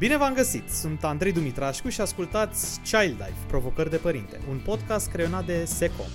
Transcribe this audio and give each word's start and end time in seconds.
Bine 0.00 0.16
v-am 0.16 0.34
găsit! 0.34 0.68
Sunt 0.68 1.04
Andrei 1.04 1.32
Dumitrașcu 1.32 1.88
și 1.88 2.00
ascultați 2.00 2.80
Child 2.80 3.16
Life, 3.18 3.46
Provocări 3.46 3.90
de 3.90 3.96
Părinte, 3.96 4.40
un 4.48 4.60
podcast 4.64 5.10
creionat 5.10 5.46
de 5.46 5.64
SECOM. 5.64 6.06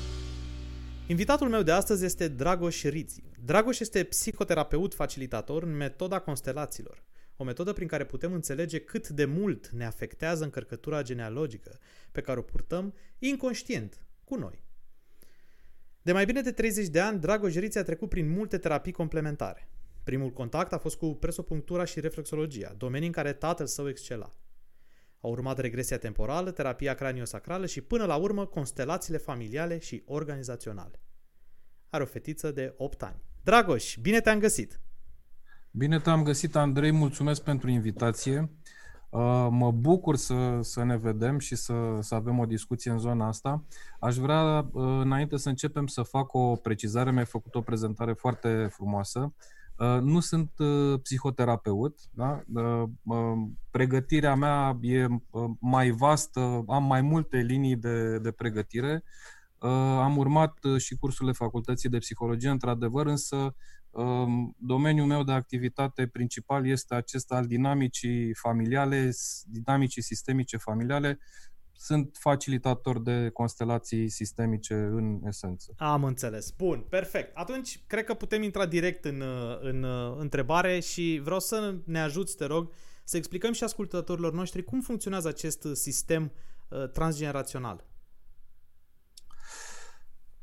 Invitatul 1.07 1.49
meu 1.49 1.61
de 1.61 1.71
astăzi 1.71 2.05
este 2.05 2.27
Dragoș 2.27 2.83
Riți. 2.83 3.23
Dragoș 3.43 3.79
este 3.79 4.03
psihoterapeut 4.03 4.93
facilitator 4.93 5.63
în 5.63 5.75
metoda 5.75 6.19
constelațiilor, 6.19 7.03
o 7.37 7.43
metodă 7.43 7.73
prin 7.73 7.87
care 7.87 8.05
putem 8.05 8.33
înțelege 8.33 8.79
cât 8.79 9.09
de 9.09 9.25
mult 9.25 9.69
ne 9.69 9.85
afectează 9.85 10.43
încărcătura 10.43 11.01
genealogică 11.01 11.79
pe 12.11 12.21
care 12.21 12.39
o 12.39 12.41
purtăm 12.41 12.93
inconștient 13.19 14.05
cu 14.23 14.35
noi. 14.35 14.63
De 16.01 16.11
mai 16.11 16.25
bine 16.25 16.41
de 16.41 16.51
30 16.51 16.87
de 16.87 16.99
ani, 16.99 17.19
Dragoș 17.19 17.53
Riți 17.53 17.77
a 17.77 17.83
trecut 17.83 18.09
prin 18.09 18.29
multe 18.29 18.57
terapii 18.57 18.91
complementare. 18.91 19.69
Primul 20.05 20.31
contact 20.31 20.73
a 20.73 20.77
fost 20.77 20.97
cu 20.97 21.15
presopunctura 21.15 21.85
și 21.85 21.99
reflexologia, 21.99 22.73
domenii 22.77 23.07
în 23.07 23.13
care 23.13 23.33
tatăl 23.33 23.65
său 23.65 23.87
excela. 23.87 24.31
A 25.19 25.27
urmat 25.27 25.59
regresia 25.59 25.97
temporală, 25.97 26.51
terapia 26.51 26.93
craniosacrală 26.93 27.65
și 27.65 27.81
până 27.81 28.05
la 28.05 28.15
urmă 28.15 28.45
constelațiile 28.45 29.17
familiale 29.17 29.79
și 29.79 30.03
organizaționale. 30.05 31.01
Are 31.89 32.03
o 32.03 32.05
fetiță 32.05 32.51
de 32.51 32.73
8 32.77 33.03
ani. 33.03 33.21
Dragoș, 33.43 33.97
bine 34.01 34.21
te-am 34.21 34.39
găsit! 34.39 34.79
Bine 35.71 35.99
te-am 35.99 36.23
găsit, 36.23 36.55
Andrei, 36.55 36.91
mulțumesc 36.91 37.43
pentru 37.43 37.69
invitație. 37.69 38.51
Uh, 39.09 39.47
mă 39.49 39.71
bucur 39.71 40.15
să, 40.15 40.59
să 40.61 40.83
ne 40.83 40.97
vedem 40.97 41.39
și 41.39 41.55
să, 41.55 41.97
să 41.99 42.15
avem 42.15 42.39
o 42.39 42.45
discuție 42.45 42.91
în 42.91 42.99
zona 42.99 43.27
asta. 43.27 43.65
Aș 43.99 44.15
vrea, 44.15 44.59
uh, 44.59 44.83
înainte 45.01 45.37
să 45.37 45.49
începem, 45.49 45.87
să 45.87 46.01
fac 46.01 46.33
o 46.33 46.55
precizare. 46.55 47.11
Mi-ai 47.11 47.25
făcut 47.25 47.55
o 47.55 47.61
prezentare 47.61 48.13
foarte 48.13 48.67
frumoasă. 48.71 49.33
Uh, 49.77 49.97
nu 50.01 50.19
sunt 50.19 50.51
uh, 50.57 50.99
psihoterapeut, 51.01 51.99
da? 52.11 52.43
Uh, 53.03 53.33
pregătirea 53.71 54.35
mea 54.35 54.77
e 54.81 55.07
mai 55.59 55.89
vastă, 55.89 56.63
am 56.67 56.83
mai 56.83 57.01
multe 57.01 57.37
linii 57.37 57.75
de, 57.75 58.19
de 58.19 58.31
pregătire. 58.31 59.03
Am 59.99 60.17
urmat 60.17 60.57
și 60.77 60.95
cursurile 60.95 61.33
facultății 61.33 61.89
de 61.89 61.97
psihologie, 61.97 62.49
într-adevăr, 62.49 63.05
însă 63.05 63.55
um, 63.89 64.55
domeniul 64.59 65.05
meu 65.05 65.23
de 65.23 65.31
activitate 65.31 66.07
principal 66.07 66.67
este 66.67 66.95
acesta 66.95 67.35
al 67.35 67.45
dinamicii 67.45 68.33
familiale, 68.33 69.11
dinamicii 69.45 70.01
sistemice 70.01 70.57
familiale, 70.57 71.19
sunt 71.77 72.17
facilitator 72.19 73.01
de 73.01 73.29
constelații 73.33 74.09
sistemice 74.09 74.73
în 74.73 75.19
esență. 75.27 75.73
Am 75.77 76.03
înțeles. 76.03 76.51
Bun, 76.57 76.85
perfect. 76.89 77.31
Atunci, 77.33 77.79
cred 77.87 78.03
că 78.03 78.13
putem 78.13 78.41
intra 78.41 78.65
direct 78.65 79.05
în, 79.05 79.23
în 79.61 79.85
întrebare 80.17 80.79
și 80.79 81.21
vreau 81.23 81.39
să 81.39 81.75
ne 81.85 81.99
ajuți, 81.99 82.35
te 82.37 82.45
rog, 82.45 82.71
să 83.03 83.17
explicăm 83.17 83.51
și 83.51 83.63
ascultătorilor 83.63 84.33
noștri 84.33 84.63
cum 84.63 84.81
funcționează 84.81 85.27
acest 85.27 85.67
sistem 85.73 86.31
uh, 86.69 86.89
transgenerațional. 86.89 87.83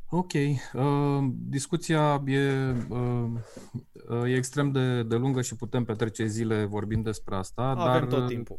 Ok. 0.08 0.32
Uh, 0.32 0.82
discuția 1.30 2.22
e, 2.26 2.72
uh, 2.88 4.30
e 4.30 4.34
extrem 4.34 4.70
de, 4.70 5.02
de 5.02 5.16
lungă 5.16 5.42
și 5.42 5.56
putem 5.56 5.84
petrece 5.84 6.26
zile 6.26 6.64
vorbind 6.64 7.04
despre 7.04 7.34
asta. 7.34 7.62
Avem 7.62 8.08
dar, 8.08 8.18
tot 8.18 8.28
timpul. 8.28 8.58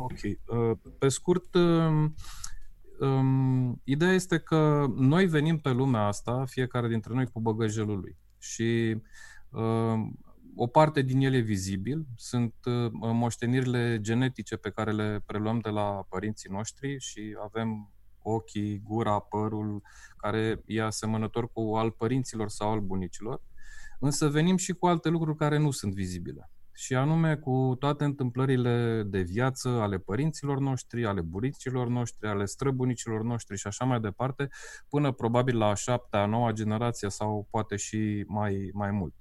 Ok. 0.00 0.12
Uh, 0.12 0.78
pe 0.98 1.08
scurt, 1.08 1.54
um, 1.54 2.14
um, 3.00 3.80
ideea 3.84 4.12
este 4.12 4.38
că 4.38 4.86
noi 4.96 5.26
venim 5.26 5.58
pe 5.58 5.70
lumea 5.70 6.06
asta, 6.06 6.44
fiecare 6.44 6.88
dintre 6.88 7.14
noi 7.14 7.26
cu 7.26 7.40
băgăjelul 7.40 8.00
lui. 8.00 8.16
Și 8.38 8.96
um, 9.50 10.18
o 10.54 10.66
parte 10.66 11.02
din 11.02 11.20
el 11.20 11.34
e 11.34 11.38
vizibil, 11.38 12.06
sunt 12.16 12.54
uh, 12.64 12.90
moștenirile 12.92 13.98
genetice 14.00 14.56
pe 14.56 14.70
care 14.70 14.92
le 14.92 15.22
preluăm 15.26 15.58
de 15.58 15.68
la 15.68 16.06
părinții 16.08 16.50
noștri 16.50 16.98
și 16.98 17.36
avem 17.44 17.92
ochii, 18.22 18.80
gura, 18.84 19.18
părul, 19.18 19.82
care 20.16 20.62
e 20.66 20.82
asemănător 20.82 21.52
cu 21.52 21.60
al 21.60 21.90
părinților 21.90 22.48
sau 22.48 22.70
al 22.70 22.80
bunicilor. 22.80 23.42
Însă 24.00 24.28
venim 24.28 24.56
și 24.56 24.72
cu 24.72 24.86
alte 24.86 25.08
lucruri 25.08 25.36
care 25.36 25.58
nu 25.58 25.70
sunt 25.70 25.94
vizibile 25.94 26.50
și 26.78 26.94
anume 26.94 27.36
cu 27.36 27.76
toate 27.78 28.04
întâmplările 28.04 29.02
de 29.06 29.20
viață 29.20 29.68
ale 29.68 29.98
părinților 29.98 30.58
noștri, 30.58 31.06
ale 31.06 31.20
buricilor 31.20 31.88
noștri, 31.88 32.28
ale 32.28 32.44
străbunicilor 32.44 33.22
noștri 33.22 33.56
și 33.56 33.66
așa 33.66 33.84
mai 33.84 34.00
departe, 34.00 34.48
până 34.88 35.12
probabil 35.12 35.58
la 35.58 35.66
a 35.66 35.74
șaptea, 35.74 36.20
a 36.20 36.26
noua 36.26 36.52
generație 36.52 37.10
sau 37.10 37.46
poate 37.50 37.76
și 37.76 38.24
mai, 38.26 38.70
mai 38.72 38.90
mult. 38.90 39.14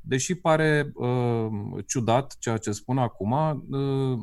Deși 0.00 0.34
pare 0.34 0.90
uh, 0.94 1.48
ciudat 1.86 2.36
ceea 2.38 2.56
ce 2.56 2.70
spun 2.70 2.98
acum, 2.98 3.32
uh, 3.70 4.18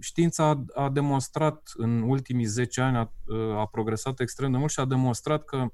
știința 0.00 0.64
a 0.74 0.90
demonstrat 0.90 1.62
în 1.74 2.02
ultimii 2.02 2.44
10 2.44 2.80
ani, 2.80 2.96
a, 2.96 3.12
uh, 3.26 3.56
a 3.56 3.66
progresat 3.66 4.20
extrem 4.20 4.52
de 4.52 4.58
mult 4.58 4.70
și 4.70 4.80
a 4.80 4.84
demonstrat 4.84 5.44
că 5.44 5.66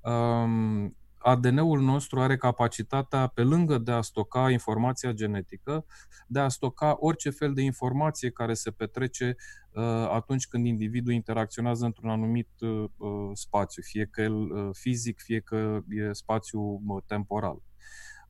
uh, 0.00 0.90
ADN-ul 1.22 1.80
nostru 1.80 2.20
are 2.20 2.36
capacitatea, 2.36 3.26
pe 3.26 3.42
lângă 3.42 3.78
de 3.78 3.92
a 3.92 4.00
stoca 4.00 4.50
informația 4.50 5.12
genetică, 5.12 5.84
de 6.26 6.38
a 6.38 6.48
stoca 6.48 6.96
orice 6.98 7.30
fel 7.30 7.52
de 7.52 7.62
informație 7.62 8.30
care 8.30 8.54
se 8.54 8.70
petrece 8.70 9.36
uh, 9.72 9.84
atunci 10.10 10.46
când 10.46 10.66
individul 10.66 11.12
interacționează 11.12 11.84
într-un 11.84 12.10
anumit 12.10 12.48
uh, 12.60 12.84
spațiu, 13.32 13.82
fie 13.82 14.08
că 14.10 14.22
el 14.22 14.34
uh, 14.34 14.68
fizic, 14.72 15.20
fie 15.20 15.40
că 15.40 15.80
e 15.88 16.12
spațiu 16.12 16.60
uh, 16.60 17.02
temporal. 17.06 17.62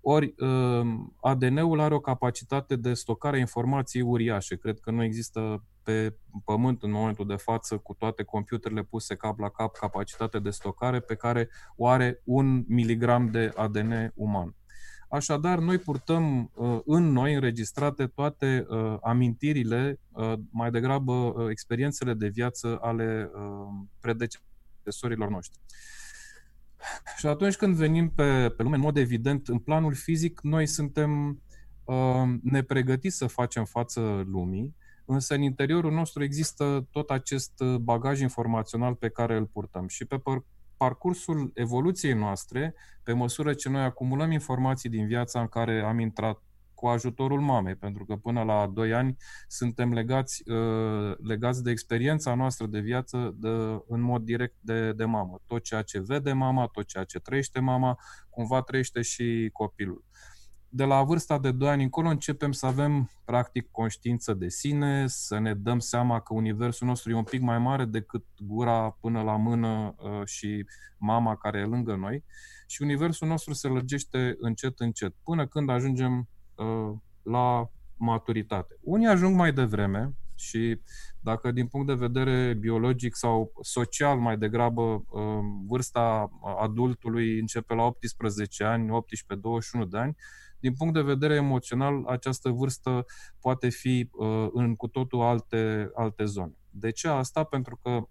Ori 0.01 0.35
uh, 0.39 0.87
ADN-ul 1.21 1.81
are 1.81 1.95
o 1.95 2.01
capacitate 2.01 2.77
de 2.77 2.95
stocare 2.95 3.37
a 3.37 3.41
informației 3.41 4.03
uriașe. 4.03 4.57
Cred 4.57 4.79
că 4.79 4.91
nu 4.91 5.03
există 5.03 5.65
pe 5.83 6.17
pământ 6.45 6.83
în 6.83 6.91
momentul 6.91 7.27
de 7.27 7.37
față 7.37 7.77
cu 7.77 7.95
toate 7.95 8.23
computerele 8.23 8.83
puse 8.83 9.15
cap 9.15 9.39
la 9.39 9.49
cap 9.49 9.77
capacitate 9.77 10.39
de 10.39 10.51
stocare 10.51 11.01
pe 11.01 11.15
care 11.15 11.49
o 11.77 11.87
are 11.87 12.21
un 12.25 12.65
miligram 12.67 13.31
de 13.31 13.53
ADN 13.57 14.13
uman. 14.15 14.55
Așadar, 15.09 15.59
noi 15.59 15.79
purtăm 15.79 16.51
uh, 16.55 16.81
în 16.85 17.13
noi 17.13 17.35
înregistrate 17.35 18.07
toate 18.07 18.67
uh, 18.69 18.97
amintirile, 19.03 20.01
uh, 20.13 20.33
mai 20.51 20.71
degrabă 20.71 21.13
uh, 21.13 21.47
experiențele 21.51 22.15
de 22.15 22.29
viață 22.29 22.79
ale 22.81 23.31
uh, 23.35 23.87
predecesorilor 24.01 25.29
noștri. 25.29 25.61
Și 27.17 27.27
atunci 27.27 27.57
când 27.57 27.75
venim 27.75 28.11
pe, 28.11 28.49
pe 28.57 28.63
lume, 28.63 28.75
în 28.75 28.83
mod 28.83 28.97
evident, 28.97 29.49
în 29.49 29.59
planul 29.59 29.95
fizic, 29.95 30.41
noi 30.43 30.67
suntem 30.67 31.43
uh, 31.85 32.23
nepregătiți 32.43 33.17
să 33.17 33.27
facem 33.27 33.65
față 33.65 34.23
lumii, 34.27 34.77
însă 35.11 35.35
în 35.35 35.43
interiorul 35.43 35.93
nostru 35.93 36.23
există 36.23 36.89
tot 36.91 37.11
acest 37.11 37.61
uh, 37.61 37.77
bagaj 37.77 38.21
informațional 38.21 38.95
pe 38.95 39.09
care 39.09 39.37
îl 39.37 39.47
purtăm. 39.47 39.89
Și 39.89 40.05
pe 40.05 40.23
parcursul 40.77 41.51
evoluției 41.55 42.13
noastre, 42.13 42.75
pe 43.03 43.13
măsură 43.13 43.53
ce 43.55 43.69
noi 43.69 43.83
acumulăm 43.83 44.31
informații 44.31 44.89
din 44.89 45.07
viața 45.07 45.41
în 45.41 45.47
care 45.47 45.81
am 45.81 45.99
intrat 45.99 46.43
cu 46.75 46.87
ajutorul 46.87 47.41
mamei, 47.41 47.75
pentru 47.75 48.05
că 48.05 48.17
până 48.17 48.43
la 48.43 48.71
2 48.73 48.93
ani 48.93 49.17
suntem 49.49 49.93
legați, 49.93 50.51
uh, 50.51 51.17
legați 51.23 51.63
de 51.63 51.71
experiența 51.71 52.35
noastră 52.35 52.67
de 52.67 52.81
viață 52.81 53.35
de, 53.37 53.49
în 53.89 54.01
mod 54.01 54.23
direct 54.23 54.57
de, 54.61 54.93
de 54.93 55.05
mamă. 55.05 55.41
Tot 55.47 55.63
ceea 55.63 55.83
ce 55.83 56.01
vede 56.01 56.33
mama, 56.33 56.67
tot 56.67 56.87
ceea 56.87 57.05
ce 57.05 57.19
trăiește 57.19 57.61
mama, 57.61 57.99
cumva 58.29 58.63
trăiește 58.63 59.03
și 59.03 59.51
copilul. 59.53 60.05
De 60.73 60.85
la 60.85 61.03
vârsta 61.03 61.39
de 61.39 61.53
2 61.53 61.69
ani 61.69 61.83
încolo 61.83 62.09
începem 62.09 62.53
să 62.53 62.67
avem 62.67 63.11
practic 63.25 63.71
conștiință 63.71 64.35
de 64.35 64.49
sine, 64.49 65.07
să 65.07 65.39
ne 65.39 65.55
dăm 65.55 65.79
seama 65.79 66.21
că 66.21 66.35
universul 66.35 66.87
nostru 66.87 67.11
e 67.11 67.15
un 67.15 67.25
pic 67.25 67.41
mai 67.41 67.59
mare 67.59 67.85
decât 67.85 68.25
gura 68.39 68.97
până 69.01 69.23
la 69.23 69.37
mână 69.37 69.95
uh, 69.99 70.27
și 70.27 70.67
mama 70.99 71.37
care 71.37 71.59
e 71.59 71.65
lângă 71.65 71.95
noi 71.95 72.25
și 72.67 72.83
universul 72.83 73.29
nostru 73.29 73.53
se 73.53 73.69
lărgește 73.69 74.37
încet 74.39 74.79
încet 74.79 75.15
până 75.23 75.47
când 75.47 75.71
ajungem 75.71 76.29
Uh, 76.61 76.97
la 77.23 77.71
maturitate. 77.97 78.79
Unii 78.81 79.07
ajung 79.07 79.37
mai 79.37 79.53
devreme 79.53 80.15
și 80.35 80.81
dacă 81.21 81.51
din 81.51 81.67
punct 81.67 81.87
de 81.87 81.95
vedere 81.95 82.55
biologic 82.55 83.17
sau 83.17 83.53
social 83.61 84.19
mai 84.19 84.37
degrabă 84.37 84.83
uh, 84.83 85.39
vârsta 85.67 86.31
adultului 86.61 87.39
începe 87.39 87.75
la 87.75 87.83
18 87.83 88.65
ani, 88.65 88.89
18-21 89.85 89.89
de 89.89 89.99
ani, 89.99 90.17
din 90.61 90.75
punct 90.75 90.95
de 90.95 91.01
vedere 91.01 91.35
emoțional 91.35 92.05
această 92.07 92.49
vârstă 92.49 93.05
poate 93.41 93.69
fi 93.69 94.09
uh, 94.13 94.49
în 94.53 94.75
cu 94.75 94.87
totul 94.87 95.21
alte, 95.21 95.91
alte 95.95 96.25
zone. 96.25 96.53
De 96.71 96.91
ce 96.91 97.09
asta? 97.09 97.45
Pentru 97.45 97.79
că 97.83 98.09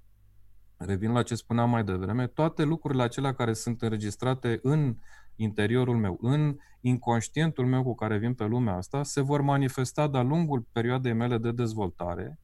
revin 0.77 1.11
la 1.11 1.23
ce 1.23 1.35
spuneam 1.35 1.69
mai 1.69 1.83
devreme, 1.83 2.27
toate 2.27 2.63
lucrurile 2.63 3.03
acelea 3.03 3.33
care 3.33 3.53
sunt 3.53 3.81
înregistrate 3.81 4.59
în 4.61 4.95
interiorul 5.35 5.97
meu, 5.97 6.17
în 6.21 6.57
inconștientul 6.81 7.65
meu 7.65 7.83
cu 7.83 7.95
care 7.95 8.17
vin 8.17 8.33
pe 8.33 8.45
lumea 8.45 8.75
asta, 8.75 9.03
se 9.03 9.21
vor 9.21 9.41
manifesta 9.41 10.07
de-a 10.07 10.21
lungul 10.21 10.67
perioadei 10.71 11.13
mele 11.13 11.37
de 11.37 11.51
dezvoltare 11.51 12.39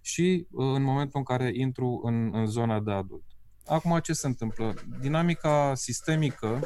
și 0.00 0.46
uh, 0.50 0.74
în 0.74 0.82
momentul 0.82 1.18
în 1.18 1.24
care 1.24 1.50
intru 1.54 2.00
în, 2.04 2.30
în 2.32 2.46
zona 2.46 2.80
de 2.80 2.92
adult. 2.92 3.24
Acum, 3.66 3.98
ce 3.98 4.12
se 4.12 4.26
întâmplă? 4.26 4.74
Dinamica 5.00 5.74
sistemică 5.74 6.60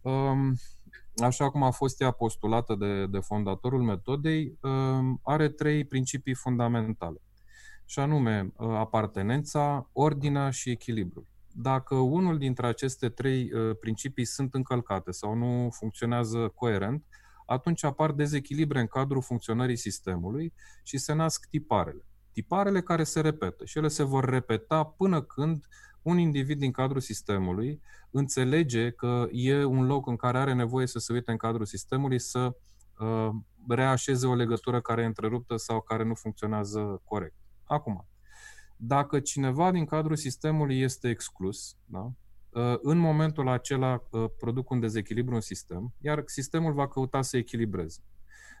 um, 0.00 0.56
așa 1.22 1.50
cum 1.50 1.62
a 1.62 1.70
fost 1.70 2.00
ea 2.00 2.10
postulată 2.10 2.74
de, 2.74 3.06
de 3.06 3.18
fondatorul 3.18 3.82
metodei, 3.82 4.58
are 5.22 5.48
trei 5.48 5.84
principii 5.84 6.34
fundamentale, 6.34 7.22
și 7.84 7.98
anume 7.98 8.52
apartenența, 8.56 9.90
ordinea 9.92 10.50
și 10.50 10.70
echilibrul. 10.70 11.34
Dacă 11.58 11.94
unul 11.94 12.38
dintre 12.38 12.66
aceste 12.66 13.08
trei 13.08 13.50
principii 13.80 14.24
sunt 14.24 14.54
încălcate 14.54 15.10
sau 15.10 15.34
nu 15.34 15.68
funcționează 15.70 16.52
coerent, 16.54 17.06
atunci 17.46 17.84
apar 17.84 18.12
dezechilibre 18.12 18.80
în 18.80 18.86
cadrul 18.86 19.22
funcționării 19.22 19.76
sistemului 19.76 20.52
și 20.82 20.98
se 20.98 21.12
nasc 21.12 21.46
tiparele. 21.50 22.06
Tiparele 22.32 22.80
care 22.80 23.04
se 23.04 23.20
repetă 23.20 23.64
și 23.64 23.78
ele 23.78 23.88
se 23.88 24.02
vor 24.02 24.24
repeta 24.24 24.84
până 24.84 25.22
când 25.22 25.66
un 26.06 26.18
individ 26.18 26.58
din 26.58 26.70
cadrul 26.70 27.00
sistemului 27.00 27.82
înțelege 28.10 28.90
că 28.90 29.26
e 29.30 29.64
un 29.64 29.86
loc 29.86 30.06
în 30.06 30.16
care 30.16 30.38
are 30.38 30.52
nevoie 30.54 30.86
să 30.86 30.98
se 30.98 31.12
uite 31.12 31.30
în 31.30 31.36
cadrul 31.36 31.64
sistemului 31.64 32.18
să 32.18 32.56
uh, 32.98 33.28
reașeze 33.68 34.26
o 34.26 34.34
legătură 34.34 34.80
care 34.80 35.02
e 35.02 35.06
întreruptă 35.06 35.56
sau 35.56 35.80
care 35.80 36.04
nu 36.04 36.14
funcționează 36.14 37.02
corect. 37.04 37.34
Acum, 37.64 38.08
dacă 38.76 39.20
cineva 39.20 39.70
din 39.70 39.84
cadrul 39.84 40.16
sistemului 40.16 40.80
este 40.80 41.08
exclus, 41.08 41.76
da, 41.84 42.12
uh, 42.50 42.78
în 42.82 42.98
momentul 42.98 43.48
acela 43.48 44.02
uh, 44.10 44.24
produc 44.38 44.70
un 44.70 44.80
dezechilibru 44.80 45.34
în 45.34 45.40
sistem, 45.40 45.94
iar 46.00 46.22
sistemul 46.26 46.72
va 46.72 46.88
căuta 46.88 47.22
să 47.22 47.36
echilibreze. 47.36 48.00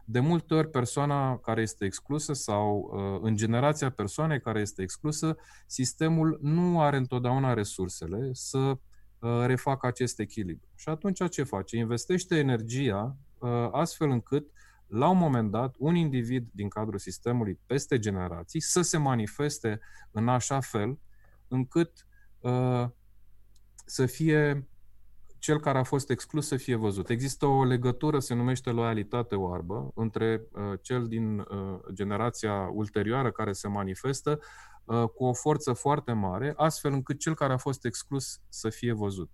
De 0.08 0.20
multe 0.20 0.54
ori, 0.54 0.70
persoana 0.70 1.38
care 1.38 1.60
este 1.60 1.84
exclusă 1.84 2.32
sau 2.32 2.90
uh, 2.92 3.20
în 3.22 3.36
generația 3.36 3.90
persoanei 3.90 4.40
care 4.40 4.60
este 4.60 4.82
exclusă, 4.82 5.36
sistemul 5.66 6.38
nu 6.42 6.80
are 6.80 6.96
întotdeauna 6.96 7.54
resursele 7.54 8.30
să 8.32 8.58
uh, 8.58 8.78
refacă 9.46 9.86
acest 9.86 10.18
echilibru. 10.20 10.68
Și 10.74 10.88
atunci 10.88 11.28
ce 11.28 11.42
face? 11.42 11.76
Investește 11.76 12.36
energia 12.36 13.16
uh, 13.38 13.68
astfel 13.72 14.10
încât 14.10 14.50
la 14.86 15.08
un 15.08 15.18
moment 15.18 15.50
dat, 15.50 15.74
un 15.78 15.94
individ 15.94 16.48
din 16.52 16.68
cadrul 16.68 16.98
sistemului 16.98 17.60
peste 17.66 17.98
generații 17.98 18.60
să 18.60 18.82
se 18.82 18.96
manifeste 18.96 19.80
în 20.10 20.28
așa 20.28 20.60
fel 20.60 20.98
încât 21.48 22.06
uh, 22.40 22.88
să 23.84 24.06
fie 24.06 24.68
cel 25.46 25.60
care 25.60 25.78
a 25.78 25.82
fost 25.82 26.10
exclus 26.10 26.46
să 26.46 26.56
fie 26.56 26.74
văzut. 26.74 27.08
Există 27.08 27.46
o 27.46 27.64
legătură, 27.64 28.18
se 28.18 28.34
numește 28.34 28.70
loialitate 28.70 29.34
oarbă, 29.34 29.92
între 29.94 30.42
uh, 30.52 30.78
cel 30.82 31.06
din 31.06 31.38
uh, 31.38 31.46
generația 31.92 32.70
ulterioară 32.72 33.30
care 33.30 33.52
se 33.52 33.68
manifestă 33.68 34.40
uh, 34.84 35.04
cu 35.14 35.24
o 35.24 35.32
forță 35.32 35.72
foarte 35.72 36.12
mare, 36.12 36.52
astfel 36.56 36.92
încât 36.92 37.18
cel 37.18 37.34
care 37.34 37.52
a 37.52 37.56
fost 37.56 37.84
exclus 37.84 38.40
să 38.48 38.68
fie 38.68 38.92
văzut. 38.92 39.30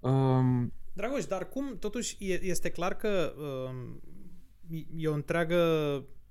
Um, 0.00 0.72
Dragoș, 0.92 1.26
dar 1.26 1.48
cum 1.48 1.76
totuși 1.78 2.16
este 2.40 2.70
clar 2.70 2.96
că 2.96 3.34
um, 3.36 4.00
e 4.96 5.08
o 5.08 5.14
întreagă 5.14 5.58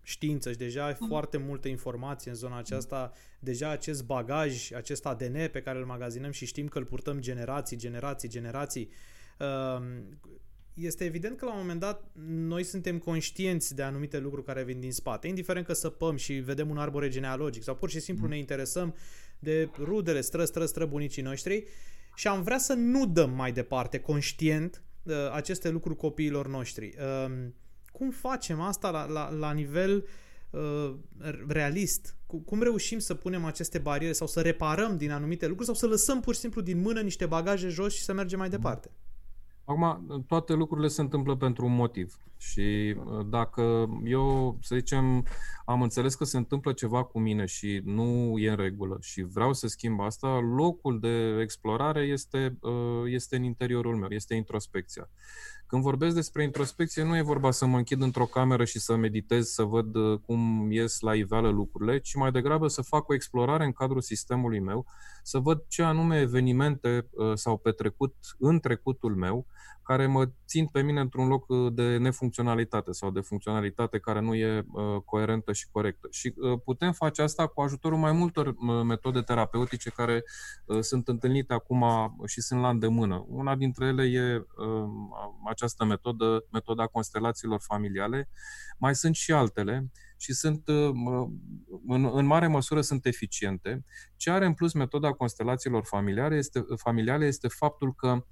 știință 0.03 0.51
și 0.51 0.57
deja 0.57 0.85
ai 0.85 0.97
mm. 0.99 1.07
foarte 1.07 1.37
multă 1.37 1.67
informație 1.67 2.31
în 2.31 2.37
zona 2.37 2.57
aceasta, 2.57 3.11
deja 3.39 3.69
acest 3.69 4.05
bagaj, 4.05 4.71
acest 4.71 5.05
ADN 5.05 5.49
pe 5.51 5.61
care 5.61 5.79
îl 5.79 5.85
magazinăm 5.85 6.31
și 6.31 6.45
știm 6.45 6.67
că 6.67 6.77
îl 6.77 6.85
purtăm 6.85 7.19
generații, 7.19 7.77
generații, 7.77 8.29
generații. 8.29 8.89
Um, 9.39 10.19
este 10.73 11.03
evident 11.03 11.37
că 11.37 11.45
la 11.45 11.51
un 11.51 11.59
moment 11.59 11.79
dat 11.79 12.11
noi 12.25 12.63
suntem 12.63 12.97
conștienți 12.97 13.75
de 13.75 13.83
anumite 13.83 14.19
lucruri 14.19 14.45
care 14.45 14.63
vin 14.63 14.79
din 14.79 14.91
spate, 14.91 15.27
indiferent 15.27 15.65
că 15.65 15.73
săpăm 15.73 16.15
și 16.15 16.33
vedem 16.33 16.69
un 16.69 16.77
arbore 16.77 17.09
genealogic 17.09 17.63
sau 17.63 17.75
pur 17.75 17.89
și 17.89 17.99
simplu 17.99 18.23
mm. 18.23 18.29
ne 18.29 18.37
interesăm 18.37 18.95
de 19.39 19.69
rudele, 19.77 20.21
stră, 20.21 20.45
stră, 20.45 20.65
stră 20.65 20.85
bunicii 20.85 21.21
noștri 21.21 21.63
și 22.15 22.27
am 22.27 22.43
vrea 22.43 22.57
să 22.57 22.73
nu 22.73 23.05
dăm 23.05 23.31
mai 23.31 23.51
departe 23.51 23.99
conștient 23.99 24.83
uh, 25.03 25.13
aceste 25.31 25.69
lucruri 25.69 25.97
copiilor 25.97 26.47
noștri. 26.47 26.95
Uh, 26.97 27.47
cum 28.03 28.11
facem 28.11 28.61
asta 28.61 28.89
la, 28.89 29.05
la, 29.05 29.29
la 29.29 29.51
nivel 29.51 30.05
uh, 30.49 30.93
realist? 31.47 32.15
Cum 32.45 32.61
reușim 32.61 32.99
să 32.99 33.13
punem 33.13 33.45
aceste 33.45 33.77
bariere 33.77 34.13
sau 34.13 34.27
să 34.27 34.41
reparăm 34.41 34.97
din 34.97 35.11
anumite 35.11 35.47
lucruri 35.47 35.65
sau 35.65 35.75
să 35.75 35.87
lăsăm 35.87 36.19
pur 36.19 36.33
și 36.33 36.39
simplu 36.39 36.61
din 36.61 36.81
mână 36.81 37.01
niște 37.01 37.25
bagaje 37.25 37.67
jos 37.67 37.93
și 37.93 38.03
să 38.03 38.13
mergem 38.13 38.39
mai 38.39 38.49
departe? 38.49 38.91
Acum, 39.65 40.23
toate 40.27 40.53
lucrurile 40.53 40.87
se 40.87 41.01
întâmplă 41.01 41.35
pentru 41.35 41.65
un 41.65 41.75
motiv. 41.75 42.17
Și 42.37 42.95
uh, 42.97 43.25
dacă 43.29 43.89
eu, 44.03 44.57
să 44.61 44.75
zicem, 44.75 45.25
am 45.65 45.81
înțeles 45.81 46.15
că 46.15 46.23
se 46.23 46.37
întâmplă 46.37 46.73
ceva 46.73 47.03
cu 47.03 47.19
mine 47.19 47.45
și 47.45 47.81
nu 47.85 48.33
e 48.37 48.49
în 48.49 48.55
regulă 48.55 48.97
și 49.01 49.21
vreau 49.21 49.53
să 49.53 49.67
schimb 49.67 49.99
asta, 49.99 50.39
locul 50.39 50.99
de 50.99 51.39
explorare 51.41 52.01
este, 52.01 52.57
uh, 52.61 53.03
este 53.05 53.35
în 53.35 53.43
interiorul 53.43 53.95
meu, 53.95 54.09
este 54.09 54.33
introspecția. 54.35 55.09
Când 55.73 55.85
vorbesc 55.85 56.15
despre 56.15 56.43
introspecție, 56.43 57.03
nu 57.03 57.17
e 57.17 57.21
vorba 57.21 57.51
să 57.51 57.65
mă 57.65 57.77
închid 57.77 58.01
într-o 58.01 58.25
cameră 58.25 58.65
și 58.65 58.79
să 58.79 58.95
meditez, 58.95 59.47
să 59.47 59.63
văd 59.63 59.95
uh, 59.95 60.19
cum 60.25 60.71
ies 60.71 60.99
la 60.99 61.15
iveală 61.15 61.49
lucrurile, 61.49 61.99
ci 61.99 62.15
mai 62.15 62.31
degrabă 62.31 62.67
să 62.67 62.81
fac 62.81 63.07
o 63.09 63.13
explorare 63.13 63.65
în 63.65 63.71
cadrul 63.71 64.01
sistemului 64.01 64.59
meu, 64.59 64.85
să 65.23 65.39
văd 65.39 65.63
ce 65.67 65.83
anume 65.83 66.19
evenimente 66.19 67.07
uh, 67.11 67.31
s-au 67.33 67.57
petrecut 67.57 68.15
în 68.39 68.59
trecutul 68.59 69.15
meu, 69.15 69.45
care 69.83 70.07
mă 70.07 70.29
țin 70.47 70.65
pe 70.65 70.81
mine 70.81 70.99
într-un 70.99 71.27
loc 71.27 71.49
uh, 71.49 71.73
de 71.73 71.97
nefuncționalitate 71.97 72.91
sau 72.91 73.11
de 73.11 73.19
funcționalitate 73.19 73.99
care 73.99 74.21
nu 74.21 74.35
e 74.35 74.65
coerentă 75.05 75.53
și 75.53 75.67
corectă. 75.71 76.07
Și 76.11 76.33
putem 76.63 76.91
face 76.91 77.21
asta 77.21 77.47
cu 77.47 77.61
ajutorul 77.61 77.97
mai 77.97 78.11
multor 78.11 78.55
metode 78.83 79.21
terapeutice 79.21 79.89
care 79.89 80.23
sunt 80.79 81.07
întâlnite 81.07 81.53
acum 81.53 81.85
și 82.25 82.41
sunt 82.41 82.61
la 82.61 82.69
îndemână. 82.69 83.25
Una 83.27 83.55
dintre 83.55 83.85
ele 83.85 84.03
e 84.03 84.45
această 85.45 85.62
metodă, 85.85 86.45
metoda 86.51 86.85
constelațiilor 86.85 87.61
familiale. 87.61 88.29
Mai 88.77 88.95
sunt 88.95 89.15
și 89.15 89.31
altele 89.31 89.91
și 90.17 90.33
sunt, 90.33 90.67
uh, 90.67 90.91
în, 91.87 92.09
în 92.13 92.25
mare 92.25 92.47
măsură 92.47 92.81
sunt 92.81 93.05
eficiente. 93.05 93.85
Ce 94.15 94.31
are 94.31 94.45
în 94.45 94.53
plus 94.53 94.73
metoda 94.73 95.11
constelațiilor 95.11 95.85
familiale 95.85 96.35
este, 96.35 96.63
familiale 96.75 97.25
este 97.25 97.47
faptul 97.47 97.93
că 97.93 98.25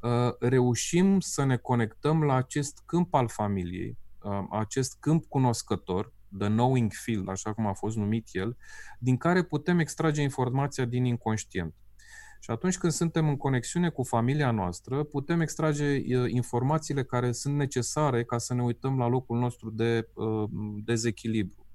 uh, 0.00 0.34
reușim 0.40 1.20
să 1.20 1.44
ne 1.44 1.56
conectăm 1.56 2.22
la 2.22 2.34
acest 2.34 2.82
câmp 2.86 3.14
al 3.14 3.28
familiei, 3.28 3.98
uh, 4.22 4.44
acest 4.50 4.96
câmp 5.00 5.24
cunoscător, 5.24 6.12
the 6.38 6.48
knowing 6.48 6.92
field, 6.92 7.28
așa 7.28 7.52
cum 7.52 7.66
a 7.66 7.72
fost 7.72 7.96
numit 7.96 8.28
el, 8.32 8.56
din 8.98 9.16
care 9.16 9.42
putem 9.42 9.78
extrage 9.78 10.22
informația 10.22 10.84
din 10.84 11.04
inconștient. 11.04 11.74
Și 12.42 12.50
atunci 12.50 12.78
când 12.78 12.92
suntem 12.92 13.28
în 13.28 13.36
conexiune 13.36 13.88
cu 13.88 14.02
familia 14.02 14.50
noastră, 14.50 15.02
putem 15.02 15.40
extrage 15.40 16.00
informațiile 16.26 17.04
care 17.04 17.32
sunt 17.32 17.54
necesare 17.54 18.24
ca 18.24 18.38
să 18.38 18.54
ne 18.54 18.62
uităm 18.62 18.98
la 18.98 19.06
locul 19.06 19.38
nostru 19.38 19.70
de 19.70 20.08
uh, 20.14 20.48
dezechilibru. 20.84 21.66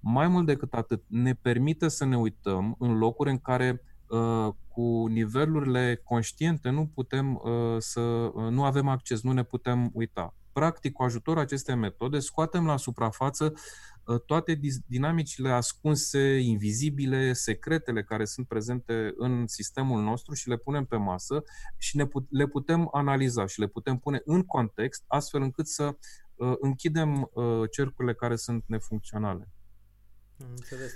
Mai 0.00 0.28
mult 0.28 0.46
decât 0.46 0.72
atât, 0.72 1.02
ne 1.06 1.34
permite 1.34 1.88
să 1.88 2.04
ne 2.04 2.18
uităm 2.18 2.76
în 2.78 2.98
locuri 2.98 3.30
în 3.30 3.38
care 3.38 3.82
uh, 4.08 4.48
cu 4.68 5.06
nivelurile 5.06 6.00
conștiente 6.04 6.70
nu 6.70 6.86
putem 6.86 7.34
uh, 7.34 7.76
să 7.78 8.32
nu 8.50 8.64
avem 8.64 8.88
acces, 8.88 9.22
nu 9.22 9.32
ne 9.32 9.42
putem 9.42 9.90
uita. 9.92 10.34
Practic, 10.52 10.92
cu 10.92 11.02
ajutorul 11.02 11.42
acestei 11.42 11.74
metode, 11.74 12.18
scoatem 12.18 12.66
la 12.66 12.76
suprafață 12.76 13.52
Uh, 13.99 13.99
toate 14.18 14.60
dinamicile 14.86 15.50
ascunse, 15.50 16.38
invizibile, 16.38 17.32
secretele 17.32 18.02
care 18.02 18.24
sunt 18.24 18.48
prezente 18.48 19.12
în 19.16 19.46
sistemul 19.46 20.02
nostru 20.02 20.34
și 20.34 20.48
le 20.48 20.56
punem 20.56 20.84
pe 20.84 20.96
masă 20.96 21.42
și 21.76 21.96
ne 21.96 22.06
put- 22.06 22.26
le 22.30 22.46
putem 22.46 22.88
analiza 22.92 23.46
și 23.46 23.60
le 23.60 23.66
putem 23.66 23.98
pune 23.98 24.22
în 24.24 24.42
context 24.42 25.04
astfel 25.06 25.42
încât 25.42 25.66
să 25.66 25.96
uh, 26.34 26.52
închidem 26.60 27.30
uh, 27.32 27.70
cercurile 27.70 28.14
care 28.14 28.36
sunt 28.36 28.64
nefuncționale. 28.66 29.48
Înțeles. 30.36 30.92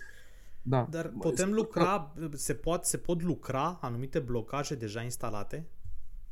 Da. 0.63 0.87
Dar 0.91 1.09
putem 1.09 1.53
lucra, 1.53 2.15
se 2.33 2.55
pot, 2.55 2.85
se 2.85 2.99
pot 2.99 3.23
lucra 3.23 3.79
anumite 3.81 4.19
blocaje 4.19 4.75
deja 4.75 5.03
instalate? 5.03 5.69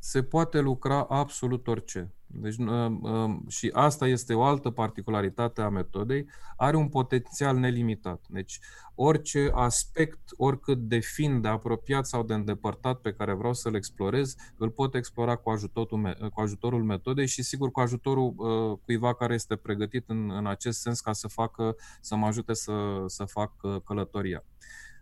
Se 0.04 0.22
poate 0.22 0.60
lucra 0.60 1.02
absolut 1.02 1.66
orice. 1.66 2.12
Deci, 2.26 2.56
uh, 2.56 2.86
uh, 3.00 3.34
și 3.48 3.70
asta 3.72 4.06
este 4.06 4.34
o 4.34 4.42
altă 4.42 4.70
particularitate 4.70 5.60
a 5.60 5.68
metodei, 5.68 6.26
are 6.56 6.76
un 6.76 6.88
potențial 6.88 7.56
nelimitat. 7.56 8.24
Deci, 8.28 8.60
orice 8.94 9.50
aspect, 9.54 10.18
oricât 10.36 10.78
de 10.78 10.98
fin, 10.98 11.40
de 11.40 11.48
apropiat 11.48 12.06
sau 12.06 12.22
de 12.22 12.34
îndepărtat 12.34 13.00
pe 13.00 13.12
care 13.12 13.32
vreau 13.32 13.52
să-l 13.52 13.74
explorez, 13.74 14.34
îl 14.56 14.70
pot 14.70 14.94
explora 14.94 15.36
cu 15.36 15.50
ajutorul, 15.50 16.30
cu 16.34 16.40
ajutorul 16.40 16.84
metodei 16.84 17.26
și, 17.26 17.42
sigur, 17.42 17.70
cu 17.70 17.80
ajutorul 17.80 18.34
uh, 18.36 18.78
cuiva 18.84 19.14
care 19.14 19.34
este 19.34 19.56
pregătit 19.56 20.08
în, 20.08 20.30
în 20.30 20.46
acest 20.46 20.80
sens 20.80 21.00
ca 21.00 21.12
să 21.12 21.28
facă, 21.28 21.76
să 22.00 22.16
mă 22.16 22.26
ajute 22.26 22.52
să, 22.52 23.04
să 23.06 23.24
fac 23.24 23.52
călătoria. 23.84 24.44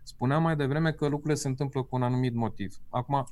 Spuneam 0.03 0.41
mai 0.41 0.55
devreme 0.55 0.91
că 0.91 1.07
lucrurile 1.07 1.35
se 1.35 1.47
întâmplă 1.47 1.83
cu 1.83 1.95
un 1.95 2.03
anumit 2.03 2.33
motiv. 2.33 2.75
Acum, 2.89 3.25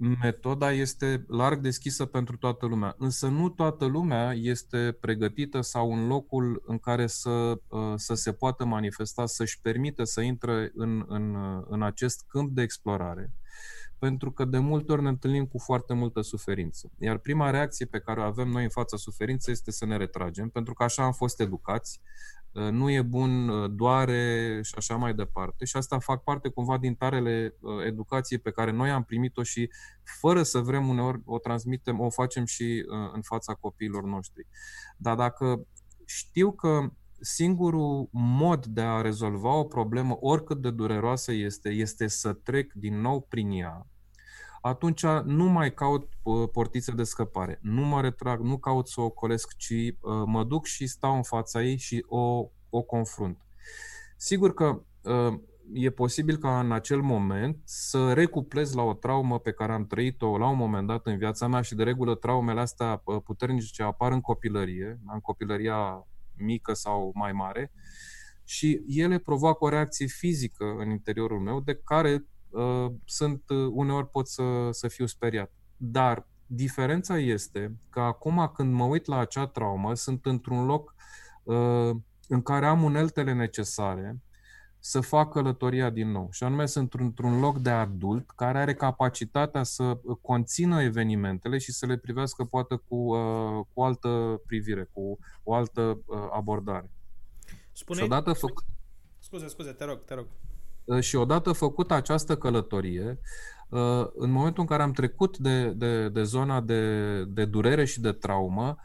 metoda 0.00 0.72
este 0.72 1.24
larg 1.28 1.60
deschisă 1.60 2.04
pentru 2.04 2.36
toată 2.36 2.66
lumea, 2.66 2.94
însă 2.98 3.28
nu 3.28 3.48
toată 3.48 3.84
lumea 3.84 4.32
este 4.32 4.96
pregătită 5.00 5.60
sau 5.60 5.92
în 5.92 6.06
locul 6.06 6.62
în 6.66 6.78
care 6.78 7.06
să, 7.06 7.60
uh, 7.68 7.92
să 7.96 8.14
se 8.14 8.32
poată 8.32 8.64
manifesta, 8.64 9.26
să-și 9.26 9.60
permită 9.60 10.04
să 10.04 10.20
intre 10.20 10.70
în, 10.74 11.04
în, 11.08 11.36
în 11.68 11.82
acest 11.82 12.24
câmp 12.28 12.50
de 12.50 12.62
explorare. 12.62 13.32
pentru 13.98 14.32
că 14.32 14.44
de 14.44 14.58
multe 14.58 14.92
ori 14.92 15.02
ne 15.02 15.08
întâlnim 15.08 15.46
cu 15.46 15.58
foarte 15.58 15.94
multă 15.94 16.20
suferință. 16.20 16.90
Iar 16.98 17.18
prima 17.18 17.50
reacție 17.50 17.86
pe 17.86 18.00
care 18.00 18.20
o 18.20 18.22
avem 18.22 18.48
noi 18.48 18.62
în 18.62 18.68
fața 18.68 18.96
suferinței 18.96 19.52
este 19.52 19.70
să 19.70 19.84
ne 19.86 19.96
retragem, 19.96 20.48
pentru 20.48 20.74
că 20.74 20.82
așa 20.82 21.02
am 21.02 21.12
fost 21.12 21.40
educați, 21.40 22.00
uh, 22.02 22.39
nu 22.52 22.90
e 22.90 23.02
bun, 23.02 23.48
uh, 23.48 23.70
doare 23.74 24.60
și 24.62 24.74
așa 24.76 24.96
mai 24.96 25.14
departe. 25.14 25.64
Și 25.64 25.76
asta 25.76 25.98
fac 25.98 26.22
parte 26.22 26.48
cumva 26.48 26.78
din 26.78 26.94
tarele 26.94 27.56
uh, 27.60 27.84
educației 27.86 28.38
pe 28.38 28.50
care 28.50 28.70
noi 28.70 28.90
am 28.90 29.04
primit-o 29.04 29.42
și 29.42 29.70
fără 30.20 30.42
să 30.42 30.58
vrem 30.58 30.88
uneori 30.88 31.20
o 31.24 31.38
transmitem, 31.38 32.00
o 32.00 32.10
facem 32.10 32.44
și 32.44 32.84
în 33.12 33.22
fața 33.22 33.54
copiilor 33.54 34.04
noștri. 34.04 34.46
Dar 34.96 35.16
dacă 35.16 35.66
știu 36.06 36.52
că 36.52 36.90
singurul 37.20 38.08
mod 38.12 38.66
de 38.66 38.80
a 38.80 39.00
rezolva 39.00 39.54
o 39.54 39.64
problemă, 39.64 40.16
oricât 40.20 40.60
de 40.60 40.70
dureroasă 40.70 41.32
este, 41.32 41.68
este 41.68 42.06
să 42.06 42.32
trec 42.32 42.72
din 42.72 43.00
nou 43.00 43.20
prin 43.20 43.50
ea, 43.50 43.86
atunci 44.60 45.06
nu 45.24 45.44
mai 45.44 45.74
caut 45.74 46.08
uh, 46.22 46.48
portițe 46.52 46.92
de 46.92 47.02
scăpare, 47.02 47.58
nu 47.62 47.82
mă 47.82 48.00
retrag, 48.00 48.40
nu 48.40 48.58
caut 48.58 48.88
să 48.88 49.00
o 49.00 49.10
colesc, 49.10 49.56
ci 49.56 49.70
uh, 49.70 49.92
mă 50.26 50.44
duc 50.44 50.66
și 50.66 50.86
stau 50.86 51.16
în 51.16 51.22
fața 51.22 51.62
ei 51.62 51.76
și 51.76 52.04
o, 52.08 52.48
o 52.70 52.82
confrunt. 52.82 53.38
Sigur 54.16 54.54
că 54.54 54.82
uh, 55.02 55.40
e 55.72 55.90
posibil 55.90 56.36
ca 56.36 56.60
în 56.60 56.72
acel 56.72 57.00
moment 57.00 57.58
să 57.64 58.12
recuplez 58.12 58.74
la 58.74 58.82
o 58.82 58.94
traumă 58.94 59.38
pe 59.38 59.52
care 59.52 59.72
am 59.72 59.86
trăit-o 59.86 60.38
la 60.38 60.48
un 60.48 60.56
moment 60.56 60.86
dat 60.86 61.06
în 61.06 61.18
viața 61.18 61.46
mea 61.46 61.60
și 61.60 61.74
de 61.74 61.82
regulă 61.82 62.14
traumele 62.14 62.60
astea 62.60 63.02
puternice 63.24 63.82
apar 63.82 64.12
în 64.12 64.20
copilărie, 64.20 65.00
în 65.12 65.20
copilăria 65.20 66.06
mică 66.36 66.72
sau 66.72 67.10
mai 67.14 67.32
mare, 67.32 67.72
și 68.44 68.82
ele 68.86 69.18
provoacă 69.18 69.64
o 69.64 69.68
reacție 69.68 70.06
fizică 70.06 70.64
în 70.78 70.90
interiorul 70.90 71.40
meu 71.40 71.60
de 71.60 71.80
care 71.84 72.12
uh, 72.12 72.39
sunt 73.04 73.42
uh, 73.48 73.70
uneori 73.72 74.08
pot 74.08 74.28
să, 74.28 74.42
să 74.70 74.88
fiu 74.88 75.06
speriat. 75.06 75.52
Dar 75.76 76.26
diferența 76.46 77.18
este 77.18 77.76
că 77.90 78.00
acum 78.00 78.50
când 78.54 78.74
mă 78.74 78.84
uit 78.84 79.06
la 79.06 79.18
acea 79.18 79.46
traumă, 79.46 79.94
sunt 79.94 80.26
într-un 80.26 80.64
loc 80.64 80.94
uh, 81.42 81.90
în 82.28 82.42
care 82.42 82.66
am 82.66 82.82
uneltele 82.82 83.32
necesare 83.32 84.20
să 84.78 85.00
fac 85.00 85.32
călătoria 85.32 85.90
din 85.90 86.10
nou. 86.10 86.28
Și 86.30 86.44
anume 86.44 86.66
sunt 86.66 86.94
într-un 86.94 87.40
loc 87.40 87.58
de 87.58 87.70
adult 87.70 88.30
care 88.30 88.58
are 88.58 88.74
capacitatea 88.74 89.62
să 89.62 89.98
conțină 90.20 90.82
evenimentele 90.82 91.58
și 91.58 91.72
să 91.72 91.86
le 91.86 91.96
privească 91.96 92.44
poate 92.44 92.76
cu, 92.88 92.96
uh, 92.96 93.64
cu 93.72 93.82
altă 93.82 94.42
privire, 94.46 94.88
cu 94.92 95.18
o 95.42 95.54
altă 95.54 96.00
uh, 96.06 96.28
abordare. 96.32 96.90
Spune 97.72 97.98
și 97.98 98.04
odată 98.04 98.32
făcut... 98.32 98.64
Scuze, 99.18 99.46
scuze, 99.46 99.72
te 99.72 99.84
rog, 99.84 100.04
te 100.04 100.14
rog. 100.14 100.26
Uh, 100.90 101.00
și 101.00 101.16
odată 101.16 101.52
făcută 101.52 101.94
această 101.94 102.36
călătorie, 102.36 103.20
uh, 103.68 104.06
în 104.14 104.30
momentul 104.30 104.62
în 104.62 104.68
care 104.68 104.82
am 104.82 104.92
trecut 104.92 105.38
de, 105.38 105.70
de, 105.70 106.08
de 106.08 106.22
zona 106.22 106.60
de, 106.60 107.24
de 107.24 107.44
durere 107.44 107.84
și 107.84 108.00
de 108.00 108.12
traumă, 108.12 108.76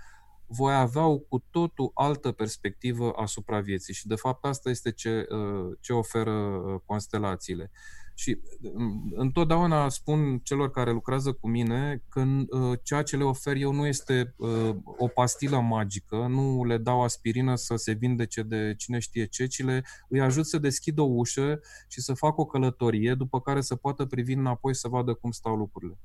voi 0.48 0.76
avea 0.76 1.06
o 1.06 1.18
cu 1.18 1.44
totul 1.50 1.92
altă 1.94 2.32
perspectivă 2.32 3.14
asupra 3.16 3.60
vieții 3.60 3.94
și 3.94 4.08
de 4.08 4.16
fapt 4.16 4.46
asta 4.46 4.70
este 4.70 4.92
ce, 4.92 5.28
uh, 5.30 5.78
ce 5.80 5.94
oferă 5.94 6.32
uh, 6.32 6.82
constelațiile. 6.86 7.72
Și 8.18 8.40
mm, 8.74 9.12
întotdeauna 9.16 9.90
spun 9.90 10.40
celor 10.44 10.72
care 10.72 10.92
lucrează 10.92 11.32
cu 11.32 11.48
mine 11.48 12.04
că 12.10 12.22
uh, 12.22 12.80
ceea 12.84 13.04
ce 13.04 13.18
le 13.18 13.24
ofer 13.24 13.56
eu 13.56 13.74
nu 13.74 13.86
este 13.86 14.36
o 14.98 15.08
pastilă 15.08 15.60
magică, 15.60 16.16
nu 16.30 16.66
le 16.66 16.78
dau 16.78 17.02
aspirină 17.04 17.56
să 17.56 17.76
se 17.76 17.92
vindece 17.92 18.42
de 18.42 18.74
cine 18.78 19.00
știe 19.00 19.26
ce, 19.26 19.46
ci 19.46 19.64
le, 19.64 19.84
îi 20.10 20.22
ajut 20.22 20.46
să 20.46 20.58
deschidă 20.58 21.02
o 21.02 21.10
ușă 21.10 21.60
și 21.88 22.02
să 22.02 22.14
facă 22.14 22.42
o 22.42 22.46
călătorie, 22.46 23.14
după 23.14 23.42
care 23.42 23.62
să 23.62 23.76
poată 23.76 24.06
privi 24.06 24.34
înapoi 24.34 24.76
să 24.76 24.88
vadă 24.88 25.14
cum 25.14 25.32
stau 25.32 25.56
lucrurile. 25.56 26.00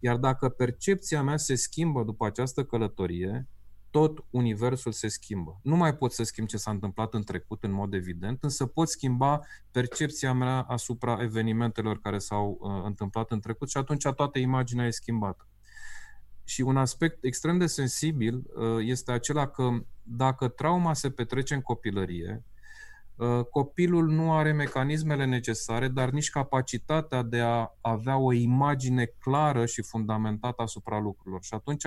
Iar 0.00 0.16
dacă 0.16 0.48
percepția 0.48 1.22
mea 1.22 1.36
se 1.36 1.54
schimbă 1.54 2.02
după 2.02 2.26
această 2.26 2.64
călătorie, 2.64 3.48
tot 3.96 4.24
universul 4.30 4.92
se 4.92 5.08
schimbă. 5.08 5.60
Nu 5.62 5.76
mai 5.76 5.96
pot 5.96 6.12
să 6.12 6.22
schimb 6.22 6.46
ce 6.46 6.56
s-a 6.56 6.70
întâmplat 6.70 7.14
în 7.14 7.22
trecut, 7.22 7.64
în 7.64 7.70
mod 7.70 7.94
evident, 7.94 8.42
însă 8.42 8.66
pot 8.66 8.88
schimba 8.88 9.40
percepția 9.70 10.32
mea 10.32 10.60
asupra 10.60 11.18
evenimentelor 11.20 12.00
care 12.00 12.18
s-au 12.18 12.58
uh, 12.60 12.82
întâmplat 12.84 13.30
în 13.30 13.40
trecut 13.40 13.70
și 13.70 13.76
atunci 13.76 14.02
toată 14.16 14.38
imaginea 14.38 14.86
e 14.86 14.90
schimbată. 14.90 15.48
Și 16.44 16.60
un 16.60 16.76
aspect 16.76 17.24
extrem 17.24 17.58
de 17.58 17.66
sensibil 17.66 18.34
uh, 18.34 18.78
este 18.80 19.12
acela 19.12 19.48
că 19.48 19.68
dacă 20.02 20.48
trauma 20.48 20.94
se 20.94 21.10
petrece 21.10 21.54
în 21.54 21.60
copilărie, 21.60 22.44
uh, 23.14 23.44
copilul 23.50 24.08
nu 24.08 24.32
are 24.32 24.52
mecanismele 24.52 25.24
necesare, 25.24 25.88
dar 25.88 26.10
nici 26.10 26.30
capacitatea 26.30 27.22
de 27.22 27.40
a 27.40 27.76
avea 27.80 28.16
o 28.16 28.32
imagine 28.32 29.04
clară 29.04 29.66
și 29.66 29.82
fundamentată 29.82 30.62
asupra 30.62 30.98
lucrurilor. 30.98 31.42
Și 31.42 31.54
atunci 31.54 31.84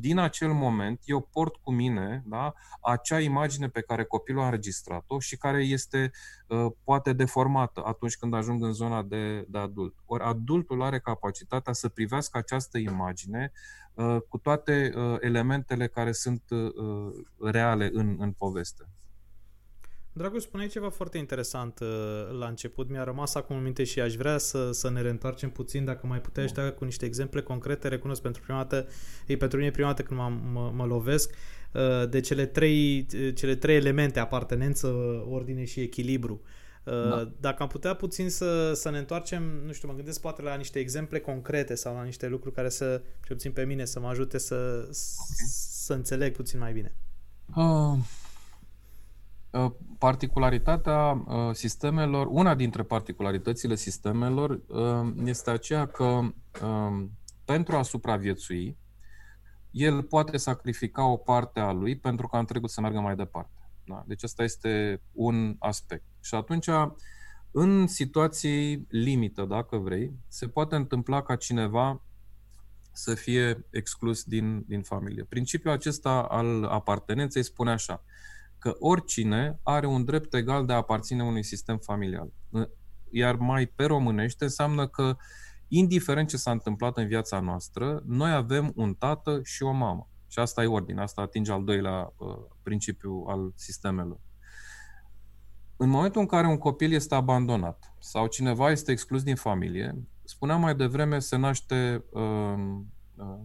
din 0.00 0.18
acel 0.18 0.52
moment 0.52 1.00
eu 1.04 1.20
port 1.20 1.56
cu 1.56 1.72
mine 1.72 2.22
da, 2.26 2.54
acea 2.80 3.20
imagine 3.20 3.68
pe 3.68 3.80
care 3.80 4.04
copilul 4.04 4.42
a 4.42 4.44
înregistrat-o 4.44 5.18
și 5.18 5.36
care 5.36 5.62
este 5.62 6.10
uh, 6.46 6.66
poate 6.84 7.12
deformată 7.12 7.82
atunci 7.84 8.16
când 8.16 8.34
ajung 8.34 8.62
în 8.62 8.72
zona 8.72 9.02
de, 9.02 9.44
de 9.48 9.58
adult. 9.58 9.94
Ori 10.04 10.22
adultul 10.22 10.82
are 10.82 11.00
capacitatea 11.00 11.72
să 11.72 11.88
privească 11.88 12.38
această 12.38 12.78
imagine 12.78 13.52
uh, 13.94 14.16
cu 14.28 14.38
toate 14.38 14.92
uh, 14.96 15.16
elementele 15.20 15.86
care 15.86 16.12
sunt 16.12 16.42
uh, 16.50 16.70
reale 17.50 17.90
în, 17.92 18.16
în 18.18 18.32
poveste. 18.32 18.88
Dragoș, 20.18 20.42
spuneai 20.42 20.68
ceva 20.68 20.88
foarte 20.88 21.18
interesant 21.18 21.78
uh, 21.80 21.88
la 22.38 22.46
început. 22.46 22.88
Mi-a 22.88 23.04
rămas 23.04 23.34
acum 23.34 23.56
în 23.56 23.62
minte 23.62 23.84
și 23.84 24.00
aș 24.00 24.14
vrea 24.14 24.38
să, 24.38 24.72
să 24.72 24.90
ne 24.90 25.00
reîntoarcem 25.00 25.50
puțin, 25.50 25.84
dacă 25.84 26.06
mai 26.06 26.20
puteai 26.20 26.46
da 26.46 26.70
cu 26.70 26.84
niște 26.84 27.06
exemple 27.06 27.42
concrete. 27.42 27.88
Recunosc 27.88 28.22
pentru 28.22 28.42
prima 28.42 28.58
dată, 28.58 28.86
e 29.26 29.36
pentru 29.36 29.58
mine 29.58 29.70
prima 29.70 29.88
dată 29.88 30.02
când 30.02 30.20
mă, 30.20 30.32
mă, 30.52 30.72
mă 30.74 30.84
lovesc, 30.84 31.30
uh, 31.72 32.08
de 32.08 32.20
cele 32.20 32.46
trei, 32.46 33.06
cele 33.34 33.54
trei 33.54 33.76
elemente, 33.76 34.18
apartenență, 34.18 34.86
ordine 35.28 35.64
și 35.64 35.80
echilibru. 35.80 36.40
Uh, 36.84 36.92
da. 36.92 37.32
Dacă 37.40 37.62
am 37.62 37.68
putea 37.68 37.94
puțin 37.94 38.30
să, 38.30 38.72
să 38.74 38.90
ne 38.90 38.98
întoarcem, 38.98 39.42
nu 39.42 39.72
știu, 39.72 39.88
mă 39.88 39.94
gândesc 39.94 40.20
poate 40.20 40.42
la 40.42 40.54
niște 40.54 40.78
exemple 40.78 41.18
concrete 41.18 41.74
sau 41.74 41.94
la 41.94 42.02
niște 42.02 42.28
lucruri 42.28 42.54
care 42.54 42.68
să, 42.68 43.02
ce 43.26 43.32
puțin 43.32 43.52
pe 43.52 43.64
mine, 43.64 43.84
să 43.84 44.00
mă 44.00 44.08
ajute 44.08 44.38
să, 44.38 44.54
okay. 44.54 45.46
să 45.70 45.92
înțeleg 45.92 46.34
puțin 46.36 46.58
mai 46.58 46.72
bine. 46.72 46.92
Uh, 46.94 47.06
Uh, 47.56 47.98
particularitatea 49.98 51.24
uh, 51.26 51.50
sistemelor, 51.52 52.26
una 52.30 52.54
dintre 52.54 52.82
particularitățile 52.82 53.74
sistemelor 53.74 54.50
uh, 54.50 55.12
este 55.24 55.50
aceea 55.50 55.86
că 55.86 56.04
um, 56.04 57.12
pentru 57.44 57.76
a 57.76 57.82
supraviețui, 57.82 58.76
el 59.70 60.02
poate 60.02 60.36
sacrifica 60.36 61.06
o 61.06 61.16
parte 61.16 61.60
a 61.60 61.72
lui 61.72 61.98
pentru 61.98 62.26
ca 62.26 62.38
întregul 62.38 62.68
să 62.68 62.80
meargă 62.80 63.00
mai 63.00 63.16
departe. 63.16 63.70
Da? 63.84 64.04
Deci 64.06 64.22
asta 64.22 64.42
este 64.42 65.02
un 65.12 65.56
aspect. 65.58 66.04
Și 66.20 66.34
atunci, 66.34 66.68
în 67.50 67.86
situații 67.86 68.86
limită, 68.88 69.44
dacă 69.44 69.76
vrei, 69.76 70.12
se 70.28 70.48
poate 70.48 70.74
întâmpla 70.74 71.22
ca 71.22 71.36
cineva 71.36 72.02
să 72.92 73.14
fie 73.14 73.66
exclus 73.70 74.24
din, 74.24 74.64
din 74.66 74.82
familie. 74.82 75.24
Principiul 75.24 75.72
acesta 75.72 76.22
al 76.22 76.64
apartenenței 76.64 77.42
spune 77.42 77.70
așa, 77.70 78.04
că 78.58 78.76
oricine 78.78 79.58
are 79.62 79.86
un 79.86 80.04
drept 80.04 80.34
egal 80.34 80.66
de 80.66 80.72
a 80.72 80.76
aparține 80.76 81.22
unui 81.22 81.44
sistem 81.44 81.78
familial. 81.78 82.32
Iar 83.10 83.36
mai 83.36 83.66
pe 83.66 83.84
românește 83.84 84.44
înseamnă 84.44 84.88
că, 84.88 85.16
indiferent 85.68 86.28
ce 86.28 86.36
s-a 86.36 86.50
întâmplat 86.50 86.96
în 86.96 87.06
viața 87.06 87.40
noastră, 87.40 88.02
noi 88.06 88.32
avem 88.32 88.72
un 88.74 88.94
tată 88.94 89.40
și 89.42 89.62
o 89.62 89.72
mamă. 89.72 90.08
Și 90.26 90.38
asta 90.38 90.62
e 90.62 90.66
ordine, 90.66 91.02
asta 91.02 91.20
atinge 91.20 91.52
al 91.52 91.64
doilea 91.64 92.12
uh, 92.16 92.28
principiu 92.62 93.24
al 93.28 93.52
sistemelor. 93.54 94.20
În 95.76 95.88
momentul 95.88 96.20
în 96.20 96.26
care 96.26 96.46
un 96.46 96.58
copil 96.58 96.92
este 96.92 97.14
abandonat 97.14 97.94
sau 97.98 98.26
cineva 98.26 98.70
este 98.70 98.92
exclus 98.92 99.22
din 99.22 99.36
familie, 99.36 100.06
spuneam 100.24 100.60
mai 100.60 100.74
devreme, 100.74 101.18
se 101.18 101.36
naște, 101.36 102.04
uh, 102.10 102.54
uh, 103.16 103.40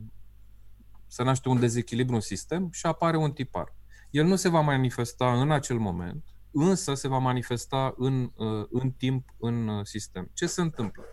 se 1.08 1.24
naște 1.24 1.50
un 1.50 1.60
dezechilibru 1.60 2.15
în 2.15 2.22
sistem 2.22 2.70
și 2.72 2.86
apare 2.86 3.17
un 3.17 3.32
tipar. 3.32 3.75
El 4.13 4.25
nu 4.25 4.36
se 4.36 4.50
va 4.50 4.62
manifesta 4.62 5.41
în 5.41 5.51
acel 5.51 5.77
moment, 5.77 6.25
însă 6.51 6.93
se 6.93 7.08
va 7.08 7.17
manifesta 7.17 7.93
în, 7.98 8.32
uh, 8.36 8.65
în 8.70 8.91
timp 8.91 9.29
în 9.38 9.67
uh, 9.67 9.86
sistem. 9.86 10.29
Ce 10.34 10.46
se 10.46 10.62
întâmplă? 10.62 11.03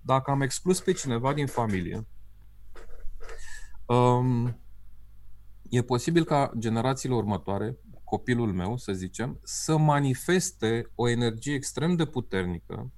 Dacă 0.00 0.30
am 0.30 0.40
exclus 0.40 0.80
pe 0.80 0.92
cineva 0.92 1.32
din 1.32 1.46
familie, 1.46 2.06
um, 3.86 4.60
e 5.70 5.82
posibil 5.82 6.24
ca 6.24 6.52
generațiile 6.58 7.14
următoare, 7.14 7.78
copilul 8.04 8.52
meu, 8.52 8.76
să 8.76 8.92
zicem, 8.92 9.40
să 9.42 9.76
manifeste 9.76 10.90
o 10.94 11.08
energie 11.08 11.54
extrem 11.54 11.96
de 11.96 12.04
puternică, 12.04 12.92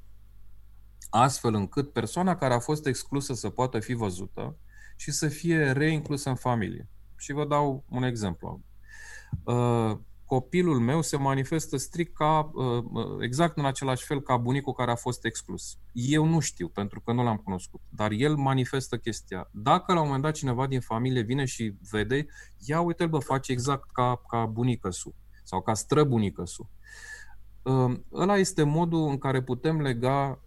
astfel 1.11 1.55
încât 1.55 1.93
persoana 1.93 2.37
care 2.37 2.55
a 2.55 2.59
fost 2.59 2.87
exclusă 2.87 3.35
să 3.35 3.51
poată 3.51 3.79
fi 3.81 3.93
văzută 3.93 4.57
și 4.97 5.11
să 5.11 5.29
fie 5.29 5.71
reinclusă 5.71 6.29
în 6.29 6.37
familie. 6.37 6.89
Și 7.17 7.33
vă 7.33 7.47
dau 7.47 7.85
un 7.89 8.03
exemplu. 8.03 8.66
Uh, 9.45 9.99
copilul 10.25 10.79
meu 10.79 11.03
se 11.03 11.17
manifestă 11.17 11.77
strict 11.77 12.15
ca, 12.15 12.51
uh, 12.55 12.83
uh, 12.93 13.17
exact 13.21 13.57
în 13.57 13.65
același 13.65 14.05
fel 14.05 14.21
ca 14.21 14.37
bunicul 14.37 14.73
care 14.73 14.91
a 14.91 14.95
fost 14.95 15.25
exclus. 15.25 15.79
Eu 15.93 16.25
nu 16.25 16.41
știu, 16.41 16.69
pentru 16.69 17.01
că 17.01 17.13
nu 17.13 17.23
l-am 17.23 17.37
cunoscut, 17.37 17.81
dar 17.89 18.11
el 18.11 18.37
manifestă 18.37 18.97
chestia. 18.97 19.49
Dacă 19.53 19.93
la 19.93 20.01
un 20.01 20.07
moment 20.07 20.25
dat 20.25 20.35
cineva 20.35 20.67
din 20.67 20.81
familie 20.81 21.23
vine 21.23 21.45
și 21.45 21.75
vede, 21.91 22.27
ia 22.59 22.81
uite-l 22.81 23.09
bă, 23.09 23.19
face 23.19 23.53
exact 23.53 23.91
ca, 23.93 24.23
ca 24.29 24.47
bunică 24.47 24.91
su 24.91 25.15
sau 25.45 25.63
ca 25.63 25.75
străbunică 25.75 26.45
su. 26.45 26.71
Uh, 27.63 27.93
ăla 28.13 28.37
este 28.37 28.63
modul 28.63 29.09
în 29.09 29.19
care 29.19 29.43
putem 29.43 29.81
lega 29.81 30.41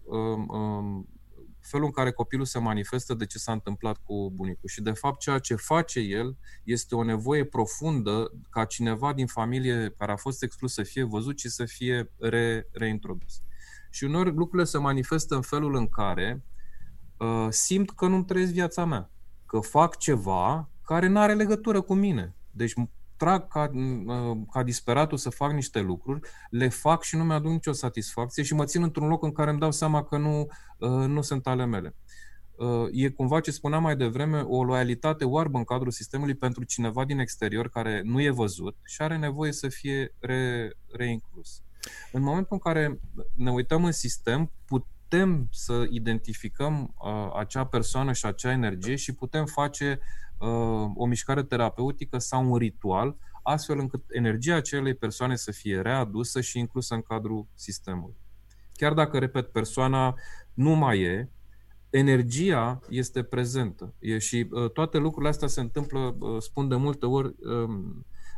felul 1.62 1.86
în 1.86 1.92
care 1.92 2.12
copilul 2.12 2.46
se 2.46 2.60
manifestă 2.60 3.14
de 3.14 3.26
ce 3.26 3.38
s-a 3.38 3.52
întâmplat 3.52 3.98
cu 4.04 4.32
bunicul. 4.36 4.70
Și, 4.70 4.82
de 4.82 4.92
fapt, 4.92 5.20
ceea 5.20 5.40
ce 5.40 5.56
face 5.56 6.00
el 6.00 6.38
este 6.64 6.96
o 6.96 7.04
nevoie 7.04 7.44
profundă 7.44 8.32
ca 8.50 8.66
cineva 8.66 9.14
din 9.14 9.28
familie 9.28 9.94
care 9.98 10.12
a 10.12 10.16
fost 10.16 10.44
exclus 10.44 10.74
să 10.74 10.84
fie 10.84 11.04
văzut 11.04 11.40
și 11.40 11.50
să 11.50 11.66
fie 11.66 12.12
re, 12.18 12.68
reintrodus. 12.72 13.42
Și 13.90 14.04
uneori 14.04 14.36
lucrurile 14.36 14.64
se 14.64 14.78
manifestă 14.78 15.36
în 15.36 15.42
felul 15.42 15.76
în 15.76 15.88
care 15.88 16.44
uh, 17.18 17.48
simt 17.50 17.92
că 17.92 18.08
nu-mi 18.08 18.26
trăiesc 18.26 18.52
viața 18.52 18.86
mea, 18.86 19.12
că 19.46 19.60
fac 19.60 19.98
ceva 19.98 20.70
care 20.84 21.08
nu 21.08 21.20
are 21.20 21.34
legătură 21.34 21.82
cu 21.82 21.94
mine. 21.94 22.36
Deci 22.52 22.74
trag 23.20 23.48
ca, 23.48 23.72
uh, 24.06 24.38
ca 24.52 24.64
disperatul 24.64 25.18
să 25.18 25.30
fac 25.30 25.52
niște 25.52 25.80
lucruri, 25.80 26.20
le 26.50 26.68
fac 26.68 27.04
și 27.04 27.16
nu 27.16 27.24
mi-aduc 27.24 27.52
nicio 27.52 27.72
satisfacție 27.72 28.44
și 28.44 28.54
mă 28.54 28.66
țin 28.66 28.84
într-un 28.84 29.08
loc 29.08 29.24
în 29.24 29.32
care 29.32 29.50
îmi 29.50 29.60
dau 29.60 29.72
seama 29.72 30.04
că 30.04 30.18
nu, 30.18 30.48
uh, 30.78 30.90
nu 30.90 31.22
sunt 31.22 31.48
ale 31.48 31.66
mele. 31.66 31.96
Uh, 32.56 32.88
e 32.92 33.10
cumva 33.10 33.40
ce 33.40 33.52
spuneam 33.52 33.82
mai 33.82 33.96
devreme, 33.96 34.42
o 34.42 34.64
loialitate 34.64 35.26
oarbă 35.26 35.58
în 35.58 35.64
cadrul 35.64 35.92
sistemului 35.92 36.36
pentru 36.36 36.64
cineva 36.64 37.06
din 37.06 37.20
exterior 37.20 37.70
care 37.70 38.02
nu 38.04 38.22
e 38.22 38.30
văzut 38.30 38.78
și 38.86 39.02
are 39.02 39.18
nevoie 39.18 39.52
să 39.52 39.68
fie 39.68 40.16
re, 40.20 40.72
reinclus. 40.92 41.62
În 42.12 42.22
momentul 42.22 42.50
în 42.52 42.74
care 42.74 43.00
ne 43.36 43.52
uităm 43.52 43.86
în 43.86 43.92
sistem, 43.92 44.52
putem 44.66 45.48
să 45.52 45.88
identificăm 45.90 46.96
uh, 47.04 47.32
acea 47.36 47.66
persoană 47.66 48.14
și 48.14 48.26
acea 48.26 48.52
energie 48.52 48.96
și 48.96 49.14
putem 49.14 49.46
face 49.46 50.00
Uh, 50.00 50.29
o 50.96 51.06
mișcare 51.06 51.44
terapeutică 51.44 52.18
sau 52.18 52.52
un 52.52 52.58
ritual, 52.58 53.18
astfel 53.44 53.80
încât 53.80 54.04
energia 54.08 54.56
acelei 54.56 54.94
persoane 54.94 55.36
să 55.36 55.52
fie 55.52 55.82
readusă 55.82 56.42
și 56.42 56.60
inclusă 56.60 56.94
în 56.94 57.02
cadrul 57.02 57.48
sistemului. 57.54 58.18
Chiar 58.74 58.94
dacă, 58.94 59.18
repet, 59.18 59.52
persoana 59.52 60.16
nu 60.54 60.72
mai 60.72 61.00
e, 61.00 61.30
energia 61.90 62.80
este 62.90 63.24
prezentă. 63.24 63.94
E 64.00 64.18
și 64.18 64.48
uh, 64.52 64.72
toate 64.72 64.98
lucrurile 64.98 65.30
astea 65.30 65.48
se 65.48 65.60
întâmplă, 65.60 66.16
uh, 66.20 66.42
spun 66.42 66.68
de 66.68 66.76
multe 66.76 67.06
ori, 67.06 67.28
uh, 67.28 67.70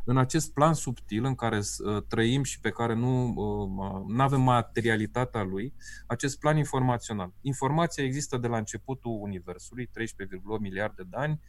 în 0.04 0.16
acest 0.16 0.52
plan 0.52 0.74
subtil 0.74 1.24
în 1.24 1.34
care 1.34 1.58
uh, 1.58 2.02
trăim 2.08 2.42
și 2.42 2.60
pe 2.60 2.70
care 2.70 2.94
nu 2.94 3.34
uh, 3.36 4.14
avem 4.18 4.40
materialitatea 4.40 5.42
lui, 5.42 5.74
acest 6.06 6.38
plan 6.38 6.56
informațional. 6.56 7.32
Informația 7.40 8.04
există 8.04 8.36
de 8.36 8.46
la 8.46 8.56
începutul 8.56 9.18
Universului, 9.20 9.86
13,8 9.86 9.92
miliarde 10.60 11.02
de 11.10 11.16
ani, 11.16 11.40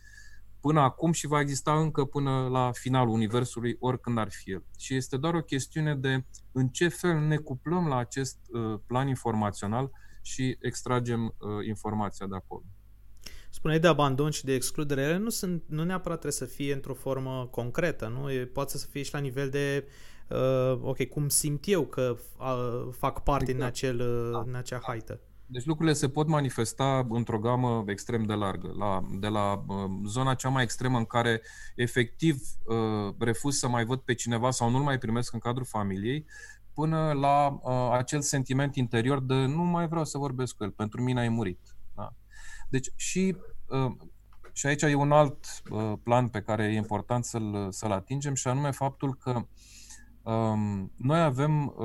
până 0.65 0.79
acum 0.79 1.11
și 1.11 1.27
va 1.27 1.39
exista 1.39 1.79
încă 1.79 2.05
până 2.05 2.47
la 2.51 2.71
finalul 2.71 3.13
Universului, 3.13 3.75
oricând 3.79 4.17
ar 4.17 4.29
fi 4.31 4.51
el. 4.51 4.63
Și 4.77 4.95
este 4.95 5.17
doar 5.17 5.33
o 5.33 5.41
chestiune 5.41 5.95
de 5.95 6.25
în 6.51 6.67
ce 6.67 6.87
fel 6.87 7.19
ne 7.19 7.37
cuplăm 7.37 7.87
la 7.87 7.97
acest 7.97 8.37
uh, 8.47 8.79
plan 8.87 9.07
informațional 9.07 9.91
și 10.21 10.57
extragem 10.61 11.25
uh, 11.25 11.65
informația 11.67 12.25
de 12.27 12.35
acolo. 12.35 12.63
Spuneai 13.49 13.79
de 13.79 13.87
abandon 13.87 14.31
și 14.31 14.45
de 14.45 14.53
excludere, 14.53 15.01
ele 15.01 15.17
nu, 15.17 15.29
sunt, 15.29 15.63
nu 15.67 15.83
neapărat 15.83 16.19
trebuie 16.19 16.47
să 16.47 16.55
fie 16.55 16.73
într-o 16.73 16.93
formă 16.93 17.47
concretă, 17.51 18.07
nu? 18.07 18.31
E, 18.31 18.45
poate 18.45 18.77
să 18.77 18.87
fie 18.87 19.03
și 19.03 19.13
la 19.13 19.19
nivel 19.19 19.49
de, 19.49 19.87
uh, 20.29 20.79
ok, 20.81 21.07
cum 21.07 21.29
simt 21.29 21.67
eu 21.67 21.85
că 21.85 22.17
uh, 22.39 22.93
fac 22.97 23.23
parte 23.23 23.51
exact. 23.51 23.59
în, 23.59 23.65
acel, 23.65 23.99
uh, 23.99 24.31
da. 24.31 24.43
în 24.47 24.55
acea 24.55 24.81
haită. 24.83 25.19
Deci 25.53 25.65
lucrurile 25.65 25.95
se 25.95 26.09
pot 26.09 26.27
manifesta 26.27 27.07
într-o 27.09 27.39
gamă 27.39 27.83
extrem 27.87 28.23
de 28.23 28.33
largă, 28.33 28.73
la, 28.77 29.01
de 29.19 29.27
la 29.27 29.63
uh, 29.67 29.91
zona 30.05 30.33
cea 30.33 30.49
mai 30.49 30.63
extremă 30.63 30.97
în 30.97 31.05
care 31.05 31.41
efectiv 31.75 32.41
uh, 32.63 33.15
refuz 33.19 33.57
să 33.57 33.67
mai 33.67 33.85
văd 33.85 33.99
pe 33.99 34.13
cineva 34.13 34.51
sau 34.51 34.69
nu-l 34.69 34.81
mai 34.81 34.97
primesc 34.97 35.33
în 35.33 35.39
cadrul 35.39 35.65
familiei, 35.65 36.25
până 36.73 37.11
la 37.11 37.59
uh, 37.61 37.89
acel 37.91 38.21
sentiment 38.21 38.75
interior 38.75 39.21
de 39.21 39.33
nu 39.33 39.63
mai 39.63 39.87
vreau 39.87 40.05
să 40.05 40.17
vorbesc 40.17 40.55
cu 40.55 40.63
el, 40.63 40.71
pentru 40.71 41.01
mine 41.01 41.19
ai 41.19 41.29
murit. 41.29 41.75
Da? 41.95 42.13
Deci 42.69 42.89
și, 42.95 43.35
uh, 43.67 43.91
și 44.53 44.67
aici 44.67 44.81
e 44.81 44.95
un 44.95 45.11
alt 45.11 45.45
uh, 45.69 45.93
plan 46.03 46.27
pe 46.27 46.41
care 46.41 46.63
e 46.63 46.75
important 46.75 47.25
să-l, 47.25 47.67
să-l 47.71 47.91
atingem 47.91 48.33
și 48.33 48.47
anume 48.47 48.71
faptul 48.71 49.15
că 49.15 49.31
uh, 49.35 49.43
noi 50.95 51.21
avem 51.21 51.75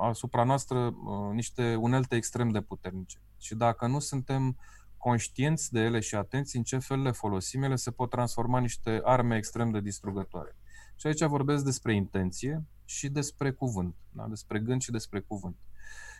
asupra 0.00 0.44
noastră 0.44 0.78
uh, 0.78 1.32
niște 1.32 1.74
unelte 1.74 2.16
extrem 2.16 2.50
de 2.50 2.60
puternice 2.60 3.18
și 3.38 3.54
dacă 3.54 3.86
nu 3.86 3.98
suntem 3.98 4.58
conștienți 4.96 5.72
de 5.72 5.80
ele 5.80 6.00
și 6.00 6.14
atenți 6.14 6.56
în 6.56 6.62
ce 6.62 6.78
fel 6.78 7.02
le 7.02 7.10
folosim, 7.10 7.62
ele 7.62 7.76
se 7.76 7.90
pot 7.90 8.10
transforma 8.10 8.56
în 8.56 8.62
niște 8.62 9.00
arme 9.04 9.36
extrem 9.36 9.70
de 9.70 9.80
distrugătoare. 9.80 10.56
Și 10.96 11.06
aici 11.06 11.24
vorbesc 11.24 11.64
despre 11.64 11.94
intenție 11.94 12.64
și 12.84 13.08
despre 13.08 13.50
cuvânt, 13.50 13.96
da? 14.10 14.26
despre 14.28 14.58
gând 14.58 14.80
și 14.80 14.90
despre 14.90 15.20
cuvânt. 15.20 15.56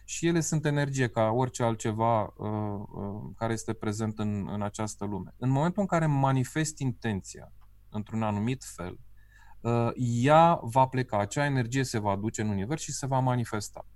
Și 0.04 0.26
ele 0.26 0.40
sunt 0.40 0.64
energie 0.64 1.08
ca 1.08 1.30
orice 1.30 1.62
altceva 1.62 2.22
uh, 2.22 2.28
uh, 2.36 3.32
care 3.36 3.52
este 3.52 3.72
prezent 3.72 4.18
în, 4.18 4.48
în 4.48 4.62
această 4.62 5.04
lume. 5.04 5.34
În 5.36 5.48
momentul 5.48 5.80
în 5.80 5.88
care 5.88 6.06
manifest 6.06 6.78
intenția 6.78 7.52
într-un 7.88 8.22
anumit 8.22 8.64
fel, 8.64 8.98
Uh, 8.98 9.05
ea 9.96 10.58
va 10.62 10.86
pleca, 10.86 11.18
acea 11.18 11.44
energie 11.44 11.84
se 11.84 11.98
va 11.98 12.10
aduce 12.10 12.42
în 12.42 12.48
univers 12.48 12.82
și 12.82 12.92
se 12.92 13.06
va 13.06 13.18
manifesta. 13.18 13.86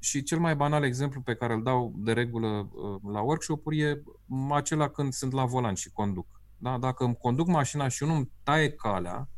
Și 0.00 0.22
cel 0.22 0.38
mai 0.38 0.56
banal 0.56 0.84
exemplu 0.84 1.20
pe 1.20 1.34
care 1.34 1.52
îl 1.52 1.62
dau 1.62 1.94
de 1.96 2.12
regulă 2.12 2.46
uh, 2.46 3.12
la 3.12 3.20
workshop-uri 3.20 3.80
e 3.80 4.02
acela 4.50 4.88
când 4.88 5.12
sunt 5.12 5.32
la 5.32 5.44
volan 5.44 5.74
și 5.74 5.90
conduc. 5.90 6.26
Da? 6.56 6.78
Dacă 6.78 7.04
îmi 7.04 7.16
conduc 7.16 7.46
mașina 7.46 7.88
și 7.88 8.02
unul 8.02 8.16
îmi 8.16 8.30
taie 8.42 8.70
calea, 8.70 9.28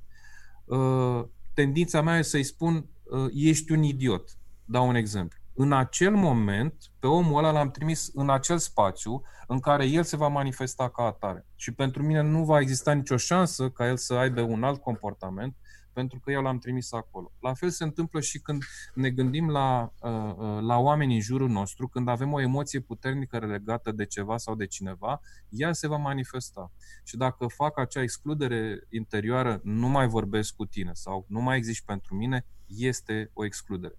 uh, 0.65 1.25
tendința 1.55 2.03
mea 2.03 2.19
e 2.19 2.23
să-i 2.23 2.43
spun 2.43 2.89
ești 3.33 3.73
un 3.73 3.83
idiot. 3.83 4.39
Dau 4.65 4.89
un 4.89 4.95
exemplu 4.95 5.40
în 5.55 5.73
acel 5.73 6.15
moment, 6.15 6.75
pe 6.99 7.07
omul 7.07 7.39
ăla 7.39 7.51
l-am 7.51 7.71
trimis 7.71 8.11
în 8.15 8.31
acel 8.31 8.59
spațiu 8.59 9.23
în 9.47 9.61
care 9.61 9.85
el 9.85 10.03
se 10.03 10.17
va 10.17 10.29
manifesta 10.29 10.91
ca 10.91 11.03
atare. 11.03 11.47
Și 11.57 11.73
pentru 11.73 12.03
mine 12.03 12.21
nu 12.21 12.45
va 12.45 12.61
exista 12.61 12.93
nicio 12.93 13.17
șansă 13.17 13.71
ca 13.71 13.87
el 13.87 13.97
să 13.97 14.15
aibă 14.15 14.41
un 14.41 14.63
alt 14.63 14.81
comportament, 14.81 15.57
pentru 15.93 16.21
că 16.21 16.31
eu 16.31 16.43
l-am 16.43 16.59
trimis 16.59 16.93
acolo. 16.93 17.33
La 17.41 17.55
fel 17.55 17.71
se 17.71 17.85
întâmplă 17.85 18.21
și 18.21 18.39
când 18.39 18.63
ne 18.95 19.11
gândim 19.11 19.49
la, 19.49 19.93
uh, 20.01 20.35
uh, 20.37 20.59
la 20.61 20.79
oameni 20.79 21.15
în 21.15 21.21
jurul 21.21 21.49
nostru, 21.49 21.89
când 21.89 22.09
avem 22.09 22.33
o 22.33 22.41
emoție 22.41 22.81
puternică 22.81 23.39
legată 23.39 23.93
de 23.93 24.07
ceva 24.07 24.37
sau 24.37 24.55
de 24.55 24.67
cineva, 24.67 25.21
ea 25.49 25.73
se 25.73 25.89
va 25.89 25.97
manifesta. 25.97 26.73
Și 27.05 27.17
dacă 27.17 27.47
fac 27.47 27.79
acea 27.79 28.03
excludere 28.03 28.87
interioară, 28.91 29.61
nu 29.63 29.89
mai 29.89 30.07
vorbesc 30.07 30.55
cu 30.55 30.65
tine 30.65 30.91
sau 30.95 31.25
nu 31.29 31.41
mai 31.41 31.57
existi 31.57 31.85
pentru 31.85 32.15
mine, 32.15 32.47
este 32.67 33.31
o 33.33 33.45
excludere. 33.45 33.95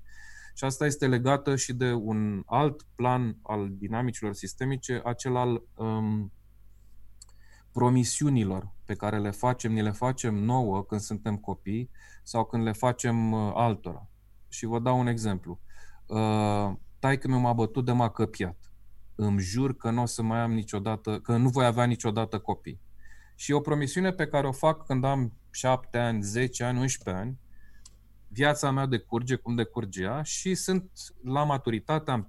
Și 0.53 0.63
asta 0.63 0.85
este 0.85 1.07
legată 1.07 1.55
și 1.55 1.73
de 1.73 1.93
un 1.93 2.43
alt 2.45 2.85
plan 2.95 3.37
al 3.41 3.69
dinamicilor 3.71 4.33
sistemice, 4.33 5.01
acel 5.03 5.35
al 5.35 5.63
um, 5.75 6.31
promisiunilor 7.71 8.71
pe 8.85 8.93
care 8.93 9.19
le 9.19 9.31
facem, 9.31 9.71
ni 9.71 9.81
le 9.81 9.91
facem 9.91 10.35
nouă 10.35 10.83
când 10.83 11.01
suntem 11.01 11.37
copii 11.37 11.89
sau 12.23 12.45
când 12.45 12.63
le 12.63 12.71
facem 12.71 13.31
uh, 13.31 13.51
altora. 13.55 14.09
Și 14.47 14.65
vă 14.65 14.79
dau 14.79 14.99
un 14.99 15.07
exemplu. 15.07 15.59
Uh, 16.05 16.71
taică 16.99 17.27
mi 17.27 17.39
m-a 17.39 17.53
bătut 17.53 17.85
de 17.85 17.91
m-a 17.91 18.09
căpiat. 18.09 18.71
Îmi 19.15 19.39
jur 19.39 19.75
că 19.75 19.89
nu 19.89 20.01
o 20.01 20.05
să 20.05 20.21
mai 20.21 20.39
am 20.39 20.53
niciodată, 20.53 21.19
că 21.19 21.37
nu 21.37 21.49
voi 21.49 21.65
avea 21.65 21.85
niciodată 21.85 22.39
copii. 22.39 22.81
Și 23.35 23.51
o 23.51 23.59
promisiune 23.59 24.11
pe 24.11 24.27
care 24.27 24.47
o 24.47 24.51
fac 24.51 24.85
când 24.85 25.03
am 25.03 25.33
7 25.51 25.97
ani, 25.97 26.21
10 26.21 26.63
ani, 26.63 26.79
11 26.79 27.23
ani, 27.23 27.39
viața 28.33 28.71
mea 28.71 28.85
decurge 28.85 29.35
cum 29.35 29.55
decurgea 29.55 30.21
și 30.23 30.55
sunt 30.55 30.91
la 31.23 31.43
maturitate, 31.43 32.11
am 32.11 32.27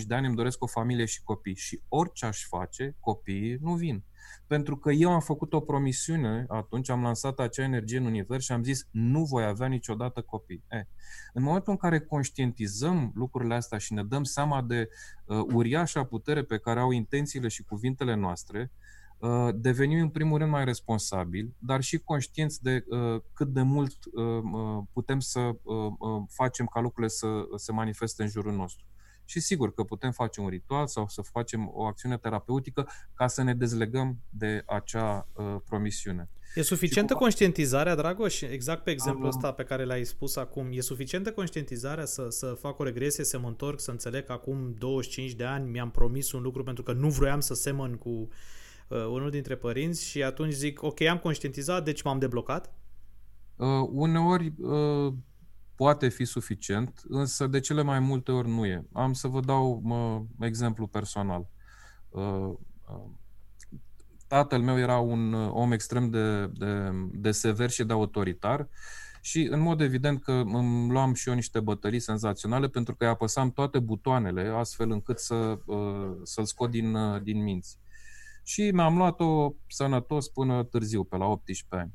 30-35 0.00 0.02
de 0.06 0.14
ani, 0.14 0.26
îmi 0.26 0.36
doresc 0.36 0.62
o 0.62 0.66
familie 0.66 1.04
și 1.04 1.22
copii. 1.22 1.56
Și 1.56 1.82
orice 1.88 2.26
aș 2.26 2.46
face, 2.46 2.96
copiii 3.00 3.58
nu 3.60 3.74
vin. 3.74 4.04
Pentru 4.46 4.76
că 4.76 4.90
eu 4.92 5.12
am 5.12 5.20
făcut 5.20 5.52
o 5.52 5.60
promisiune, 5.60 6.44
atunci 6.48 6.90
am 6.90 7.02
lansat 7.02 7.38
acea 7.38 7.62
energie 7.62 7.98
în 7.98 8.04
univers 8.04 8.44
și 8.44 8.52
am 8.52 8.62
zis 8.62 8.88
nu 8.90 9.24
voi 9.24 9.44
avea 9.44 9.66
niciodată 9.66 10.20
copii. 10.20 10.64
E, 10.70 10.86
în 11.32 11.42
momentul 11.42 11.72
în 11.72 11.78
care 11.78 12.00
conștientizăm 12.00 13.12
lucrurile 13.14 13.54
astea 13.54 13.78
și 13.78 13.92
ne 13.92 14.04
dăm 14.04 14.24
seama 14.24 14.62
de 14.62 14.88
uh, 15.24 15.38
uriașa 15.52 16.04
putere 16.04 16.42
pe 16.42 16.58
care 16.58 16.80
au 16.80 16.90
intențiile 16.90 17.48
și 17.48 17.62
cuvintele 17.62 18.14
noastre, 18.14 18.60
Uh, 18.60 18.92
devenim 19.54 20.00
în 20.00 20.08
primul 20.08 20.38
rând 20.38 20.50
mai 20.50 20.64
responsabili, 20.64 21.54
dar 21.58 21.80
și 21.80 21.98
conștienți 21.98 22.62
de 22.62 22.84
uh, 22.88 23.20
cât 23.32 23.48
de 23.48 23.62
mult 23.62 23.96
uh, 24.12 24.82
putem 24.92 25.20
să 25.20 25.50
facem 26.28 26.66
ca 26.66 26.80
lucrurile 26.80 27.08
să 27.08 27.26
se 27.56 27.72
manifeste 27.72 28.22
în 28.22 28.28
jurul 28.28 28.52
nostru. 28.52 28.86
Și 29.24 29.40
sigur 29.40 29.74
că 29.74 29.82
putem 29.82 30.10
face 30.10 30.40
un 30.40 30.48
ritual 30.48 30.86
sau 30.86 31.08
să 31.08 31.22
facem 31.22 31.70
o 31.72 31.84
acțiune 31.84 32.18
terapeutică 32.18 32.88
ca 33.14 33.26
să 33.26 33.42
ne 33.42 33.54
dezlegăm 33.54 34.18
de 34.28 34.62
acea 34.66 35.28
uh, 35.32 35.56
promisiune. 35.64 36.30
E 36.54 36.62
suficientă 36.62 37.12
cu... 37.12 37.18
conștientizarea, 37.18 37.94
Dragoș? 37.94 38.40
Exact 38.40 38.84
pe 38.84 38.90
exemplul 38.90 39.28
ăsta 39.28 39.52
pe 39.52 39.62
care 39.62 39.84
l-ai 39.84 40.04
spus 40.04 40.36
acum. 40.36 40.68
E 40.70 40.80
suficientă 40.80 41.32
conștientizarea 41.32 42.04
să, 42.04 42.26
să 42.28 42.56
fac 42.60 42.78
o 42.78 42.84
regresie, 42.84 43.24
să 43.24 43.38
mă 43.38 43.48
întorc, 43.48 43.80
să 43.80 43.90
înțeleg 43.90 44.24
că 44.24 44.32
acum 44.32 44.74
25 44.78 45.32
de 45.32 45.44
ani 45.44 45.70
mi-am 45.70 45.90
promis 45.90 46.32
un 46.32 46.42
lucru 46.42 46.62
pentru 46.62 46.82
că 46.82 46.92
nu 46.92 47.08
vroiam 47.08 47.40
să 47.40 47.54
semăn 47.54 47.94
cu 47.94 48.08
uh, 48.08 48.28
unul 48.96 49.30
dintre 49.30 49.56
părinți 49.56 50.06
și 50.06 50.22
atunci 50.22 50.52
zic, 50.52 50.82
ok, 50.82 51.00
am 51.00 51.18
conștientizat, 51.18 51.84
deci 51.84 52.02
m-am 52.02 52.18
deblocat? 52.18 52.74
Uh, 53.56 53.88
uneori 53.90 54.52
uh, 54.58 55.12
poate 55.82 56.08
fi 56.08 56.24
suficient, 56.24 57.02
însă 57.08 57.46
de 57.46 57.60
cele 57.60 57.82
mai 57.82 57.98
multe 57.98 58.32
ori 58.32 58.48
nu 58.48 58.66
e. 58.66 58.86
Am 58.92 59.12
să 59.12 59.28
vă 59.28 59.40
dau 59.40 59.80
mă, 59.82 60.22
exemplu 60.40 60.86
personal. 60.86 61.48
Uh, 62.08 62.52
uh, 62.88 63.10
tatăl 64.26 64.60
meu 64.60 64.78
era 64.78 64.98
un 64.98 65.32
uh, 65.32 65.50
om 65.52 65.72
extrem 65.72 66.10
de, 66.10 66.46
de, 66.46 66.90
de 67.12 67.30
sever 67.30 67.70
și 67.70 67.84
de 67.84 67.92
autoritar 67.92 68.68
și 69.20 69.48
în 69.50 69.60
mod 69.60 69.80
evident 69.80 70.22
că 70.22 70.32
îmi 70.32 70.90
luam 70.90 71.14
și 71.14 71.28
eu 71.28 71.34
niște 71.34 71.60
bătării 71.60 72.00
senzaționale 72.00 72.68
pentru 72.68 72.94
că 72.94 73.04
îi 73.04 73.10
apăsam 73.10 73.50
toate 73.50 73.78
butoanele 73.78 74.52
astfel 74.54 74.90
încât 74.90 75.18
să, 75.18 75.58
să-l 76.22 76.44
scot 76.44 76.70
din, 76.70 76.96
din 77.22 77.42
minți. 77.42 77.78
Și 78.42 78.70
mi-am 78.70 78.96
luat-o 78.96 79.54
sănătos 79.66 80.28
până 80.28 80.64
târziu, 80.64 81.04
pe 81.04 81.16
la 81.16 81.26
18 81.26 81.76
ani. 81.76 81.92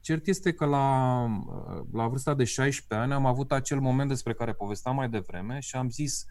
Cert 0.00 0.26
este 0.26 0.52
că 0.52 0.64
la, 0.64 1.26
la 1.92 2.08
vârsta 2.08 2.34
de 2.34 2.44
16 2.44 3.06
ani 3.06 3.12
am 3.12 3.26
avut 3.26 3.52
acel 3.52 3.80
moment 3.80 4.08
despre 4.08 4.34
care 4.34 4.52
povesteam 4.52 4.94
mai 4.94 5.08
devreme 5.08 5.58
și 5.60 5.76
am 5.76 5.90
zis, 5.90 6.24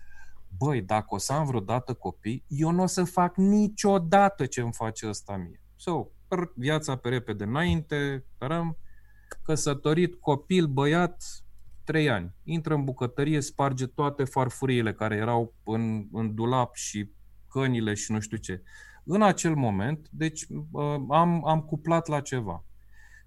băi, 0.58 0.82
dacă 0.82 1.06
o 1.08 1.18
să 1.18 1.34
am 1.34 1.46
vreodată 1.46 1.94
copii, 1.94 2.44
eu 2.48 2.72
nu 2.72 2.82
o 2.82 2.86
să 2.86 3.04
fac 3.04 3.38
niciodată 3.38 4.46
ce 4.46 4.62
îmi 4.62 4.74
face 4.74 5.08
ăsta 5.08 5.36
mie. 5.38 5.64
So, 5.76 6.08
viața 6.56 6.96
pe 6.96 7.10
repede 7.10 7.44
înainte, 7.44 8.26
tărăm, 8.38 8.78
căsătorit, 9.44 10.16
copil, 10.16 10.68
băiat, 10.68 11.24
trei 11.84 12.10
ani. 12.10 12.36
Intră 12.44 12.74
în 12.74 12.84
bucătărie, 12.84 13.40
sparge 13.40 13.86
toate 13.86 14.24
farfuriile 14.24 14.94
care 14.94 15.16
erau 15.16 15.54
în, 15.64 16.08
în 16.12 16.36
dulap 16.36 16.76
și 16.76 17.12
cănile 17.48 17.94
și 17.94 18.12
nu 18.12 18.20
știu 18.20 18.38
ce. 18.38 18.64
În 19.04 19.22
acel 19.22 19.56
moment, 19.56 20.08
deci 20.12 20.46
am, 21.10 21.48
am 21.48 21.62
cuplat 21.62 22.08
la 22.08 22.22
ceva. 22.22 22.66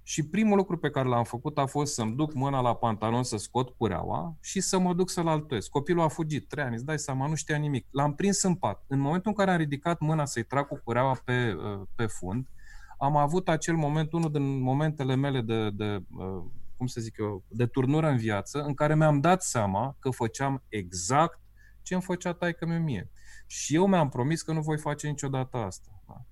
Și 0.06 0.28
primul 0.28 0.56
lucru 0.56 0.78
pe 0.78 0.90
care 0.90 1.08
l-am 1.08 1.24
făcut 1.24 1.58
a 1.58 1.66
fost 1.66 1.94
să-mi 1.94 2.14
duc 2.14 2.34
mâna 2.34 2.60
la 2.60 2.74
pantalon 2.74 3.22
să 3.22 3.36
scot 3.36 3.68
cureaua 3.76 4.36
și 4.40 4.60
să 4.60 4.78
mă 4.78 4.94
duc 4.94 5.10
să-l 5.10 5.28
altuiesc. 5.28 5.68
Copilul 5.70 6.02
a 6.02 6.08
fugit, 6.08 6.48
trei 6.48 6.64
ani, 6.64 6.74
îți 6.74 6.84
dai 6.84 6.98
seama, 6.98 7.26
nu 7.26 7.34
știa 7.34 7.56
nimic. 7.56 7.86
L-am 7.90 8.14
prins 8.14 8.42
în 8.42 8.54
pat. 8.54 8.84
În 8.86 8.98
momentul 8.98 9.30
în 9.30 9.36
care 9.36 9.50
am 9.50 9.56
ridicat 9.56 10.00
mâna 10.00 10.24
să-i 10.24 10.44
trag 10.44 10.66
cu 10.66 10.80
cureaua 10.84 11.20
pe, 11.24 11.56
uh, 11.56 11.82
pe 11.94 12.06
fund, 12.06 12.48
am 12.98 13.16
avut 13.16 13.48
acel 13.48 13.74
moment, 13.74 14.12
unul 14.12 14.30
din 14.30 14.60
momentele 14.60 15.14
mele 15.14 15.40
de, 15.40 15.70
de 15.70 16.04
uh, 16.18 16.44
cum 16.76 16.86
să 16.86 17.00
zic 17.00 17.16
eu, 17.18 17.44
de 17.48 17.66
turnură 17.66 18.08
în 18.08 18.16
viață, 18.16 18.62
în 18.62 18.74
care 18.74 18.94
mi-am 18.94 19.20
dat 19.20 19.42
seama 19.42 19.96
că 19.98 20.10
făceam 20.10 20.62
exact 20.68 21.40
ce 21.82 21.94
îmi 21.94 22.02
făcea 22.02 22.32
taică 22.32 22.66
mie. 22.66 23.10
Și 23.46 23.74
eu 23.74 23.86
mi-am 23.86 24.08
promis 24.08 24.42
că 24.42 24.52
nu 24.52 24.60
voi 24.60 24.78
face 24.78 25.08
niciodată 25.08 25.56
asta. 25.56 26.02
Da? 26.08 26.24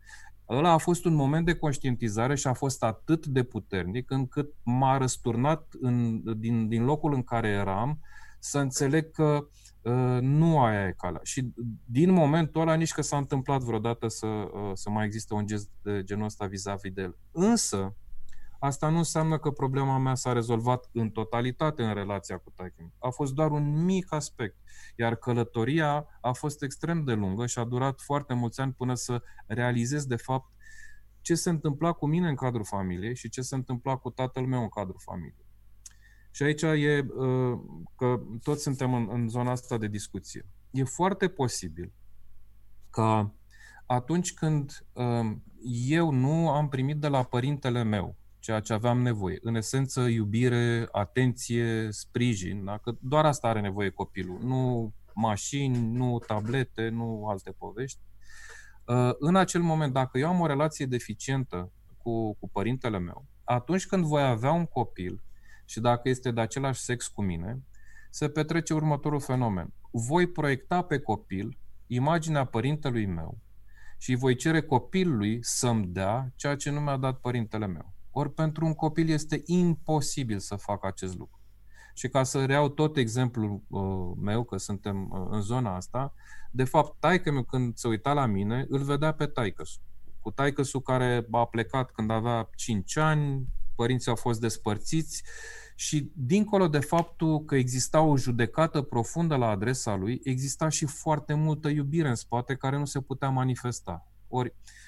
Ăla 0.48 0.70
a 0.70 0.78
fost 0.78 1.04
un 1.04 1.14
moment 1.14 1.46
de 1.46 1.54
conștientizare 1.54 2.34
și 2.34 2.46
a 2.46 2.52
fost 2.52 2.82
atât 2.82 3.26
de 3.26 3.42
puternic 3.42 4.10
încât 4.10 4.54
m-a 4.62 4.96
răsturnat 4.96 5.66
în, 5.80 6.22
din, 6.38 6.68
din 6.68 6.84
locul 6.84 7.14
în 7.14 7.22
care 7.22 7.48
eram 7.48 8.00
să 8.38 8.58
înțeleg 8.58 9.10
că 9.10 9.48
uh, 9.82 10.18
nu 10.20 10.60
aia 10.60 10.86
e 10.86 10.94
calea. 10.96 11.20
Și 11.22 11.52
din 11.84 12.10
momentul 12.10 12.60
ăla 12.60 12.74
nici 12.74 12.92
că 12.92 13.02
s-a 13.02 13.16
întâmplat 13.16 13.62
vreodată 13.62 14.08
să, 14.08 14.26
uh, 14.26 14.70
să 14.74 14.90
mai 14.90 15.04
existe 15.04 15.34
un 15.34 15.46
gest 15.46 15.70
de 15.82 16.02
genul 16.04 16.24
ăsta 16.24 16.46
vis-a-vis 16.46 16.92
de 16.92 17.02
el. 17.02 17.16
Însă, 17.30 17.96
Asta 18.64 18.88
nu 18.88 18.96
înseamnă 18.96 19.38
că 19.38 19.50
problema 19.50 19.98
mea 19.98 20.14
s-a 20.14 20.32
rezolvat 20.32 20.88
în 20.92 21.10
totalitate 21.10 21.82
în 21.82 21.94
relația 21.94 22.38
cu 22.38 22.50
taică 22.50 22.92
A 22.98 23.08
fost 23.08 23.34
doar 23.34 23.50
un 23.50 23.84
mic 23.84 24.12
aspect. 24.12 24.56
Iar 24.96 25.14
călătoria 25.14 26.06
a 26.20 26.32
fost 26.32 26.62
extrem 26.62 27.04
de 27.04 27.12
lungă 27.12 27.46
și 27.46 27.58
a 27.58 27.64
durat 27.64 28.00
foarte 28.00 28.34
mulți 28.34 28.60
ani 28.60 28.72
până 28.72 28.94
să 28.94 29.22
realizez 29.46 30.06
de 30.06 30.16
fapt 30.16 30.52
ce 31.20 31.34
se 31.34 31.50
întâmpla 31.50 31.92
cu 31.92 32.06
mine 32.06 32.28
în 32.28 32.34
cadrul 32.34 32.64
familiei 32.64 33.14
și 33.16 33.28
ce 33.28 33.40
se 33.40 33.54
întâmpla 33.54 33.96
cu 33.96 34.10
tatăl 34.10 34.46
meu 34.46 34.62
în 34.62 34.68
cadrul 34.68 35.00
familiei. 35.00 35.46
Și 36.30 36.42
aici 36.42 36.62
e 36.62 37.06
uh, 37.16 37.60
că 37.96 38.20
toți 38.42 38.62
suntem 38.62 38.94
în, 38.94 39.08
în 39.10 39.28
zona 39.28 39.50
asta 39.50 39.78
de 39.78 39.86
discuție. 39.86 40.46
E 40.70 40.84
foarte 40.84 41.28
posibil 41.28 41.92
ca 42.90 43.34
atunci 43.86 44.34
când 44.34 44.86
uh, 44.92 45.36
eu 45.88 46.10
nu 46.10 46.50
am 46.50 46.68
primit 46.68 46.96
de 46.96 47.08
la 47.08 47.22
părintele 47.22 47.82
meu 47.82 48.20
ceea 48.42 48.60
ce 48.60 48.72
aveam 48.72 49.02
nevoie. 49.02 49.38
În 49.40 49.54
esență, 49.54 50.00
iubire, 50.00 50.88
atenție, 50.92 51.88
sprijin. 51.90 52.64
Da? 52.64 52.78
Că 52.78 52.92
doar 53.00 53.24
asta 53.24 53.48
are 53.48 53.60
nevoie 53.60 53.88
copilul. 53.88 54.38
Nu 54.42 54.92
mașini, 55.14 55.92
nu 55.92 56.18
tablete, 56.26 56.88
nu 56.88 57.26
alte 57.26 57.50
povești. 57.50 57.98
Uh, 58.86 59.10
în 59.18 59.36
acel 59.36 59.62
moment, 59.62 59.92
dacă 59.92 60.18
eu 60.18 60.28
am 60.28 60.40
o 60.40 60.46
relație 60.46 60.86
deficientă 60.86 61.72
cu, 61.96 62.34
cu 62.34 62.48
părintele 62.48 62.98
meu, 62.98 63.26
atunci 63.44 63.86
când 63.86 64.04
voi 64.04 64.22
avea 64.22 64.52
un 64.52 64.66
copil 64.66 65.22
și 65.64 65.80
dacă 65.80 66.08
este 66.08 66.30
de 66.30 66.40
același 66.40 66.80
sex 66.80 67.06
cu 67.08 67.22
mine, 67.22 67.62
se 68.10 68.28
petrece 68.28 68.74
următorul 68.74 69.20
fenomen. 69.20 69.72
Voi 69.90 70.26
proiecta 70.26 70.82
pe 70.82 70.98
copil 70.98 71.58
imaginea 71.86 72.44
părintelui 72.44 73.06
meu 73.06 73.38
și 73.98 74.14
voi 74.14 74.34
cere 74.34 74.62
copilului 74.62 75.38
să-mi 75.42 75.86
dea 75.86 76.32
ceea 76.36 76.56
ce 76.56 76.70
nu 76.70 76.80
mi-a 76.80 76.96
dat 76.96 77.20
părintele 77.20 77.66
meu. 77.66 77.94
Ori 78.12 78.32
pentru 78.32 78.66
un 78.66 78.74
copil 78.74 79.08
este 79.08 79.42
imposibil 79.44 80.38
să 80.38 80.56
facă 80.56 80.86
acest 80.86 81.16
lucru. 81.16 81.40
Și 81.94 82.08
ca 82.08 82.22
să 82.22 82.44
reau 82.44 82.68
tot 82.68 82.96
exemplul 82.96 83.62
uh, 83.68 84.16
meu, 84.20 84.44
că 84.44 84.56
suntem 84.56 85.10
uh, 85.10 85.26
în 85.30 85.40
zona 85.40 85.76
asta, 85.76 86.14
de 86.50 86.64
fapt, 86.64 87.00
taică 87.00 87.30
meu 87.32 87.42
când 87.42 87.76
se 87.76 87.88
uita 87.88 88.12
la 88.12 88.26
mine, 88.26 88.66
îl 88.68 88.82
vedea 88.82 89.12
pe 89.12 89.26
taică 89.26 89.62
Cu 90.20 90.30
taică 90.30 90.62
care 90.84 91.26
a 91.30 91.44
plecat 91.44 91.90
când 91.90 92.10
avea 92.10 92.50
5 92.56 92.96
ani, 92.96 93.46
părinții 93.74 94.10
au 94.10 94.16
fost 94.16 94.40
despărțiți 94.40 95.22
și 95.74 96.10
dincolo 96.14 96.68
de 96.68 96.78
faptul 96.78 97.44
că 97.44 97.54
exista 97.54 98.00
o 98.00 98.16
judecată 98.16 98.82
profundă 98.82 99.36
la 99.36 99.48
adresa 99.48 99.96
lui, 99.96 100.20
exista 100.22 100.68
și 100.68 100.86
foarte 100.86 101.34
multă 101.34 101.68
iubire 101.68 102.08
în 102.08 102.14
spate 102.14 102.54
care 102.54 102.78
nu 102.78 102.84
se 102.84 103.00
putea 103.00 103.28
manifesta. 103.28 104.06
Ori, 104.28 104.48
uh, 104.48 104.81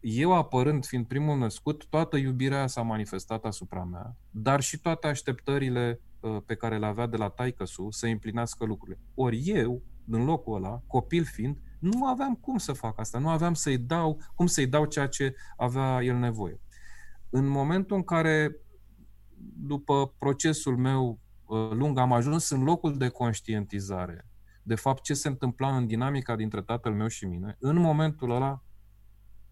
eu 0.00 0.34
apărând, 0.34 0.86
fiind 0.86 1.06
primul 1.06 1.38
născut, 1.38 1.86
toată 1.88 2.16
iubirea 2.16 2.66
s-a 2.66 2.82
manifestat 2.82 3.44
asupra 3.44 3.84
mea, 3.84 4.16
dar 4.30 4.60
și 4.60 4.78
toate 4.78 5.06
așteptările 5.06 6.00
uh, 6.20 6.36
pe 6.46 6.54
care 6.54 6.78
le 6.78 6.86
avea 6.86 7.06
de 7.06 7.16
la 7.16 7.28
taică 7.28 7.64
să 7.90 8.06
împlinească 8.06 8.64
lucrurile. 8.64 9.00
Ori 9.14 9.42
eu, 9.44 9.82
în 10.06 10.24
locul 10.24 10.56
ăla, 10.56 10.82
copil 10.86 11.24
fiind, 11.24 11.58
nu 11.78 12.06
aveam 12.06 12.34
cum 12.34 12.58
să 12.58 12.72
fac 12.72 12.98
asta, 12.98 13.18
nu 13.18 13.28
aveam 13.28 13.54
să-i 13.54 13.78
dau, 13.78 14.20
cum 14.34 14.46
să-i 14.46 14.66
dau 14.66 14.84
ceea 14.84 15.06
ce 15.06 15.34
avea 15.56 16.02
el 16.02 16.16
nevoie. 16.16 16.60
În 17.30 17.46
momentul 17.46 17.96
în 17.96 18.02
care, 18.02 18.56
după 19.56 20.14
procesul 20.18 20.76
meu 20.76 21.18
uh, 21.46 21.70
lung, 21.70 21.98
am 21.98 22.12
ajuns 22.12 22.50
în 22.50 22.62
locul 22.62 22.96
de 22.96 23.08
conștientizare, 23.08 24.28
de 24.62 24.74
fapt 24.74 25.02
ce 25.02 25.14
se 25.14 25.28
întâmpla 25.28 25.76
în 25.76 25.86
dinamica 25.86 26.36
dintre 26.36 26.62
tatăl 26.62 26.92
meu 26.92 27.06
și 27.06 27.26
mine, 27.26 27.56
în 27.58 27.76
momentul 27.76 28.30
ăla 28.30 28.62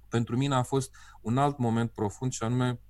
pentru 0.08 0.36
mine 0.36 0.54
a 0.54 0.62
fost 0.62 0.94
un 1.20 1.38
alt 1.38 1.58
moment 1.58 1.90
profund 1.90 2.32
și 2.32 2.42
anume 2.42 2.80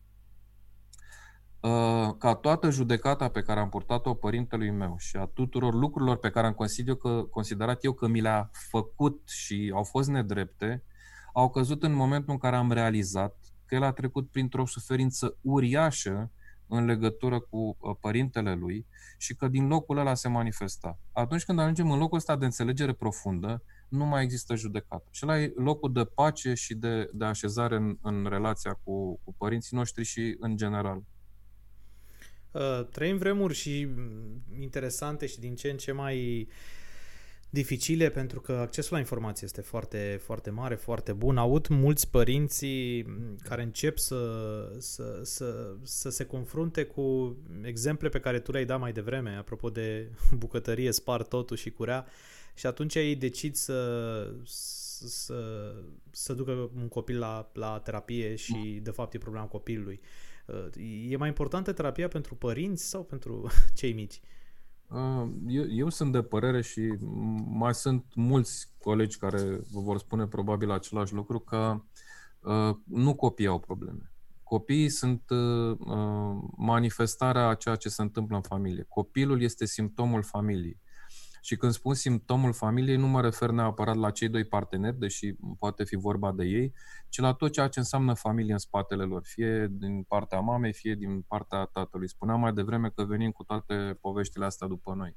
uh, 1.60 2.14
ca 2.18 2.34
toată 2.34 2.70
judecata 2.70 3.28
pe 3.28 3.42
care 3.42 3.60
am 3.60 3.68
purtat-o 3.68 4.14
părintelui 4.14 4.70
meu 4.70 4.94
și 4.98 5.16
a 5.16 5.24
tuturor 5.24 5.74
lucrurilor 5.74 6.16
pe 6.16 6.30
care 6.30 6.46
am 6.46 6.52
considerat, 6.52 6.98
că, 6.98 7.22
considerat 7.30 7.84
eu 7.84 7.92
că 7.92 8.06
mi 8.06 8.20
le-a 8.20 8.50
făcut 8.52 9.28
și 9.28 9.72
au 9.74 9.82
fost 9.82 10.08
nedrepte, 10.08 10.84
au 11.32 11.50
căzut 11.50 11.82
în 11.82 11.92
momentul 11.92 12.32
în 12.32 12.38
care 12.38 12.56
am 12.56 12.72
realizat 12.72 13.36
că 13.66 13.74
el 13.74 13.82
a 13.82 13.92
trecut 13.92 14.30
printr-o 14.30 14.66
suferință 14.66 15.36
uriașă 15.40 16.30
în 16.66 16.84
legătură 16.84 17.40
cu 17.40 17.76
uh, 17.80 17.96
părintele 18.00 18.54
lui 18.54 18.86
și 19.18 19.34
că 19.34 19.48
din 19.48 19.66
locul 19.66 19.98
ăla 19.98 20.14
se 20.14 20.28
manifesta. 20.28 20.98
Atunci 21.12 21.44
când 21.44 21.58
ajungem 21.58 21.90
în 21.90 21.98
locul 21.98 22.16
ăsta 22.16 22.36
de 22.36 22.44
înțelegere 22.44 22.92
profundă, 22.92 23.62
nu 23.88 24.04
mai 24.04 24.22
există 24.22 24.54
judecată. 24.54 25.08
Și 25.10 25.24
la 25.24 25.40
e 25.40 25.52
locul 25.56 25.92
de 25.92 26.04
pace 26.04 26.54
și 26.54 26.74
de, 26.74 27.10
de 27.12 27.24
așezare 27.24 27.76
în, 27.76 27.98
în 28.02 28.26
relația 28.28 28.80
cu, 28.84 29.20
cu 29.24 29.34
părinții 29.38 29.76
noștri 29.76 30.04
și 30.04 30.36
în 30.40 30.56
general. 30.56 31.02
Uh, 32.50 32.86
trăim 32.90 33.16
vremuri 33.16 33.54
și 33.54 33.88
interesante 34.60 35.26
și 35.26 35.40
din 35.40 35.54
ce 35.54 35.70
în 35.70 35.76
ce 35.76 35.92
mai 35.92 36.48
dificile 37.50 38.10
pentru 38.10 38.40
că 38.40 38.52
accesul 38.52 38.92
la 38.92 38.98
informație 38.98 39.46
este 39.46 39.60
foarte, 39.60 40.20
foarte 40.22 40.50
mare, 40.50 40.74
foarte 40.74 41.12
bun. 41.12 41.36
Aud 41.36 41.66
mulți 41.66 42.10
părinți 42.10 42.66
care 43.42 43.62
încep 43.62 43.98
să, 43.98 44.22
să, 44.78 45.20
să, 45.22 45.76
să 45.82 46.10
se 46.10 46.24
confrunte 46.24 46.84
cu 46.84 47.36
exemple 47.62 48.08
pe 48.08 48.20
care 48.20 48.38
tu 48.40 48.52
le-ai 48.52 48.64
dat 48.64 48.80
mai 48.80 48.92
devreme, 48.92 49.30
apropo 49.30 49.70
de 49.70 50.10
bucătărie, 50.42 50.92
spar 50.92 51.22
totul 51.22 51.56
și 51.56 51.70
curea, 51.70 52.06
și 52.58 52.66
atunci 52.66 52.94
ei 52.94 53.16
decid 53.16 53.54
să, 53.54 54.32
să, 54.44 55.72
să 56.10 56.34
ducă 56.34 56.70
un 56.76 56.88
copil 56.88 57.18
la, 57.18 57.50
la 57.52 57.78
terapie 57.78 58.34
și 58.34 58.80
de 58.82 58.90
fapt 58.90 59.14
e 59.14 59.18
problema 59.18 59.46
copilului. 59.46 60.00
E 61.08 61.16
mai 61.16 61.28
importantă 61.28 61.72
terapia 61.72 62.08
pentru 62.08 62.34
părinți 62.34 62.88
sau 62.88 63.04
pentru 63.04 63.50
cei 63.78 63.92
mici? 63.92 64.20
Eu, 65.46 65.64
eu 65.70 65.88
sunt 65.88 66.12
de 66.12 66.22
părere 66.22 66.62
și 66.62 66.94
mai 67.46 67.74
sunt 67.74 68.04
mulți 68.14 68.68
colegi 68.78 69.18
care 69.18 69.60
vă 69.72 69.80
vor 69.80 69.98
spune 69.98 70.26
probabil 70.26 70.70
același 70.70 71.14
lucru, 71.14 71.38
că 71.38 71.82
uh, 72.40 72.76
nu 72.84 73.14
copiii 73.14 73.48
au 73.48 73.58
probleme. 73.58 74.12
Copiii 74.42 74.88
sunt 74.88 75.22
uh, 75.30 75.78
manifestarea 76.56 77.48
a 77.48 77.54
ceea 77.54 77.76
ce 77.76 77.88
se 77.88 78.02
întâmplă 78.02 78.36
în 78.36 78.42
familie. 78.42 78.86
Copilul 78.88 79.42
este 79.42 79.66
simptomul 79.66 80.22
familiei. 80.22 80.80
Și 81.48 81.56
când 81.56 81.72
spun 81.72 81.94
simptomul 81.94 82.52
familiei, 82.52 82.96
nu 82.96 83.06
mă 83.06 83.20
refer 83.20 83.50
neapărat 83.50 83.96
la 83.96 84.10
cei 84.10 84.28
doi 84.28 84.44
parteneri, 84.44 84.98
deși 84.98 85.34
poate 85.58 85.84
fi 85.84 85.96
vorba 85.96 86.32
de 86.32 86.44
ei, 86.44 86.74
ci 87.08 87.18
la 87.18 87.32
tot 87.32 87.52
ceea 87.52 87.68
ce 87.68 87.78
înseamnă 87.78 88.14
familie 88.14 88.52
în 88.52 88.58
spatele 88.58 89.04
lor, 89.04 89.22
fie 89.24 89.68
din 89.70 90.02
partea 90.02 90.40
mamei, 90.40 90.72
fie 90.72 90.94
din 90.94 91.20
partea 91.20 91.64
tatălui. 91.64 92.08
Spuneam 92.08 92.40
mai 92.40 92.52
devreme 92.52 92.90
că 92.90 93.04
venim 93.04 93.30
cu 93.30 93.42
toate 93.42 93.98
poveștile 94.00 94.44
astea 94.44 94.66
după 94.66 94.94
noi. 94.94 95.16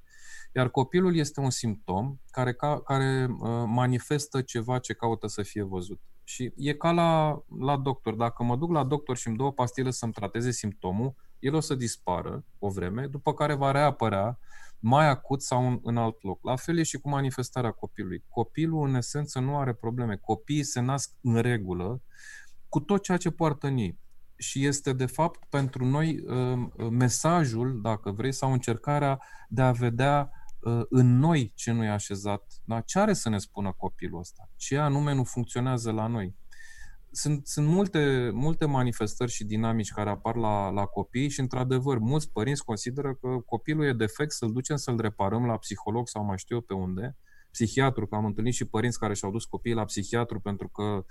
Iar 0.55 0.69
copilul 0.69 1.15
este 1.15 1.39
un 1.39 1.49
simptom 1.49 2.17
care, 2.29 2.53
ca, 2.53 2.81
care 2.81 3.27
uh, 3.29 3.63
manifestă 3.65 4.41
ceva 4.41 4.79
ce 4.79 4.93
caută 4.93 5.27
să 5.27 5.41
fie 5.41 5.63
văzut. 5.63 5.99
Și 6.23 6.53
e 6.55 6.73
ca 6.73 6.91
la, 6.91 7.41
la 7.59 7.77
doctor. 7.77 8.15
Dacă 8.15 8.43
mă 8.43 8.55
duc 8.55 8.71
la 8.71 8.83
doctor 8.83 9.17
și 9.17 9.27
îmi 9.27 9.37
dau 9.37 9.45
o 9.47 9.51
pastilă 9.51 9.89
să-mi 9.89 10.13
trateze 10.13 10.51
simptomul, 10.51 11.15
el 11.39 11.53
o 11.53 11.59
să 11.59 11.75
dispară 11.75 12.45
o 12.59 12.69
vreme, 12.69 13.07
după 13.07 13.33
care 13.33 13.53
va 13.53 13.71
reapărea 13.71 14.39
mai 14.81 15.07
acut 15.07 15.41
sau 15.41 15.67
în, 15.67 15.79
în 15.83 15.97
alt 15.97 16.23
loc. 16.23 16.43
La 16.43 16.55
fel 16.55 16.77
e 16.77 16.83
și 16.83 16.97
cu 16.97 17.09
manifestarea 17.09 17.71
copilului. 17.71 18.23
Copilul, 18.29 18.87
în 18.87 18.95
esență, 18.95 19.39
nu 19.39 19.57
are 19.57 19.73
probleme. 19.73 20.15
Copiii 20.15 20.63
se 20.63 20.79
nasc 20.79 21.11
în 21.21 21.35
regulă 21.35 22.01
cu 22.69 22.79
tot 22.79 23.03
ceea 23.03 23.17
ce 23.17 23.29
poartă 23.29 23.67
în 23.67 23.77
ei. 23.77 23.99
Și 24.37 24.65
este, 24.65 24.93
de 24.93 25.05
fapt, 25.05 25.45
pentru 25.49 25.85
noi 25.85 26.19
uh, 26.19 26.89
mesajul, 26.89 27.81
dacă 27.81 28.11
vrei, 28.11 28.31
sau 28.31 28.51
încercarea 28.51 29.21
de 29.49 29.61
a 29.61 29.71
vedea 29.71 30.31
uh, 30.59 30.81
în 30.89 31.17
noi 31.17 31.51
ce 31.55 31.71
nu 31.71 31.83
e 31.83 31.89
așezat. 31.89 32.43
Da? 32.63 32.81
Ce 32.81 32.99
are 32.99 33.13
să 33.13 33.29
ne 33.29 33.37
spună 33.37 33.73
copilul 33.77 34.19
ăsta? 34.19 34.49
Ce 34.55 34.77
anume 34.77 35.13
nu 35.13 35.23
funcționează 35.23 35.91
la 35.91 36.07
noi? 36.07 36.35
Sunt, 37.11 37.47
sunt 37.47 37.67
multe, 37.67 38.29
multe 38.33 38.65
manifestări 38.65 39.31
și 39.31 39.43
dinamici 39.43 39.91
care 39.91 40.09
apar 40.09 40.35
la, 40.35 40.69
la 40.69 40.85
copii 40.85 41.29
și, 41.29 41.39
într-adevăr, 41.39 41.97
mulți 41.97 42.31
părinți 42.31 42.63
consideră 42.63 43.17
că 43.21 43.27
copilul 43.45 43.85
e 43.85 43.93
defect, 43.93 44.31
să-l 44.31 44.51
ducem 44.51 44.75
să-l 44.75 44.99
reparăm 44.99 45.45
la 45.45 45.57
psiholog 45.57 46.07
sau 46.07 46.23
mai 46.23 46.37
știu 46.37 46.55
eu 46.55 46.61
pe 46.61 46.73
unde, 46.73 47.17
psihiatru, 47.51 48.07
că 48.07 48.15
am 48.15 48.25
întâlnit 48.25 48.53
și 48.53 48.65
părinți 48.65 48.99
care 48.99 49.13
și-au 49.13 49.31
dus 49.31 49.45
copiii 49.45 49.75
la 49.75 49.85
psihiatru 49.85 50.39
pentru 50.39 50.67
că, 50.67 51.05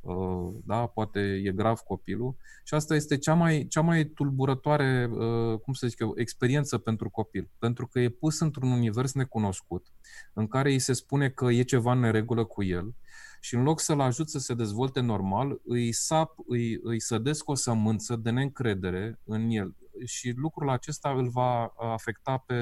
uh, 0.00 0.54
da, 0.64 0.86
poate 0.86 1.20
e 1.44 1.52
grav 1.52 1.78
copilul. 1.78 2.36
Și 2.64 2.74
asta 2.74 2.94
este 2.94 3.18
cea 3.18 3.34
mai, 3.34 3.66
cea 3.68 3.80
mai 3.80 4.04
tulburătoare, 4.04 5.10
uh, 5.12 5.58
cum 5.58 5.72
să 5.72 5.86
zic 5.86 5.98
eu, 5.98 6.12
experiență 6.16 6.78
pentru 6.78 7.10
copil. 7.10 7.50
Pentru 7.58 7.86
că 7.86 8.00
e 8.00 8.08
pus 8.08 8.40
într-un 8.40 8.70
univers 8.70 9.12
necunoscut, 9.12 9.86
în 10.32 10.46
care 10.46 10.70
îi 10.70 10.78
se 10.78 10.92
spune 10.92 11.28
că 11.28 11.44
e 11.50 11.62
ceva 11.62 11.92
în 11.92 11.98
neregulă 11.98 12.44
cu 12.44 12.62
el, 12.62 12.94
și 13.40 13.54
în 13.54 13.62
loc 13.62 13.80
să-l 13.80 14.00
ajut 14.00 14.28
să 14.28 14.38
se 14.38 14.54
dezvolte 14.54 15.00
normal, 15.00 15.60
îi 15.64 15.92
sap, 15.92 16.34
îi, 16.46 16.78
îi 16.82 17.00
sădesc 17.00 17.48
o 17.48 17.54
sămânță 17.54 18.16
de 18.16 18.30
neîncredere 18.30 19.20
în 19.24 19.50
el. 19.50 19.76
Și 20.04 20.30
lucrul 20.36 20.70
acesta 20.70 21.10
îl 21.10 21.28
va 21.28 21.72
afecta 21.76 22.36
pe, 22.36 22.54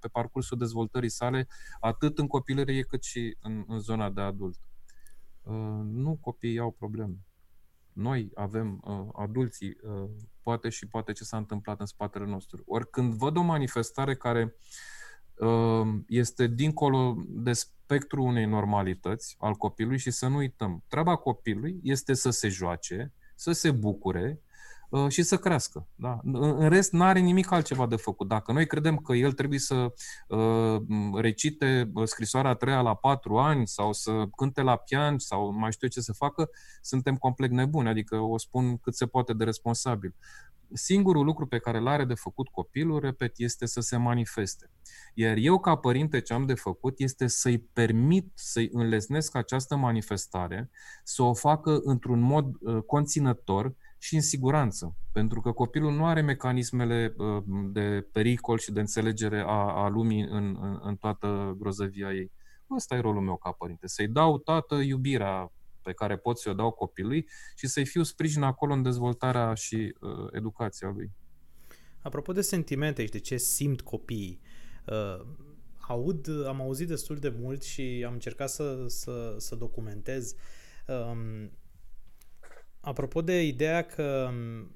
pe 0.00 0.08
parcursul 0.08 0.58
dezvoltării 0.58 1.08
sale, 1.08 1.48
atât 1.80 2.18
în 2.18 2.26
copilărie 2.26 2.82
cât 2.82 3.02
și 3.02 3.36
în, 3.40 3.64
în 3.66 3.80
zona 3.80 4.10
de 4.10 4.20
adult. 4.20 4.58
Uh, 5.42 5.80
nu 5.84 6.18
copiii 6.20 6.58
au 6.58 6.70
probleme. 6.70 7.18
Noi 7.92 8.30
avem, 8.34 8.80
uh, 8.84 9.08
adulții, 9.12 9.76
uh, 9.82 10.10
poate 10.42 10.68
și 10.68 10.86
poate 10.86 11.12
ce 11.12 11.24
s-a 11.24 11.36
întâmplat 11.36 11.80
în 11.80 11.86
spatele 11.86 12.24
nostru. 12.24 12.62
Ori 12.66 12.90
când 12.90 13.14
văd 13.14 13.36
o 13.36 13.42
manifestare 13.42 14.16
care 14.16 14.54
este 16.06 16.46
dincolo 16.46 17.16
de 17.28 17.52
spectrul 17.52 18.26
unei 18.26 18.44
normalități 18.44 19.36
al 19.38 19.54
copilului 19.54 19.98
și 19.98 20.10
să 20.10 20.26
nu 20.26 20.36
uităm. 20.36 20.84
Treaba 20.88 21.16
copilului 21.16 21.80
este 21.82 22.14
să 22.14 22.30
se 22.30 22.48
joace, 22.48 23.12
să 23.34 23.52
se 23.52 23.70
bucure 23.70 24.40
uh, 24.90 25.08
și 25.08 25.22
să 25.22 25.36
crească. 25.36 25.88
Da? 25.94 26.20
În 26.32 26.68
rest, 26.68 26.92
nu 26.92 27.02
are 27.02 27.18
nimic 27.18 27.50
altceva 27.50 27.86
de 27.86 27.96
făcut. 27.96 28.28
Dacă 28.28 28.52
noi 28.52 28.66
credem 28.66 28.96
că 28.96 29.12
el 29.12 29.32
trebuie 29.32 29.58
să 29.58 29.92
uh, 30.28 30.80
recite 31.14 31.90
uh, 31.94 32.06
scrisoarea 32.06 32.50
a 32.50 32.54
treia 32.54 32.80
la 32.80 32.94
patru 32.94 33.38
ani 33.38 33.66
sau 33.66 33.92
să 33.92 34.26
cânte 34.36 34.62
la 34.62 34.76
pian 34.76 35.18
sau 35.18 35.52
mai 35.52 35.72
știu 35.72 35.88
ce 35.88 36.00
să 36.00 36.12
facă, 36.12 36.50
suntem 36.80 37.16
complet 37.16 37.50
nebuni. 37.50 37.88
Adică 37.88 38.16
o 38.16 38.38
spun 38.38 38.76
cât 38.76 38.94
se 38.94 39.06
poate 39.06 39.32
de 39.32 39.44
responsabil 39.44 40.14
singurul 40.72 41.24
lucru 41.24 41.46
pe 41.46 41.58
care 41.58 41.78
îl 41.78 41.86
are 41.86 42.04
de 42.04 42.14
făcut 42.14 42.48
copilul, 42.48 43.00
repet, 43.00 43.32
este 43.36 43.66
să 43.66 43.80
se 43.80 43.96
manifeste. 43.96 44.70
Iar 45.14 45.36
eu, 45.36 45.58
ca 45.58 45.76
părinte, 45.76 46.20
ce 46.20 46.32
am 46.32 46.46
de 46.46 46.54
făcut 46.54 47.00
este 47.00 47.26
să-i 47.26 47.58
permit, 47.58 48.30
să-i 48.34 48.68
înlesnesc 48.72 49.34
această 49.34 49.76
manifestare, 49.76 50.70
să 51.04 51.22
o 51.22 51.34
facă 51.34 51.80
într-un 51.82 52.20
mod 52.20 52.54
uh, 52.60 52.82
conținător 52.82 53.74
și 53.98 54.14
în 54.14 54.20
siguranță. 54.20 54.96
Pentru 55.12 55.40
că 55.40 55.52
copilul 55.52 55.92
nu 55.92 56.06
are 56.06 56.20
mecanismele 56.20 57.14
uh, 57.16 57.42
de 57.72 58.08
pericol 58.12 58.58
și 58.58 58.72
de 58.72 58.80
înțelegere 58.80 59.40
a, 59.40 59.84
a 59.84 59.88
lumii 59.88 60.22
în, 60.22 60.56
în, 60.60 60.80
în 60.82 60.96
toată 60.96 61.56
grozăvia 61.58 62.12
ei. 62.12 62.32
Ăsta 62.74 62.94
e 62.94 63.00
rolul 63.00 63.22
meu 63.22 63.36
ca 63.36 63.50
părinte, 63.50 63.86
să-i 63.86 64.08
dau 64.08 64.38
toată 64.38 64.74
iubirea 64.74 65.52
pe 65.82 65.92
care 65.92 66.16
pot 66.16 66.38
să 66.38 66.50
o 66.50 66.52
dau 66.52 66.70
copilului 66.70 67.28
și 67.56 67.66
să-i 67.66 67.86
fiu 67.86 68.02
sprijin 68.02 68.42
acolo 68.42 68.72
în 68.72 68.82
dezvoltarea 68.82 69.54
și 69.54 69.94
uh, 70.00 70.28
educația 70.32 70.88
lui. 70.88 71.10
Apropo 72.02 72.32
de 72.32 72.40
sentimente 72.40 73.04
și 73.04 73.10
de 73.10 73.18
ce 73.18 73.36
simt 73.36 73.80
copiii, 73.80 74.40
uh, 74.86 75.26
aud, 75.78 76.46
am 76.46 76.60
auzit 76.60 76.88
destul 76.88 77.16
de 77.16 77.34
mult 77.38 77.62
și 77.62 78.04
am 78.06 78.12
încercat 78.12 78.48
să, 78.48 78.84
să, 78.86 79.34
să 79.38 79.54
documentez. 79.54 80.34
Um, 80.86 81.50
apropo 82.80 83.22
de 83.22 83.42
ideea 83.42 83.82
că 83.82 84.28
um, 84.30 84.70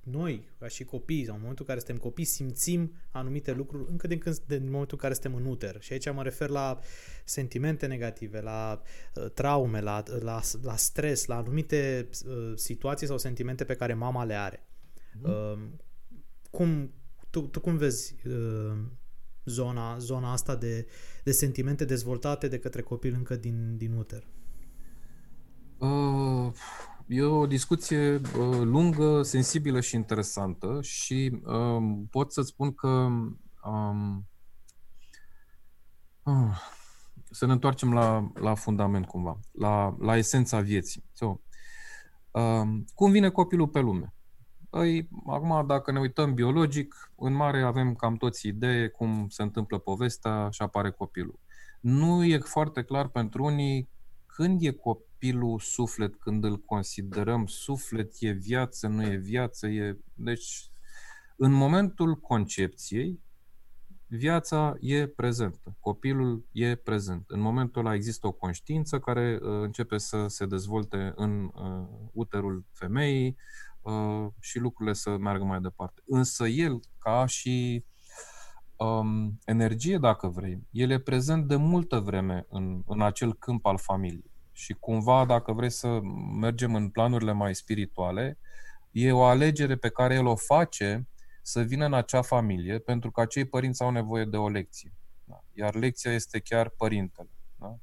noi, 0.00 0.48
ca 0.58 0.68
și 0.68 0.84
copii, 0.84 1.24
sau 1.24 1.34
în 1.34 1.40
momentul 1.40 1.64
în 1.68 1.74
care 1.74 1.84
suntem 1.86 2.04
copii, 2.04 2.24
simțim 2.24 2.92
anumite 3.10 3.52
lucruri 3.52 3.90
încă 3.90 4.06
din, 4.06 4.18
când, 4.18 4.38
din 4.38 4.70
momentul 4.70 4.96
în 4.96 4.98
care 4.98 5.12
suntem 5.12 5.34
în 5.34 5.44
uter. 5.44 5.80
Și 5.80 5.92
aici 5.92 6.12
mă 6.12 6.22
refer 6.22 6.48
la 6.48 6.78
sentimente 7.24 7.86
negative, 7.86 8.40
la 8.40 8.82
uh, 9.14 9.30
traume, 9.30 9.80
la, 9.80 10.02
la, 10.20 10.40
la 10.62 10.76
stres, 10.76 11.26
la 11.26 11.36
anumite 11.36 12.08
uh, 12.26 12.52
situații 12.54 13.06
sau 13.06 13.18
sentimente 13.18 13.64
pe 13.64 13.74
care 13.74 13.94
mama 13.94 14.24
le 14.24 14.34
are. 14.34 14.66
Mm. 15.22 15.30
Uh, 15.30 15.58
cum, 16.50 16.92
tu, 17.30 17.40
tu 17.40 17.60
cum 17.60 17.76
vezi 17.76 18.14
uh, 18.26 18.78
zona, 19.44 19.98
zona 19.98 20.32
asta 20.32 20.56
de, 20.56 20.86
de 21.24 21.32
sentimente 21.32 21.84
dezvoltate 21.84 22.48
de 22.48 22.58
către 22.58 22.82
copil 22.82 23.14
încă 23.14 23.36
din, 23.36 23.76
din 23.76 23.92
uter? 23.92 24.26
Uh, 25.78 26.52
E 27.12 27.22
o 27.22 27.46
discuție 27.46 28.14
uh, 28.14 28.60
lungă, 28.62 29.22
sensibilă 29.22 29.80
și 29.80 29.94
interesantă 29.94 30.78
și 30.82 31.40
um, 31.44 32.06
pot 32.10 32.32
să 32.32 32.42
spun 32.42 32.74
că 32.74 32.88
um, 33.64 34.28
uh, 36.22 36.56
să 37.30 37.46
ne 37.46 37.52
întoarcem 37.52 37.92
la, 37.92 38.30
la 38.34 38.54
fundament 38.54 39.06
cumva, 39.06 39.38
la, 39.52 39.96
la 39.98 40.16
esența 40.16 40.60
vieții. 40.60 41.04
So, 41.12 41.40
um, 42.30 42.84
cum 42.94 43.10
vine 43.10 43.30
copilul 43.30 43.68
pe 43.68 43.80
lume? 43.80 44.14
Păi, 44.68 45.08
acum, 45.26 45.66
dacă 45.66 45.92
ne 45.92 46.00
uităm 46.00 46.34
biologic, 46.34 47.12
în 47.16 47.32
mare 47.32 47.62
avem 47.62 47.94
cam 47.94 48.16
toți 48.16 48.46
idee 48.46 48.88
cum 48.88 49.26
se 49.28 49.42
întâmplă 49.42 49.78
povestea 49.78 50.48
și 50.50 50.62
apare 50.62 50.90
copilul. 50.90 51.38
Nu 51.80 52.24
e 52.24 52.38
foarte 52.38 52.82
clar 52.82 53.08
pentru 53.08 53.44
unii 53.44 53.88
când 54.26 54.62
e 54.62 54.70
copilul 55.20 55.58
suflet, 55.58 56.16
când 56.16 56.44
îl 56.44 56.58
considerăm 56.58 57.46
suflet, 57.46 58.12
e 58.18 58.30
viață, 58.30 58.86
nu 58.86 59.02
e 59.02 59.16
viață, 59.16 59.66
e... 59.66 59.98
Deci, 60.14 60.70
în 61.36 61.52
momentul 61.52 62.14
concepției, 62.16 63.20
viața 64.06 64.76
e 64.80 65.06
prezentă, 65.06 65.76
copilul 65.80 66.46
e 66.52 66.74
prezent. 66.74 67.24
În 67.26 67.40
momentul 67.40 67.80
ăla 67.80 67.94
există 67.94 68.26
o 68.26 68.32
conștiință 68.32 68.98
care 68.98 69.38
uh, 69.42 69.48
începe 69.62 69.98
să 69.98 70.26
se 70.26 70.46
dezvolte 70.46 71.12
în 71.16 71.44
uh, 71.44 71.88
uterul 72.12 72.64
femeii 72.72 73.36
uh, 73.80 74.26
și 74.40 74.58
lucrurile 74.58 74.94
să 74.94 75.16
meargă 75.16 75.44
mai 75.44 75.60
departe. 75.60 76.02
Însă 76.06 76.46
el, 76.46 76.80
ca 76.98 77.26
și 77.26 77.84
um, 78.76 79.38
energie, 79.44 79.98
dacă 79.98 80.28
vrei, 80.28 80.66
el 80.70 80.90
e 80.90 80.98
prezent 80.98 81.48
de 81.48 81.56
multă 81.56 81.98
vreme 81.98 82.46
în, 82.48 82.82
în 82.86 83.02
acel 83.02 83.34
câmp 83.34 83.66
al 83.66 83.78
familiei. 83.78 84.29
Și 84.60 84.72
cumva, 84.72 85.24
dacă 85.24 85.52
vrei 85.52 85.70
să 85.70 86.00
mergem 86.40 86.74
în 86.74 86.88
planurile 86.88 87.32
mai 87.32 87.54
spirituale, 87.54 88.38
e 88.90 89.12
o 89.12 89.22
alegere 89.22 89.76
pe 89.76 89.88
care 89.88 90.14
el 90.14 90.26
o 90.26 90.36
face 90.36 91.08
să 91.42 91.60
vină 91.60 91.84
în 91.84 91.94
acea 91.94 92.22
familie, 92.22 92.78
pentru 92.78 93.10
că 93.10 93.20
acei 93.20 93.44
părinți 93.44 93.82
au 93.82 93.90
nevoie 93.90 94.24
de 94.24 94.36
o 94.36 94.48
lecție. 94.48 94.94
Da? 95.24 95.44
Iar 95.52 95.74
lecția 95.74 96.12
este 96.12 96.38
chiar 96.38 96.68
părintele. 96.68 97.30
Da? 97.56 97.76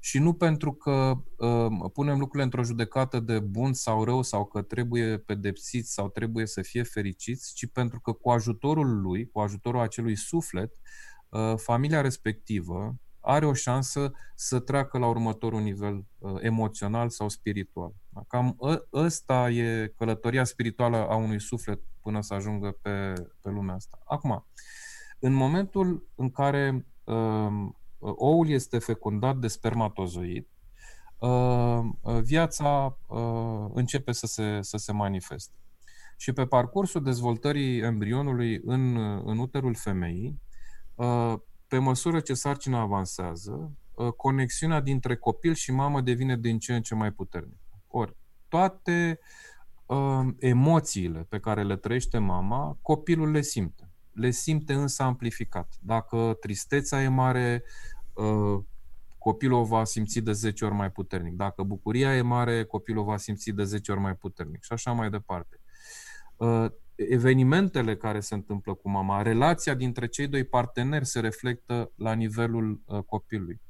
Și 0.00 0.18
nu 0.18 0.34
pentru 0.34 0.72
că 0.72 1.12
uh, 1.36 1.90
punem 1.92 2.18
lucrurile 2.18 2.42
într-o 2.42 2.64
judecată 2.64 3.20
de 3.20 3.38
bun 3.38 3.72
sau 3.72 4.04
rău 4.04 4.22
sau 4.22 4.44
că 4.44 4.62
trebuie 4.62 5.18
pedepsiți 5.18 5.92
sau 5.92 6.08
trebuie 6.08 6.46
să 6.46 6.62
fie 6.62 6.82
fericiți, 6.82 7.54
ci 7.54 7.66
pentru 7.66 8.00
că 8.00 8.12
cu 8.12 8.30
ajutorul 8.30 9.00
lui, 9.00 9.28
cu 9.28 9.40
ajutorul 9.40 9.80
acelui 9.80 10.16
suflet, 10.16 10.72
uh, 11.28 11.54
familia 11.56 12.00
respectivă 12.00 13.00
are 13.30 13.46
o 13.46 13.52
șansă 13.52 14.12
să 14.34 14.58
treacă 14.58 14.98
la 14.98 15.06
următorul 15.06 15.60
nivel 15.60 16.04
uh, 16.18 16.34
emoțional 16.40 17.08
sau 17.08 17.28
spiritual. 17.28 17.92
Da? 18.08 18.22
Cam 18.28 18.56
ă, 18.60 18.86
ăsta 18.92 19.50
e 19.50 19.92
călătoria 19.96 20.44
spirituală 20.44 20.96
a 20.96 21.16
unui 21.16 21.40
suflet 21.40 21.80
până 22.02 22.20
să 22.20 22.34
ajungă 22.34 22.76
pe, 22.82 23.12
pe 23.40 23.50
lumea 23.50 23.74
asta. 23.74 23.98
Acum, 24.04 24.46
în 25.18 25.32
momentul 25.32 26.08
în 26.14 26.30
care 26.30 26.86
uh, 27.04 27.68
oul 27.98 28.48
este 28.48 28.78
fecundat 28.78 29.36
de 29.36 29.48
spermatozoid, 29.48 30.46
uh, 31.18 31.80
viața 32.22 32.98
uh, 33.06 33.70
începe 33.72 34.12
să 34.12 34.26
se, 34.26 34.58
să 34.60 34.76
se 34.76 34.92
manifeste. 34.92 35.54
Și 36.16 36.32
pe 36.32 36.46
parcursul 36.46 37.02
dezvoltării 37.02 37.78
embrionului 37.78 38.60
în, 38.64 38.96
în 39.24 39.38
uterul 39.38 39.74
femeii, 39.74 40.40
uh, 40.94 41.34
pe 41.70 41.78
măsură 41.78 42.20
ce 42.20 42.34
sarcina 42.34 42.80
avansează, 42.80 43.72
uh, 43.94 44.12
conexiunea 44.12 44.80
dintre 44.80 45.16
copil 45.16 45.54
și 45.54 45.72
mamă 45.72 46.00
devine 46.00 46.36
din 46.36 46.58
ce 46.58 46.74
în 46.74 46.82
ce 46.82 46.94
mai 46.94 47.12
puternică. 47.12 47.82
Ori, 47.86 48.16
toate 48.48 49.18
uh, 49.86 50.26
emoțiile 50.38 51.26
pe 51.28 51.40
care 51.40 51.62
le 51.62 51.76
trăiește 51.76 52.18
mama, 52.18 52.78
copilul 52.82 53.30
le 53.30 53.40
simte. 53.40 53.90
Le 54.12 54.30
simte 54.30 54.72
însă 54.72 55.02
amplificat. 55.02 55.74
Dacă 55.80 56.36
tristețea 56.40 57.02
e 57.02 57.08
mare, 57.08 57.62
uh, 58.12 58.62
copilul 59.18 59.58
o 59.60 59.64
va 59.64 59.84
simți 59.84 60.20
de 60.20 60.32
10 60.32 60.64
ori 60.64 60.74
mai 60.74 60.90
puternic. 60.90 61.34
Dacă 61.34 61.62
bucuria 61.62 62.16
e 62.16 62.20
mare, 62.22 62.64
copilul 62.64 63.02
o 63.02 63.04
va 63.04 63.16
simți 63.16 63.50
de 63.50 63.64
10 63.64 63.92
ori 63.92 64.00
mai 64.00 64.14
puternic. 64.14 64.62
Și 64.62 64.72
așa 64.72 64.92
mai 64.92 65.10
departe. 65.10 65.60
Uh, 67.00 67.06
evenimentele 67.08 67.96
care 67.96 68.20
se 68.20 68.34
întâmplă 68.34 68.74
cu 68.74 68.90
mama, 68.90 69.22
relația 69.22 69.74
dintre 69.74 70.06
cei 70.06 70.26
doi 70.26 70.44
parteneri 70.44 71.06
se 71.06 71.20
reflectă 71.20 71.92
la 71.96 72.12
nivelul 72.12 72.80
uh, 72.84 73.02
copilului. 73.02 73.60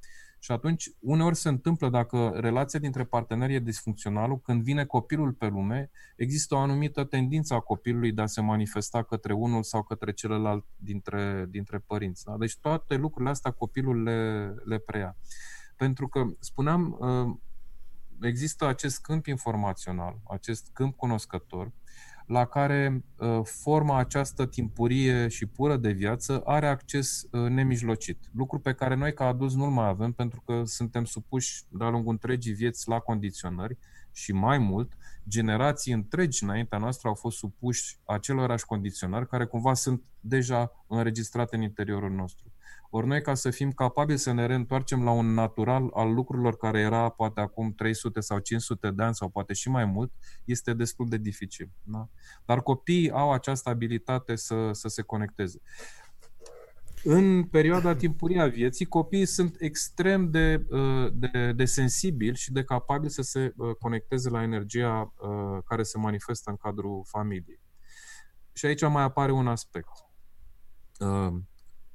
Și 0.42 0.52
atunci, 0.52 0.90
uneori 1.00 1.36
se 1.36 1.48
întâmplă, 1.48 1.88
dacă 1.88 2.32
relația 2.34 2.78
dintre 2.78 3.04
parteneri 3.04 3.54
e 3.54 3.58
disfuncțională, 3.58 4.38
când 4.38 4.62
vine 4.62 4.84
copilul 4.84 5.32
pe 5.32 5.46
lume, 5.46 5.90
există 6.16 6.54
o 6.54 6.58
anumită 6.58 7.04
tendință 7.04 7.54
a 7.54 7.60
copilului 7.60 8.12
de 8.12 8.22
a 8.22 8.26
se 8.26 8.40
manifesta 8.40 9.02
către 9.02 9.32
unul 9.32 9.62
sau 9.62 9.82
către 9.82 10.12
celălalt 10.12 10.64
dintre, 10.76 11.46
dintre 11.48 11.78
părinți. 11.78 12.24
Da? 12.24 12.36
Deci 12.38 12.58
toate 12.58 12.96
lucrurile 12.96 13.30
astea 13.30 13.50
copilul 13.50 14.02
le, 14.02 14.54
le 14.64 14.78
preia. 14.78 15.16
Pentru 15.76 16.08
că, 16.08 16.24
spuneam, 16.38 16.96
uh, 17.00 17.36
există 18.20 18.66
acest 18.66 19.00
câmp 19.00 19.26
informațional, 19.26 20.20
acest 20.24 20.70
câmp 20.72 20.96
cunoscător, 20.96 21.72
la 22.30 22.44
care 22.44 23.04
uh, 23.16 23.40
forma 23.42 23.98
această 23.98 24.46
timpurie 24.46 25.28
și 25.28 25.46
pură 25.46 25.76
de 25.76 25.90
viață 25.90 26.40
are 26.44 26.66
acces 26.66 27.22
uh, 27.30 27.48
nemijlocit. 27.48 28.18
Lucru 28.32 28.58
pe 28.58 28.72
care 28.72 28.94
noi 28.94 29.12
ca 29.14 29.26
adulți 29.26 29.56
nu-l 29.56 29.70
mai 29.70 29.88
avem 29.88 30.12
pentru 30.12 30.40
că 30.40 30.62
suntem 30.64 31.04
supuși 31.04 31.64
de-a 31.68 31.88
lungul 31.88 32.12
întregii 32.12 32.52
vieți 32.52 32.88
la 32.88 32.98
condiționări 32.98 33.78
și 34.12 34.32
mai 34.32 34.58
mult, 34.58 34.92
generații 35.28 35.92
întregi 35.92 36.44
înaintea 36.44 36.78
noastră 36.78 37.08
au 37.08 37.14
fost 37.14 37.36
supuși 37.36 37.98
acelorași 38.04 38.64
condiționări 38.64 39.28
care 39.28 39.46
cumva 39.46 39.74
sunt 39.74 40.02
deja 40.20 40.84
înregistrate 40.88 41.56
în 41.56 41.62
interiorul 41.62 42.10
nostru. 42.10 42.49
Ori 42.92 43.06
noi, 43.06 43.22
ca 43.22 43.34
să 43.34 43.50
fim 43.50 43.72
capabili 43.72 44.18
să 44.18 44.32
ne 44.32 44.46
reîntoarcem 44.46 45.04
la 45.04 45.10
un 45.10 45.34
natural 45.34 45.90
al 45.94 46.12
lucrurilor 46.12 46.56
care 46.56 46.80
era 46.80 47.08
poate 47.08 47.40
acum 47.40 47.72
300 47.72 48.20
sau 48.20 48.38
500 48.38 48.90
de 48.90 49.02
ani 49.02 49.14
sau 49.14 49.28
poate 49.28 49.52
și 49.52 49.68
mai 49.68 49.84
mult, 49.84 50.12
este 50.44 50.72
destul 50.72 51.08
de 51.08 51.16
dificil. 51.16 51.70
Da? 51.82 52.08
Dar 52.44 52.62
copiii 52.62 53.10
au 53.10 53.32
această 53.32 53.68
abilitate 53.68 54.36
să, 54.36 54.70
să 54.72 54.88
se 54.88 55.02
conecteze. 55.02 55.60
În 57.04 57.44
perioada 57.44 57.94
timpurie 57.94 58.40
a 58.40 58.46
vieții, 58.46 58.86
copiii 58.86 59.26
sunt 59.26 59.56
extrem 59.58 60.30
de, 60.30 60.66
uh, 60.70 61.12
de, 61.12 61.52
de 61.52 61.64
sensibili 61.64 62.36
și 62.36 62.52
de 62.52 62.64
capabili 62.64 63.12
să 63.12 63.22
se 63.22 63.52
uh, 63.56 63.74
conecteze 63.74 64.28
la 64.28 64.42
energia 64.42 65.14
uh, 65.16 65.62
care 65.64 65.82
se 65.82 65.98
manifestă 65.98 66.50
în 66.50 66.56
cadrul 66.56 67.02
familiei. 67.06 67.60
Și 68.52 68.66
aici 68.66 68.82
mai 68.82 69.02
apare 69.02 69.32
un 69.32 69.46
aspect 69.46 69.88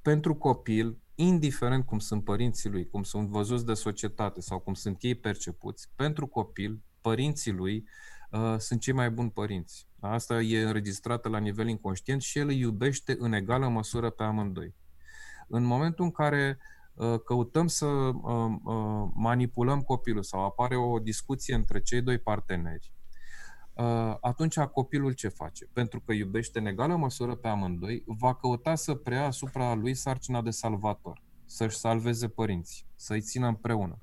pentru 0.06 0.36
copil, 0.36 0.98
indiferent 1.16 1.86
cum 1.86 2.00
sunt 2.00 2.24
părinții 2.24 2.70
lui, 2.70 2.90
cum 2.90 3.04
sunt 3.04 3.30
văzuți 3.30 3.66
de 3.66 3.74
societate 3.74 4.42
sau 4.42 4.60
cum 4.60 4.74
sunt 4.74 4.98
ei 5.04 5.16
percepuți, 5.16 5.90
pentru 5.96 6.28
copil, 6.28 6.82
părinții 7.02 7.52
lui 7.52 7.88
uh, 8.32 8.56
sunt 8.58 8.82
cei 8.82 8.94
mai 8.94 9.10
buni 9.10 9.32
părinți. 9.32 9.88
Asta 10.00 10.42
e 10.42 10.62
înregistrată 10.62 11.30
la 11.30 11.38
nivel 11.38 11.68
inconștient 11.68 12.22
și 12.22 12.38
el 12.40 12.48
îi 12.48 12.60
iubește 12.60 13.16
în 13.20 13.34
egală 13.34 13.68
măsură 13.68 14.10
pe 14.10 14.24
amândoi. 14.24 14.76
În 15.48 15.64
momentul 15.64 16.06
în 16.06 16.12
care 16.12 16.58
uh, 16.94 17.20
căutăm 17.26 17.68
să 17.68 17.86
uh, 17.86 18.12
uh, 18.64 19.10
manipulăm 19.14 19.82
copilul 19.82 20.24
sau 20.24 20.46
apare 20.46 20.76
o 20.76 21.00
discuție 21.00 21.56
între 21.56 21.82
cei 21.82 22.02
doi 22.02 22.18
parteneri, 22.18 22.95
Uh, 22.95 22.95
atunci 24.22 24.60
copilul 24.60 25.14
ce 25.14 25.28
face? 25.28 25.70
Pentru 25.74 26.00
că 26.00 26.14
iubește 26.14 26.60
în 26.60 26.66
egală 26.66 26.96
măsură 26.96 27.36
pe 27.36 27.48
amândoi, 27.48 28.04
va 28.06 28.36
căuta 28.36 28.76
să 28.76 28.94
preia 28.94 29.26
asupra 29.26 29.74
lui 29.74 29.94
sarcina 29.94 30.42
de 30.42 30.50
salvator, 30.50 31.22
să-și 31.46 31.78
salveze 31.78 32.28
părinții, 32.28 32.86
să-i 32.96 33.22
țină 33.22 33.48
împreună. 33.48 34.00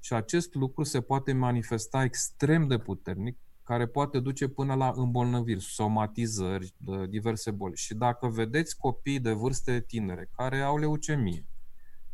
Și 0.00 0.12
acest 0.12 0.54
lucru 0.54 0.82
se 0.82 1.00
poate 1.00 1.32
manifesta 1.32 2.02
extrem 2.02 2.66
de 2.66 2.78
puternic, 2.78 3.38
care 3.62 3.86
poate 3.86 4.20
duce 4.20 4.48
până 4.48 4.74
la 4.74 4.92
îmbolnăviri, 4.96 5.60
somatizări, 5.60 6.74
diverse 7.08 7.50
boli. 7.50 7.76
Și 7.76 7.94
dacă 7.94 8.28
vedeți 8.28 8.76
copii 8.76 9.20
de 9.20 9.32
vârste 9.32 9.80
tinere 9.80 10.30
care 10.36 10.60
au 10.60 10.78
leucemie, 10.78 11.46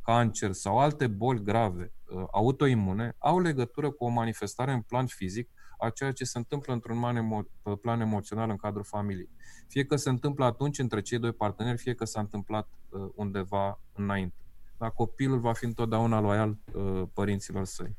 cancer 0.03 0.53
sau 0.53 0.79
alte 0.79 1.07
boli 1.07 1.43
grave, 1.43 1.93
uh, 2.05 2.25
autoimune, 2.33 3.15
au 3.19 3.41
legătură 3.41 3.91
cu 3.91 4.05
o 4.05 4.09
manifestare 4.09 4.73
în 4.73 4.81
plan 4.81 5.07
fizic 5.07 5.51
a 5.83 5.91
ceea 5.91 6.13
ce 6.13 6.25
se 6.25 6.39
întâmplă 6.39 6.73
într-un 6.73 7.17
emo- 7.17 7.81
plan 7.81 8.01
emoțional 8.01 8.51
în 8.51 8.57
cadrul 8.57 8.85
familiei. 8.85 9.29
Fie 9.69 9.85
că 9.85 9.97
se 9.97 10.09
întâmplă 10.09 10.45
atunci 10.45 10.79
între 10.79 11.01
cei 11.01 11.19
doi 11.19 11.33
parteneri, 11.33 11.79
fie 11.79 11.95
că 11.95 12.05
s-a 12.05 12.21
întâmplat 12.21 12.69
uh, 12.89 13.09
undeva 13.15 13.81
înainte. 13.95 14.35
Dar 14.79 14.93
copilul 14.93 15.39
va 15.39 15.53
fi 15.53 15.65
întotdeauna 15.65 16.21
loial 16.21 16.57
uh, 16.73 17.03
părinților 17.13 17.65
săi. 17.65 17.97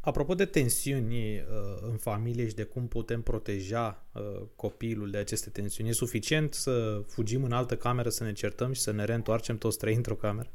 Apropo 0.00 0.34
de 0.34 0.44
tensiuni 0.44 1.38
uh, 1.38 1.44
în 1.80 1.96
familie 1.96 2.48
și 2.48 2.54
de 2.54 2.64
cum 2.64 2.88
putem 2.88 3.22
proteja 3.22 4.04
uh, 4.12 4.42
copilul 4.56 5.10
de 5.10 5.18
aceste 5.18 5.50
tensiuni, 5.50 5.90
e 5.90 5.92
suficient 5.92 6.54
să 6.54 7.02
fugim 7.06 7.44
în 7.44 7.52
altă 7.52 7.76
cameră, 7.76 8.08
să 8.08 8.24
ne 8.24 8.32
certăm 8.32 8.72
și 8.72 8.80
să 8.80 8.92
ne 8.92 9.04
reîntoarcem 9.04 9.58
toți 9.58 9.78
trei 9.78 9.94
într-o 9.94 10.14
cameră? 10.14 10.50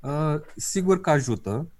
Uh, 0.00 0.40
sigur 0.56 1.00
că 1.00 1.10
ajută, 1.10 1.50
Uh, 1.50 1.79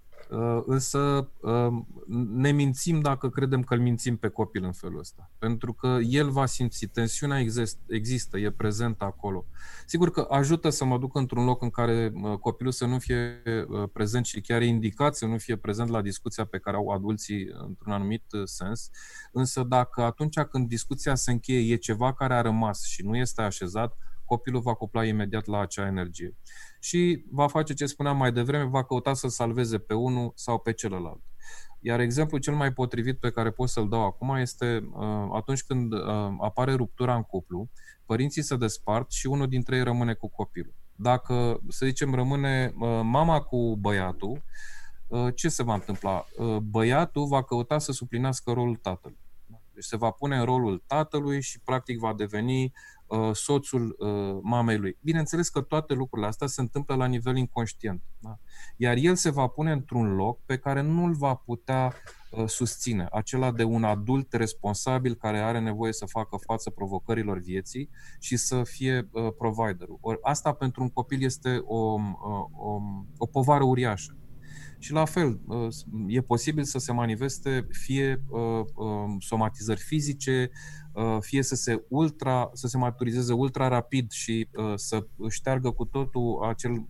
însă 0.67 1.31
um, 1.41 1.87
ne 2.33 2.51
mințim 2.51 3.01
dacă 3.01 3.29
credem 3.29 3.63
că 3.63 3.75
îl 3.75 3.81
mințim 3.81 4.17
pe 4.17 4.29
copil 4.29 4.65
în 4.65 4.73
felul 4.73 4.99
ăsta. 4.99 5.31
Pentru 5.39 5.73
că 5.73 5.99
el 6.03 6.31
va 6.31 6.47
simți, 6.47 6.87
tensiunea 6.87 7.39
exist, 7.39 7.79
există, 7.87 8.39
e 8.39 8.51
prezentă 8.51 9.05
acolo. 9.05 9.47
Sigur 9.87 10.11
că 10.11 10.27
ajută 10.31 10.69
să 10.69 10.85
mă 10.85 10.99
duc 10.99 11.17
într-un 11.17 11.45
loc 11.45 11.63
în 11.63 11.71
care 11.71 12.13
uh, 12.15 12.39
copilul 12.39 12.73
să 12.73 12.87
nu 12.87 12.99
fie 12.99 13.43
uh, 13.45 13.89
prezent 13.93 14.27
și 14.27 14.41
chiar 14.41 14.61
e 14.61 14.67
indicat 14.67 15.17
să 15.17 15.27
nu 15.27 15.39
fie 15.39 15.57
prezent 15.57 15.89
la 15.89 16.03
discuția 16.03 16.45
pe 16.45 16.59
care 16.59 16.77
au 16.77 16.89
adulții 16.89 17.49
într-un 17.67 17.93
anumit 17.93 18.25
sens, 18.45 18.91
însă 19.33 19.63
dacă 19.63 20.03
atunci 20.03 20.41
când 20.41 20.69
discuția 20.69 21.15
se 21.15 21.31
încheie 21.31 21.73
e 21.73 21.77
ceva 21.77 22.15
care 22.15 22.35
a 22.35 22.41
rămas 22.41 22.85
și 22.85 23.03
nu 23.03 23.17
este 23.17 23.43
așezat, 23.43 23.97
copilul 24.25 24.61
va 24.61 24.75
cupla 24.75 25.05
imediat 25.05 25.47
la 25.47 25.61
acea 25.61 25.87
energie 25.87 26.37
și 26.81 27.25
va 27.31 27.47
face 27.47 27.75
ce 27.75 27.87
spuneam 27.87 28.17
mai 28.17 28.33
devreme, 28.33 28.65
va 28.65 28.85
căuta 28.85 29.15
să 29.15 29.29
salveze 29.29 29.79
pe 29.79 29.95
unul 29.95 30.33
sau 30.35 30.59
pe 30.59 30.73
celălalt. 30.73 31.21
Iar 31.81 32.01
exemplul 32.01 32.41
cel 32.41 32.55
mai 32.55 32.73
potrivit 32.73 33.19
pe 33.19 33.31
care 33.31 33.51
pot 33.51 33.69
să-l 33.69 33.89
dau 33.89 34.05
acum 34.05 34.35
este 34.35 34.89
uh, 34.93 35.29
atunci 35.33 35.63
când 35.63 35.93
uh, 35.93 36.01
apare 36.41 36.75
ruptura 36.75 37.15
în 37.15 37.23
cuplu, 37.23 37.69
părinții 38.07 38.43
se 38.43 38.57
despart 38.57 39.13
și 39.13 39.27
unul 39.27 39.49
dintre 39.49 39.77
ei 39.77 39.83
rămâne 39.83 40.15
cu 40.15 40.29
copilul. 40.29 40.75
Dacă, 40.95 41.61
să 41.69 41.87
zicem, 41.87 42.15
rămâne 42.15 42.73
uh, 42.79 43.01
mama 43.03 43.41
cu 43.41 43.77
băiatul, 43.77 44.43
uh, 45.07 45.35
ce 45.35 45.49
se 45.49 45.63
va 45.63 45.75
întâmpla? 45.75 46.25
Uh, 46.39 46.57
băiatul 46.57 47.27
va 47.27 47.43
căuta 47.43 47.79
să 47.79 47.93
suplinească 47.93 48.53
rolul 48.53 48.77
tatălui. 48.77 49.19
Deci 49.75 49.85
se 49.85 49.97
va 49.97 50.11
pune 50.11 50.37
în 50.37 50.45
rolul 50.45 50.83
tatălui 50.87 51.43
și 51.43 51.61
practic 51.61 51.99
va 51.99 52.15
deveni 52.15 52.73
uh, 53.11 53.31
soțul 53.33 53.97
uh, 53.99 54.39
mamei 54.43 54.79
lui. 54.79 54.99
Bineînțeles 55.01 55.49
că 55.49 55.61
toate 55.61 55.95
lucrurile 55.95 56.29
astea 56.29 56.47
se 56.47 56.61
întâmplă 56.61 56.95
la 56.95 57.07
nivel 57.07 57.37
inconștient. 57.37 58.03
Da? 58.19 58.39
Iar 58.77 58.97
el 58.97 59.15
se 59.15 59.31
va 59.31 59.47
pune 59.47 59.73
într-un 59.73 60.15
loc 60.15 60.41
pe 60.45 60.57
care 60.57 60.81
nu 60.81 61.05
îl 61.05 61.15
va 61.15 61.35
putea 61.35 61.95
uh, 62.31 62.47
susține, 62.47 63.07
acela 63.13 63.53
de 63.53 63.65
un 63.65 63.85
adult 63.85 64.33
responsabil 64.33 65.15
care 65.15 65.39
are 65.39 65.61
nevoie 65.61 65.93
să 65.93 66.07
facă 66.07 66.37
față 66.47 66.71
provocărilor 66.71 67.39
vieții 67.39 67.91
și 68.19 68.37
să 68.37 68.63
fie 68.63 69.09
uh, 69.13 69.33
providerul. 69.39 69.99
Or, 70.01 70.19
asta 70.23 70.53
pentru 70.53 70.83
un 70.83 70.89
copil 70.89 71.23
este 71.23 71.63
o, 71.65 71.77
o, 71.77 72.01
o, 72.53 72.81
o 73.17 73.27
povară 73.27 73.65
uriașă. 73.65 74.15
Și 74.83 74.93
la 74.93 75.05
fel, 75.05 75.41
e 76.07 76.21
posibil 76.21 76.65
să 76.65 76.79
se 76.79 76.93
manifeste 76.93 77.67
fie 77.71 78.25
somatizări 79.19 79.81
fizice, 79.81 80.51
fie 81.21 81.43
să 81.43 81.55
se 81.55 81.85
ultra, 81.89 82.51
să 82.53 82.67
se 82.67 82.77
maturizeze 82.77 83.33
ultra 83.33 83.69
rapid 83.69 84.11
și 84.11 84.49
să 84.75 85.07
șteargă 85.29 85.71
cu 85.71 85.85
totul 85.85 86.45
acel, 86.49 86.87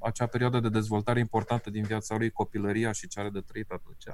acea 0.00 0.26
perioadă 0.26 0.60
de 0.60 0.68
dezvoltare 0.68 1.18
importantă 1.18 1.70
din 1.70 1.82
viața 1.82 2.16
lui, 2.16 2.30
copilăria 2.30 2.92
și 2.92 3.08
ce 3.08 3.20
are 3.20 3.30
de 3.30 3.40
trăit 3.40 3.70
atunci. 3.70 4.04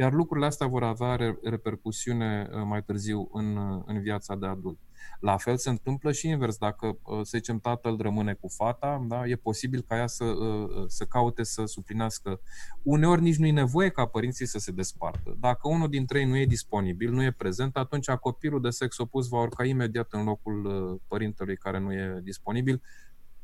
Iar 0.00 0.12
lucrurile 0.12 0.46
astea 0.46 0.66
vor 0.66 0.82
avea 0.82 1.36
repercusiune 1.42 2.48
mai 2.64 2.82
târziu 2.82 3.28
în, 3.32 3.58
în 3.86 4.00
viața 4.00 4.36
de 4.36 4.46
adult. 4.46 4.78
La 5.20 5.36
fel 5.36 5.56
se 5.56 5.70
întâmplă 5.70 6.12
și 6.12 6.28
invers. 6.28 6.56
Dacă, 6.56 6.86
uh, 6.86 7.20
să 7.22 7.36
zicem, 7.36 7.58
tatăl 7.58 7.96
rămâne 8.00 8.34
cu 8.34 8.48
fata, 8.48 9.04
da, 9.08 9.26
e 9.26 9.36
posibil 9.36 9.84
ca 9.88 9.96
ea 9.96 10.06
să, 10.06 10.24
uh, 10.24 10.68
uh, 10.68 10.84
să 10.86 11.04
caute 11.04 11.42
să 11.42 11.64
suplinească. 11.64 12.40
Uneori 12.82 13.20
nici 13.20 13.36
nu 13.36 13.46
e 13.46 13.52
nevoie 13.52 13.88
ca 13.88 14.06
părinții 14.06 14.46
să 14.46 14.58
se 14.58 14.72
despartă. 14.72 15.36
Dacă 15.40 15.68
unul 15.68 15.88
dintre 15.88 16.18
ei 16.18 16.24
nu 16.24 16.36
e 16.36 16.46
disponibil, 16.46 17.12
nu 17.12 17.22
e 17.22 17.30
prezent, 17.30 17.76
atunci 17.76 18.10
copilul 18.10 18.60
de 18.60 18.70
sex 18.70 18.98
opus 18.98 19.28
va 19.28 19.40
urca 19.40 19.64
imediat 19.64 20.12
în 20.12 20.24
locul 20.24 21.00
părintelui 21.08 21.56
care 21.56 21.78
nu 21.78 21.92
e 21.92 22.20
disponibil 22.22 22.82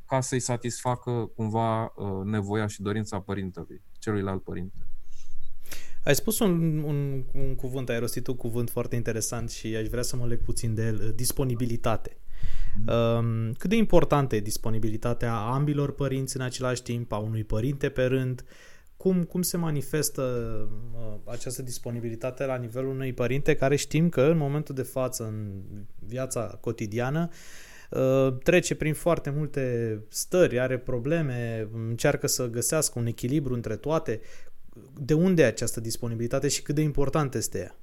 ca 0.07 0.21
să-i 0.21 0.41
satisfacă 0.41 1.31
cumva 1.37 1.93
nevoia 2.25 2.67
și 2.67 2.83
dorința 2.83 3.21
părintelui, 3.21 3.83
celuilalt 3.99 4.43
părinte. 4.43 4.87
Ai 6.05 6.15
spus 6.15 6.39
un, 6.39 6.83
un, 6.83 7.25
un 7.33 7.55
cuvânt, 7.55 7.89
ai 7.89 7.99
rostit 7.99 8.27
un 8.27 8.37
cuvânt 8.37 8.71
foarte 8.71 8.97
interesant 8.97 9.51
și 9.51 9.77
aș 9.77 9.87
vrea 9.87 10.03
să 10.03 10.17
mă 10.17 10.27
leg 10.27 10.43
puțin 10.43 10.75
de 10.75 10.83
el, 10.83 11.13
disponibilitate. 11.15 12.17
Um, 12.87 13.53
cât 13.53 13.71
de 13.71 13.77
importantă 13.77 14.37
e 14.37 14.41
disponibilitatea 14.41 15.35
ambilor 15.35 15.95
părinți 15.95 16.37
în 16.37 16.43
același 16.43 16.83
timp, 16.83 17.13
a 17.13 17.17
unui 17.17 17.45
părinte 17.45 17.89
pe 17.89 18.05
rând, 18.05 18.45
cum, 18.97 19.23
cum 19.23 19.43
se 19.43 19.57
manifestă 19.57 20.23
uh, 20.95 21.33
această 21.33 21.63
disponibilitate 21.63 22.45
la 22.45 22.57
nivelul 22.57 22.91
unui 22.91 23.13
părinte 23.13 23.55
care 23.55 23.77
știm 23.77 24.09
că 24.09 24.23
în 24.23 24.37
momentul 24.37 24.75
de 24.75 24.83
față, 24.83 25.25
în 25.25 25.63
viața 25.99 26.59
cotidiană, 26.61 27.29
uh, 27.91 28.37
trece 28.43 28.75
prin 28.75 28.95
foarte 28.95 29.31
multe 29.31 29.99
stări, 30.09 30.61
are 30.61 30.79
probleme, 30.79 31.69
încearcă 31.89 32.27
să 32.27 32.47
găsească 32.47 32.99
un 32.99 33.07
echilibru 33.07 33.55
între 33.55 33.77
toate 33.77 34.21
de 34.95 35.15
unde 35.15 35.43
e 35.43 35.47
această 35.47 35.81
disponibilitate 35.81 36.49
și 36.49 36.63
cât 36.63 36.75
de 36.75 36.81
importantă 36.81 37.37
este 37.37 37.59
ea? 37.59 37.75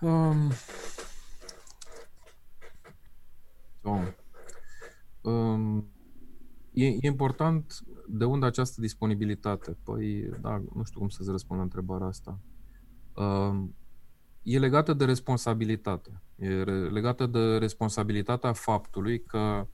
Um, 0.00 0.52
oh. 3.82 4.06
um, 5.20 5.90
e, 6.72 6.86
e 6.86 6.98
important 7.00 7.80
de 8.08 8.24
unde 8.24 8.46
această 8.46 8.80
disponibilitate. 8.80 9.76
Păi, 9.82 10.30
da, 10.40 10.62
nu 10.74 10.82
știu 10.84 10.98
cum 10.98 11.08
să-ți 11.08 11.30
răspund 11.30 11.58
la 11.58 11.64
întrebarea 11.64 12.06
asta. 12.06 12.38
Um, 13.14 13.74
e 14.42 14.58
legată 14.58 14.92
de 14.92 15.04
responsabilitate. 15.04 16.22
E 16.36 16.48
legată 16.90 17.26
de 17.26 17.58
responsabilitatea 17.58 18.52
faptului 18.52 19.22
că 19.22 19.38
uh, 19.38 19.62
uh, 19.62 19.66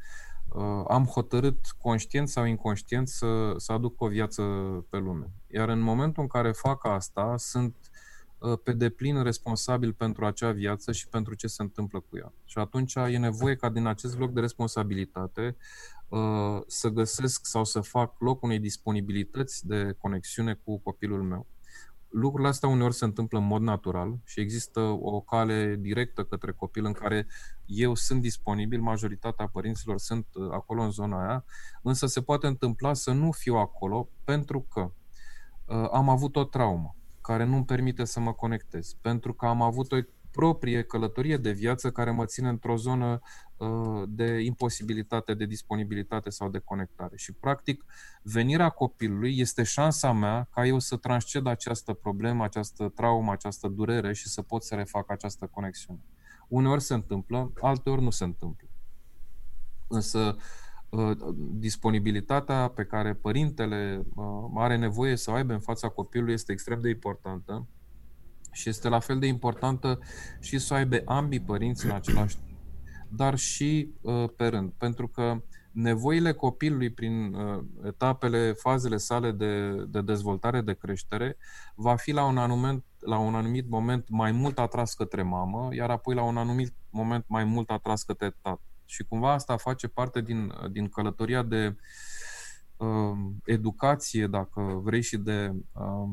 am 0.88 1.04
hotărât 1.04 1.58
conștient 1.78 2.28
sau 2.28 2.44
inconștient 2.44 3.08
să, 3.08 3.54
să 3.56 3.72
aduc 3.72 4.00
o 4.00 4.06
viață 4.06 4.42
pe 4.90 4.96
lume. 4.96 5.30
Iar 5.46 5.68
în 5.68 5.80
momentul 5.80 6.22
în 6.22 6.28
care 6.28 6.52
fac 6.52 6.86
asta, 6.86 7.34
sunt 7.36 7.76
uh, 8.38 8.58
pe 8.62 8.72
deplin 8.72 9.22
responsabil 9.22 9.92
pentru 9.92 10.26
acea 10.26 10.50
viață 10.52 10.92
și 10.92 11.08
pentru 11.08 11.34
ce 11.34 11.46
se 11.46 11.62
întâmplă 11.62 12.00
cu 12.00 12.16
ea. 12.16 12.32
Și 12.44 12.58
atunci 12.58 12.94
e 12.94 13.18
nevoie 13.18 13.54
ca 13.54 13.68
din 13.68 13.86
acest 13.86 14.18
loc 14.18 14.32
de 14.32 14.40
responsabilitate 14.40 15.56
uh, 16.08 16.60
să 16.66 16.88
găsesc 16.88 17.46
sau 17.46 17.64
să 17.64 17.80
fac 17.80 18.20
loc 18.20 18.42
unei 18.42 18.58
disponibilități 18.58 19.66
de 19.66 19.96
conexiune 19.98 20.54
cu 20.64 20.78
copilul 20.78 21.22
meu 21.22 21.46
lucrurile 22.08 22.48
astea 22.48 22.68
uneori 22.68 22.94
se 22.94 23.04
întâmplă 23.04 23.38
în 23.38 23.46
mod 23.46 23.62
natural 23.62 24.18
și 24.24 24.40
există 24.40 24.80
o 24.80 25.20
cale 25.20 25.76
directă 25.80 26.24
către 26.24 26.52
copil 26.52 26.84
în 26.84 26.92
care 26.92 27.26
eu 27.66 27.94
sunt 27.94 28.20
disponibil, 28.20 28.80
majoritatea 28.80 29.48
părinților 29.48 29.98
sunt 29.98 30.26
uh, 30.32 30.48
acolo 30.50 30.82
în 30.82 30.90
zona 30.90 31.26
aia, 31.26 31.44
însă 31.82 32.06
se 32.06 32.22
poate 32.22 32.46
întâmpla 32.46 32.94
să 32.94 33.12
nu 33.12 33.30
fiu 33.30 33.54
acolo 33.54 34.08
pentru 34.24 34.60
că 34.60 34.80
uh, 35.64 35.88
am 35.92 36.08
avut 36.08 36.36
o 36.36 36.44
traumă 36.44 36.96
care 37.20 37.44
nu 37.44 37.56
îmi 37.56 37.64
permite 37.64 38.04
să 38.04 38.20
mă 38.20 38.32
conectez, 38.32 38.92
pentru 39.00 39.34
că 39.34 39.46
am 39.46 39.62
avut 39.62 39.92
o 39.92 39.96
proprie 40.30 40.82
călătorie 40.82 41.36
de 41.36 41.50
viață 41.50 41.90
care 41.90 42.10
mă 42.10 42.24
ține 42.24 42.48
într-o 42.48 42.76
zonă 42.76 43.20
uh, 43.56 44.02
de 44.08 44.40
imposibilitate, 44.40 45.34
de 45.34 45.44
disponibilitate 45.44 46.30
sau 46.30 46.48
de 46.48 46.58
conectare. 46.58 47.16
Și, 47.16 47.32
practic, 47.32 47.84
venirea 48.22 48.68
copilului 48.68 49.38
este 49.38 49.62
șansa 49.62 50.12
mea 50.12 50.48
ca 50.50 50.66
eu 50.66 50.78
să 50.78 50.96
transced 50.96 51.46
această 51.46 51.92
problemă, 51.92 52.44
această 52.44 52.88
traumă, 52.88 53.32
această 53.32 53.68
durere 53.68 54.12
și 54.12 54.28
să 54.28 54.42
pot 54.42 54.62
să 54.62 54.74
refac 54.74 55.10
această 55.10 55.46
conexiune. 55.46 56.00
Uneori 56.48 56.82
se 56.82 56.94
întâmplă, 56.94 57.52
alteori 57.60 58.02
nu 58.02 58.10
se 58.10 58.24
întâmplă. 58.24 58.68
Însă, 59.88 60.36
uh, 60.88 61.16
disponibilitatea 61.36 62.68
pe 62.68 62.84
care 62.84 63.14
părintele 63.14 64.06
uh, 64.14 64.24
are 64.54 64.76
nevoie 64.76 65.16
să 65.16 65.30
o 65.30 65.34
aibă 65.34 65.52
în 65.52 65.60
fața 65.60 65.88
copilului 65.88 66.32
este 66.32 66.52
extrem 66.52 66.80
de 66.80 66.88
importantă 66.88 67.66
și 68.50 68.68
este 68.68 68.88
la 68.88 68.98
fel 68.98 69.18
de 69.18 69.26
importantă 69.26 69.98
și 70.40 70.58
să 70.58 70.74
aibă 70.74 71.02
ambii 71.04 71.40
părinți 71.40 71.84
în 71.84 71.90
același 71.90 72.36
timp, 72.36 72.58
dar 73.08 73.36
și 73.36 73.90
uh, 74.00 74.28
pe 74.36 74.46
rând, 74.46 74.72
pentru 74.72 75.08
că 75.08 75.42
nevoile 75.72 76.32
copilului 76.32 76.90
prin 76.90 77.34
uh, 77.34 77.64
etapele, 77.84 78.52
fazele 78.52 78.96
sale 78.96 79.30
de, 79.30 79.70
de 79.88 80.00
dezvoltare, 80.00 80.60
de 80.60 80.74
creștere, 80.74 81.36
va 81.74 81.96
fi 81.96 82.12
la 82.12 82.24
un, 82.24 82.38
anumit, 82.38 82.84
la 82.98 83.18
un 83.18 83.34
anumit 83.34 83.68
moment 83.68 84.08
mai 84.08 84.32
mult 84.32 84.58
atras 84.58 84.94
către 84.94 85.22
mamă, 85.22 85.68
iar 85.72 85.90
apoi 85.90 86.14
la 86.14 86.22
un 86.22 86.36
anumit 86.36 86.74
moment 86.90 87.24
mai 87.28 87.44
mult 87.44 87.70
atras 87.70 88.02
către 88.02 88.36
tată. 88.42 88.62
Și 88.84 89.04
cumva 89.04 89.32
asta 89.32 89.56
face 89.56 89.88
parte 89.88 90.20
din, 90.20 90.52
din 90.70 90.88
călătoria 90.88 91.42
de 91.42 91.76
uh, 92.76 93.18
educație, 93.44 94.26
dacă 94.26 94.80
vrei, 94.82 95.02
și 95.02 95.16
de 95.16 95.52
uh, 95.72 96.08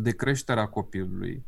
de 0.00 0.10
creșterea 0.10 0.66
copilului, 0.66 1.46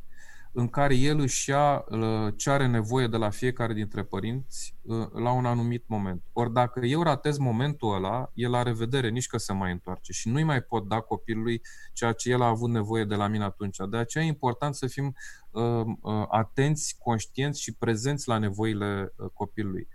în 0.53 0.69
care 0.69 0.95
el 0.95 1.19
își 1.19 1.51
ia 1.51 1.85
uh, 1.89 2.33
ce 2.37 2.51
are 2.51 2.67
nevoie 2.67 3.07
de 3.07 3.17
la 3.17 3.31
fiecare 3.31 3.73
dintre 3.73 4.03
părinți 4.03 4.77
uh, 4.83 5.07
la 5.13 5.31
un 5.31 5.47
anumit 5.47 5.85
moment. 5.87 6.23
Ori 6.33 6.53
dacă 6.53 6.81
eu 6.81 7.03
ratez 7.03 7.39
momentul 7.39 7.95
ăla, 7.95 8.31
el 8.35 8.51
la 8.51 8.63
revedere, 8.63 9.09
nici 9.09 9.27
că 9.27 9.39
se 9.39 9.53
mai 9.53 9.73
întoarce 9.73 10.13
și 10.13 10.29
nu-i 10.29 10.43
mai 10.43 10.61
pot 10.61 10.89
da 10.89 11.01
copilului 11.01 11.61
ceea 11.93 12.13
ce 12.13 12.31
el 12.31 12.43
a 12.43 12.47
avut 12.47 12.71
nevoie 12.71 13.05
de 13.05 13.15
la 13.15 13.27
mine 13.27 13.45
atunci. 13.45 13.77
De 13.91 13.97
aceea 13.97 14.25
e 14.25 14.27
important 14.27 14.75
să 14.75 14.87
fim 14.87 15.15
uh, 15.51 15.85
uh, 16.01 16.25
atenți, 16.29 16.97
conștienți 16.99 17.63
și 17.63 17.75
prezenți 17.75 18.29
la 18.29 18.39
nevoile 18.39 19.13
uh, 19.17 19.31
copilului. 19.33 19.89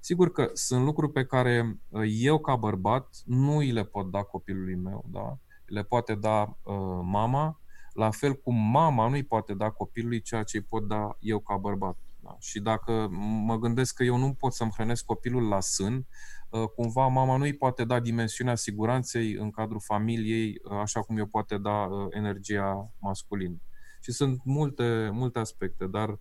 Sigur 0.00 0.32
că 0.32 0.50
sunt 0.52 0.84
lucruri 0.84 1.12
pe 1.12 1.24
care 1.24 1.78
uh, 1.88 2.02
eu 2.06 2.38
ca 2.38 2.56
bărbat 2.56 3.16
nu 3.24 3.56
îi 3.56 3.70
le 3.70 3.84
pot 3.84 4.10
da 4.10 4.22
copilului 4.22 4.74
meu, 4.74 5.04
da? 5.08 5.38
Le 5.64 5.82
poate 5.82 6.14
da 6.14 6.56
uh, 6.62 6.74
mama, 7.02 7.60
la 7.98 8.10
fel 8.10 8.34
cum 8.34 8.54
mama 8.54 9.08
nu-i 9.08 9.22
poate 9.22 9.54
da 9.54 9.70
copilului 9.70 10.20
ceea 10.20 10.42
ce 10.42 10.56
îi 10.56 10.62
pot 10.62 10.88
da 10.88 11.16
eu 11.20 11.38
ca 11.38 11.56
bărbat. 11.56 11.96
Da? 12.20 12.36
Și 12.40 12.60
dacă 12.60 13.08
mă 13.44 13.58
gândesc 13.58 13.94
că 13.94 14.02
eu 14.02 14.16
nu 14.16 14.32
pot 14.32 14.52
să-mi 14.52 14.70
hrănesc 14.74 15.04
copilul 15.04 15.48
la 15.48 15.60
sân, 15.60 16.06
uh, 16.50 16.64
cumva 16.76 17.06
mama 17.06 17.36
nu 17.36 17.42
îi 17.42 17.54
poate 17.54 17.84
da 17.84 18.00
dimensiunea 18.00 18.54
siguranței 18.54 19.32
în 19.32 19.50
cadrul 19.50 19.80
familiei, 19.80 20.60
uh, 20.64 20.78
așa 20.80 21.00
cum 21.00 21.18
eu 21.18 21.26
poate 21.26 21.58
da 21.58 21.70
uh, 21.70 22.06
energia 22.10 22.92
masculină. 22.98 23.60
Și 24.00 24.12
sunt 24.12 24.40
multe, 24.44 25.10
multe 25.12 25.38
aspecte, 25.38 25.86
dar 25.86 26.18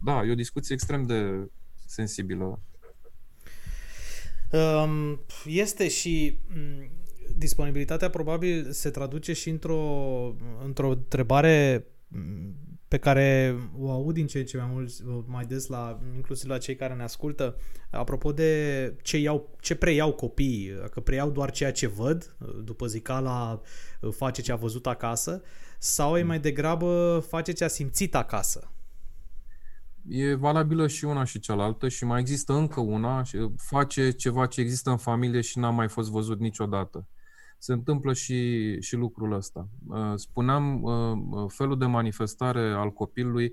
da, 0.00 0.24
e 0.24 0.30
o 0.30 0.34
discuție 0.34 0.74
extrem 0.74 1.02
de 1.02 1.50
sensibilă. 1.86 2.60
Um, 4.52 5.20
este 5.44 5.88
și 5.88 6.38
mm, 6.48 7.01
disponibilitatea 7.36 8.10
probabil 8.10 8.70
se 8.70 8.90
traduce 8.90 9.32
și 9.32 9.48
într-o, 9.48 9.80
într-o 10.64 10.90
întrebare 10.90 11.86
pe 12.88 12.98
care 12.98 13.56
o 13.78 13.90
aud 13.90 14.14
din 14.14 14.26
ce 14.26 14.38
în 14.38 14.44
ce 14.44 14.56
mai 14.56 14.68
mult, 14.72 14.90
mai 15.26 15.44
des 15.44 15.66
la, 15.66 16.00
inclusiv 16.14 16.50
la 16.50 16.58
cei 16.58 16.76
care 16.76 16.94
ne 16.94 17.02
ascultă, 17.02 17.56
apropo 17.90 18.32
de 18.32 18.94
ce, 19.02 19.18
iau, 19.18 19.56
ce 19.60 19.74
preiau 19.74 20.12
copiii, 20.12 20.72
că 20.90 21.00
preiau 21.00 21.30
doar 21.30 21.50
ceea 21.50 21.72
ce 21.72 21.86
văd, 21.86 22.36
după 22.64 22.86
zicala 22.86 23.60
face 24.10 24.42
ce 24.42 24.52
a 24.52 24.56
văzut 24.56 24.86
acasă, 24.86 25.42
sau 25.78 26.16
e 26.16 26.22
mai 26.22 26.40
degrabă 26.40 27.24
face 27.28 27.52
ce 27.52 27.64
a 27.64 27.68
simțit 27.68 28.14
acasă. 28.14 28.71
E 30.08 30.34
valabilă 30.34 30.86
și 30.86 31.04
una 31.04 31.24
și 31.24 31.38
cealaltă 31.38 31.88
și 31.88 32.04
mai 32.04 32.20
există 32.20 32.52
încă 32.52 32.80
una, 32.80 33.22
face 33.56 34.10
ceva 34.10 34.46
ce 34.46 34.60
există 34.60 34.90
în 34.90 34.96
familie 34.96 35.40
și 35.40 35.58
n-a 35.58 35.70
mai 35.70 35.88
fost 35.88 36.10
văzut 36.10 36.40
niciodată 36.40 37.06
se 37.62 37.72
întâmplă 37.72 38.12
și, 38.12 38.80
și 38.80 38.96
lucrul 38.96 39.32
ăsta. 39.32 39.68
Uh, 39.88 40.12
spuneam, 40.14 40.82
uh, 40.82 41.44
felul 41.48 41.78
de 41.78 41.86
manifestare 41.86 42.72
al 42.72 42.90
copilului, 42.90 43.52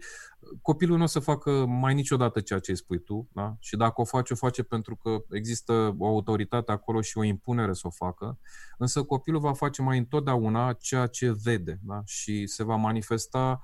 copilul 0.62 0.98
nu 0.98 1.04
o 1.04 1.08
să 1.08 1.20
facă 1.20 1.66
mai 1.66 1.94
niciodată 1.94 2.40
ceea 2.40 2.60
ce 2.60 2.72
îi 2.72 2.78
spui 2.78 3.00
tu, 3.00 3.30
da? 3.34 3.56
și 3.60 3.76
dacă 3.78 4.02
o 4.02 4.04
face, 4.04 4.34
o 4.34 4.36
face 4.36 4.64
pentru 4.64 4.96
că 4.96 5.24
există 5.30 5.96
o 5.98 6.08
autoritate 6.08 6.72
acolo 6.72 7.02
și 7.02 7.18
o 7.18 7.24
impunere 7.24 7.74
să 7.74 7.82
o 7.84 7.90
facă, 7.90 8.40
însă 8.78 9.04
copilul 9.04 9.40
va 9.40 9.54
face 9.54 9.82
mai 9.82 9.98
întotdeauna 9.98 10.74
ceea 10.74 11.08
ce 11.08 11.36
vede 11.44 11.80
da? 11.84 12.02
și 12.06 12.48
se 12.48 12.64
va 12.64 12.76
manifesta 12.76 13.62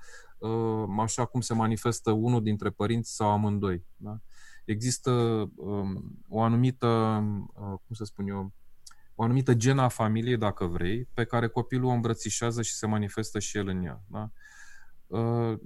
așa 0.98 1.24
cum 1.24 1.40
se 1.40 1.54
manifestă 1.54 2.10
unul 2.10 2.42
dintre 2.42 2.70
părinți 2.70 3.14
sau 3.14 3.30
amândoi. 3.30 3.84
Da? 3.96 4.18
Există 4.64 5.10
um, 5.56 6.20
o 6.28 6.42
anumită, 6.42 7.22
cum 7.54 7.94
să 7.94 8.04
spun 8.04 8.28
eu, 8.28 8.52
o 9.14 9.22
anumită 9.22 9.54
genă 9.54 9.82
a 9.82 9.88
familiei, 9.88 10.36
dacă 10.36 10.64
vrei, 10.64 11.08
pe 11.14 11.24
care 11.24 11.48
copilul 11.48 11.88
o 11.88 11.92
îmbrățișează 11.92 12.62
și 12.62 12.74
se 12.74 12.86
manifestă 12.86 13.38
și 13.38 13.56
el 13.56 13.68
în 13.68 13.84
ea. 13.84 14.02
Da? 14.06 14.30
Uh, 15.06 15.58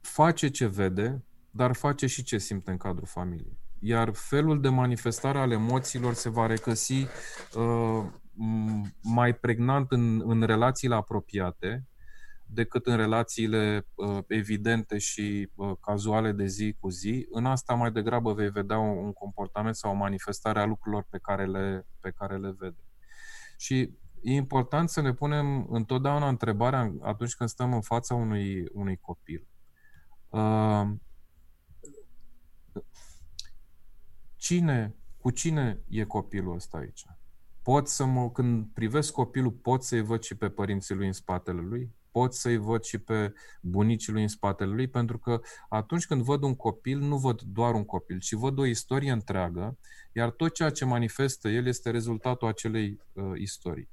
face 0.00 0.48
ce 0.48 0.66
vede, 0.66 1.24
dar 1.50 1.72
face 1.72 2.06
și 2.06 2.22
ce 2.22 2.38
simte 2.38 2.70
în 2.70 2.76
cadrul 2.76 3.06
familiei. 3.06 3.58
Iar 3.78 4.14
felul 4.14 4.60
de 4.60 4.68
manifestare 4.68 5.38
al 5.38 5.50
emoțiilor 5.50 6.14
se 6.14 6.28
va 6.28 6.46
recăsi 6.46 7.06
uh, 7.54 8.06
mai 9.02 9.34
pregnant 9.34 9.90
în, 9.90 10.22
în 10.30 10.42
relațiile 10.42 10.94
apropiate, 10.94 11.84
decât 12.46 12.86
în 12.86 12.96
relațiile 12.96 13.86
uh, 13.94 14.18
evidente 14.26 14.98
și 14.98 15.50
uh, 15.54 15.72
cazuale 15.80 16.32
de 16.32 16.46
zi 16.46 16.76
cu 16.80 16.88
zi. 16.88 17.26
În 17.30 17.46
asta 17.46 17.74
mai 17.74 17.92
degrabă 17.92 18.32
vei 18.32 18.50
vedea 18.50 18.78
un, 18.78 19.04
un 19.04 19.12
comportament 19.12 19.74
sau 19.74 19.90
o 19.90 19.94
manifestare 19.94 20.60
a 20.60 20.64
lucrurilor 20.64 21.06
pe 21.10 21.18
care 21.18 21.46
le, 21.46 21.86
pe 22.00 22.10
care 22.10 22.36
le 22.36 22.54
vede. 22.58 22.84
Și 23.56 23.98
e 24.22 24.32
important 24.32 24.88
să 24.88 25.00
ne 25.00 25.12
punem 25.12 25.66
întotdeauna 25.70 26.28
întrebarea 26.28 26.94
atunci 27.00 27.34
când 27.34 27.48
stăm 27.48 27.74
în 27.74 27.80
fața 27.80 28.14
unui, 28.14 28.68
unui 28.72 28.96
copil. 28.96 29.46
Uh, 30.28 30.88
cine, 34.36 34.94
cu 35.16 35.30
cine 35.30 35.80
e 35.88 36.04
copilul 36.04 36.54
ăsta 36.54 36.78
aici? 36.78 37.06
Pot 37.62 37.88
să 37.88 38.04
mă, 38.04 38.30
când 38.30 38.66
privesc 38.74 39.12
copilul, 39.12 39.50
pot 39.50 39.82
să-i 39.82 40.02
văd 40.02 40.22
și 40.22 40.34
pe 40.34 40.48
părinții 40.48 40.94
lui 40.94 41.06
în 41.06 41.12
spatele 41.12 41.60
lui? 41.60 41.90
pot 42.10 42.34
să-i 42.34 42.56
văd 42.56 42.82
și 42.82 42.98
pe 42.98 43.32
bunicii 43.62 44.12
lui 44.12 44.22
în 44.22 44.28
spatele 44.28 44.72
lui, 44.72 44.88
pentru 44.88 45.18
că 45.18 45.40
atunci 45.68 46.06
când 46.06 46.22
văd 46.22 46.42
un 46.42 46.54
copil, 46.54 46.98
nu 46.98 47.16
văd 47.16 47.40
doar 47.40 47.74
un 47.74 47.84
copil, 47.84 48.18
ci 48.18 48.32
văd 48.32 48.58
o 48.58 48.66
istorie 48.66 49.10
întreagă, 49.10 49.78
iar 50.12 50.30
tot 50.30 50.54
ceea 50.54 50.70
ce 50.70 50.84
manifestă 50.84 51.48
el 51.48 51.66
este 51.66 51.90
rezultatul 51.90 52.48
acelei 52.48 53.00
uh, 53.12 53.24
istorii. 53.34 53.88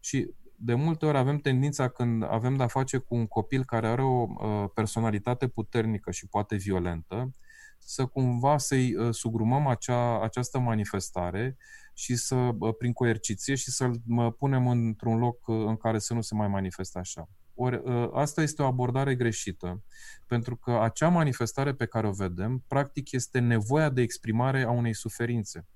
Și 0.00 0.34
de 0.58 0.74
multe 0.74 1.06
ori 1.06 1.16
avem 1.16 1.38
tendința 1.38 1.88
când 1.88 2.24
avem 2.24 2.56
de-a 2.56 2.66
face 2.66 2.98
cu 2.98 3.14
un 3.14 3.26
copil 3.26 3.64
care 3.64 3.88
are 3.88 4.02
o 4.02 4.26
uh, 4.28 4.64
personalitate 4.74 5.48
puternică 5.48 6.10
și 6.10 6.26
poate 6.26 6.56
violentă, 6.56 7.30
să 7.78 8.06
cumva 8.06 8.58
să-i 8.58 8.94
uh, 8.94 9.14
sugrumăm 9.14 9.66
acea, 9.66 10.22
această 10.22 10.58
manifestare 10.58 11.56
și 11.98 12.16
să, 12.16 12.34
uh, 12.34 12.74
prin 12.78 12.92
coerciție 12.92 13.54
și 13.54 13.70
să-l 13.70 14.02
punem 14.38 14.68
într-un 14.68 15.18
loc 15.18 15.46
uh, 15.46 15.64
în 15.66 15.76
care 15.76 15.98
să 15.98 16.14
nu 16.14 16.20
se 16.20 16.34
mai 16.34 16.48
manifeste 16.48 16.98
așa. 16.98 17.28
Ori 17.54 17.82
ă, 17.84 18.10
asta 18.14 18.42
este 18.42 18.62
o 18.62 18.66
abordare 18.66 19.14
greșită, 19.14 19.84
pentru 20.26 20.56
că 20.56 20.80
acea 20.82 21.08
manifestare 21.08 21.74
pe 21.74 21.86
care 21.86 22.06
o 22.06 22.12
vedem, 22.12 22.64
practic, 22.68 23.12
este 23.12 23.38
nevoia 23.38 23.90
de 23.90 24.02
exprimare 24.02 24.62
a 24.62 24.70
unei 24.70 24.94
suferințe. 24.94 25.66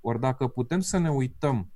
Ori 0.00 0.20
dacă 0.20 0.48
putem 0.48 0.80
să 0.80 0.98
ne 0.98 1.10
uităm 1.10 1.72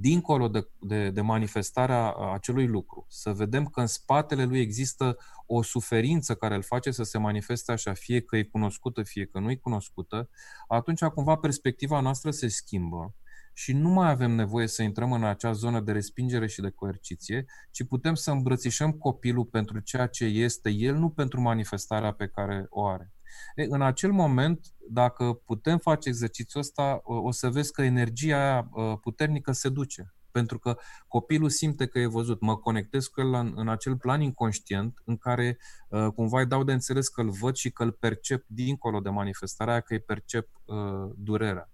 dincolo 0.00 0.48
de, 0.48 0.68
de, 0.80 1.10
de 1.10 1.20
manifestarea 1.20 2.12
acelui 2.12 2.66
lucru, 2.66 3.06
să 3.08 3.32
vedem 3.32 3.66
că 3.66 3.80
în 3.80 3.86
spatele 3.86 4.44
lui 4.44 4.60
există 4.60 5.16
o 5.46 5.62
suferință 5.62 6.34
care 6.34 6.54
îl 6.54 6.62
face 6.62 6.90
să 6.90 7.02
se 7.02 7.18
manifeste 7.18 7.72
așa, 7.72 7.92
fie 7.92 8.20
că 8.20 8.36
e 8.36 8.42
cunoscută, 8.42 9.02
fie 9.02 9.26
că 9.26 9.38
nu 9.38 9.50
e 9.50 9.54
cunoscută, 9.54 10.28
atunci 10.68 11.04
cumva 11.04 11.36
perspectiva 11.36 12.00
noastră 12.00 12.30
se 12.30 12.48
schimbă 12.48 13.14
și 13.52 13.72
nu 13.72 13.88
mai 13.88 14.10
avem 14.10 14.30
nevoie 14.30 14.66
să 14.66 14.82
intrăm 14.82 15.12
în 15.12 15.24
acea 15.24 15.52
zonă 15.52 15.80
de 15.80 15.92
respingere 15.92 16.46
și 16.46 16.60
de 16.60 16.70
coerciție, 16.70 17.44
ci 17.70 17.84
putem 17.84 18.14
să 18.14 18.30
îmbrățișăm 18.30 18.92
copilul 18.92 19.44
pentru 19.44 19.80
ceea 19.80 20.06
ce 20.06 20.24
este 20.24 20.70
el, 20.70 20.94
nu 20.94 21.10
pentru 21.10 21.40
manifestarea 21.40 22.12
pe 22.12 22.26
care 22.26 22.66
o 22.68 22.86
are. 22.86 23.12
E, 23.54 23.66
în 23.68 23.82
acel 23.82 24.12
moment, 24.12 24.66
dacă 24.90 25.32
putem 25.32 25.78
face 25.78 26.08
exercițiul 26.08 26.62
ăsta, 26.62 27.00
o 27.04 27.30
să 27.30 27.50
vezi 27.50 27.72
că 27.72 27.82
energia 27.82 28.36
aia 28.36 28.68
ă, 28.76 28.96
puternică 28.96 29.52
se 29.52 29.68
duce. 29.68 30.14
Pentru 30.30 30.58
că 30.58 30.76
copilul 31.08 31.48
simte 31.48 31.86
că 31.86 31.98
e 31.98 32.06
văzut. 32.06 32.40
Mă 32.40 32.56
conectez 32.56 33.06
cu 33.06 33.20
el 33.20 33.32
în, 33.32 33.52
în 33.56 33.68
acel 33.68 33.96
plan 33.96 34.20
inconștient 34.20 35.02
în 35.04 35.16
care 35.16 35.58
uh, 35.88 36.06
cumva 36.14 36.40
îi 36.40 36.46
dau 36.46 36.64
de 36.64 36.72
înțeles 36.72 37.08
că 37.08 37.20
îl 37.20 37.30
văd 37.30 37.54
și 37.54 37.70
că 37.70 37.82
îl 37.82 37.92
percep 37.92 38.44
dincolo 38.46 39.00
de 39.00 39.10
manifestarea 39.10 39.72
aia, 39.72 39.82
că 39.82 39.92
îi 39.92 40.00
percep 40.00 40.48
uh, 40.64 40.76
durerea. 41.16 41.71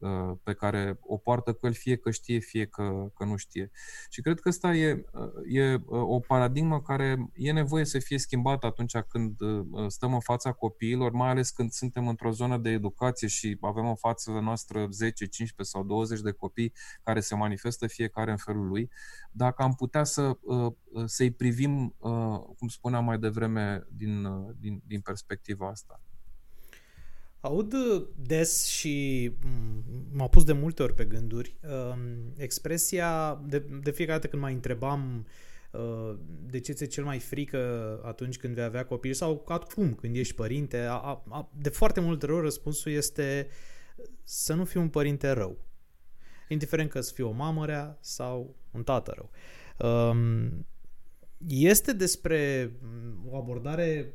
Uh, 0.00 0.36
pe 0.42 0.52
care 0.52 0.98
o 1.00 1.16
poartă 1.16 1.52
cu 1.52 1.66
el, 1.66 1.72
fie 1.72 1.96
că 1.96 2.10
știe, 2.10 2.38
fie 2.38 2.66
că, 2.66 3.10
că 3.14 3.24
nu 3.24 3.36
știe. 3.36 3.70
Și 4.08 4.20
cred 4.20 4.40
că 4.40 4.48
asta 4.48 4.74
e, 4.74 5.04
uh, 5.12 5.30
e 5.48 5.74
uh, 5.74 5.82
o 5.86 6.20
paradigmă 6.20 6.82
care 6.82 7.30
e 7.34 7.52
nevoie 7.52 7.84
să 7.84 7.98
fie 7.98 8.18
schimbată 8.18 8.66
atunci 8.66 8.96
când 8.96 9.36
stăm 9.86 10.14
în 10.14 10.20
fața 10.20 10.52
copiilor, 10.52 11.12
mai 11.12 11.28
ales 11.28 11.50
când 11.50 11.70
suntem 11.70 12.08
într-o 12.08 12.30
zonă 12.30 12.58
de 12.58 12.70
educație 12.70 13.28
și 13.28 13.58
avem 13.60 13.86
în 13.86 13.94
fața 13.94 14.40
noastră 14.40 14.86
10, 14.90 15.26
15 15.26 15.76
sau 15.76 15.84
20 15.86 16.20
de 16.20 16.30
copii 16.30 16.72
care 17.02 17.20
se 17.20 17.34
manifestă 17.34 17.86
fiecare 17.86 18.30
în 18.30 18.36
felul 18.36 18.66
lui. 18.66 18.90
Dacă 19.30 19.62
am 19.62 19.74
putea 19.74 20.04
să, 20.04 20.38
să-i 21.04 21.30
privim, 21.30 21.96
cum 22.58 22.68
spuneam 22.68 23.04
mai 23.04 23.18
devreme, 23.18 23.86
din, 23.90 24.28
din, 24.58 24.82
din 24.86 25.00
perspectiva 25.00 25.68
asta. 25.68 26.00
Aud 27.40 27.74
des 28.16 28.66
și 28.66 29.30
m-a 30.12 30.28
pus 30.28 30.44
de 30.44 30.52
multe 30.52 30.82
ori 30.82 30.94
pe 30.94 31.04
gânduri 31.04 31.56
um, 31.62 32.32
expresia, 32.36 33.42
de, 33.46 33.58
de 33.58 33.90
fiecare 33.90 34.18
dată 34.18 34.30
când 34.30 34.42
mai 34.42 34.52
întrebam 34.52 35.26
uh, 35.72 36.18
de 36.46 36.60
ce 36.60 36.72
ți-e 36.72 36.86
cel 36.86 37.04
mai 37.04 37.18
frică 37.18 38.00
atunci 38.04 38.38
când 38.38 38.54
vei 38.54 38.64
avea 38.64 38.84
copil 38.84 39.12
sau 39.12 39.44
acum 39.46 39.94
când 39.94 40.16
ești 40.16 40.34
părinte, 40.34 40.78
a, 40.78 41.22
a, 41.28 41.50
de 41.58 41.68
foarte 41.68 42.00
multe 42.00 42.26
ori 42.26 42.42
răspunsul 42.42 42.92
este 42.92 43.48
să 44.22 44.54
nu 44.54 44.64
fiu 44.64 44.80
un 44.80 44.88
părinte 44.88 45.30
rău. 45.30 45.58
Indiferent 46.48 46.90
că 46.90 47.00
să 47.00 47.12
fiu 47.12 47.28
o 47.28 47.32
mamă 47.32 47.66
rea 47.66 47.98
sau 48.00 48.56
un 48.70 48.82
tată 48.82 49.14
rău. 49.16 49.30
Um, 49.90 50.66
este 51.48 51.92
despre 51.92 52.72
o 53.30 53.36
abordare 53.36 54.14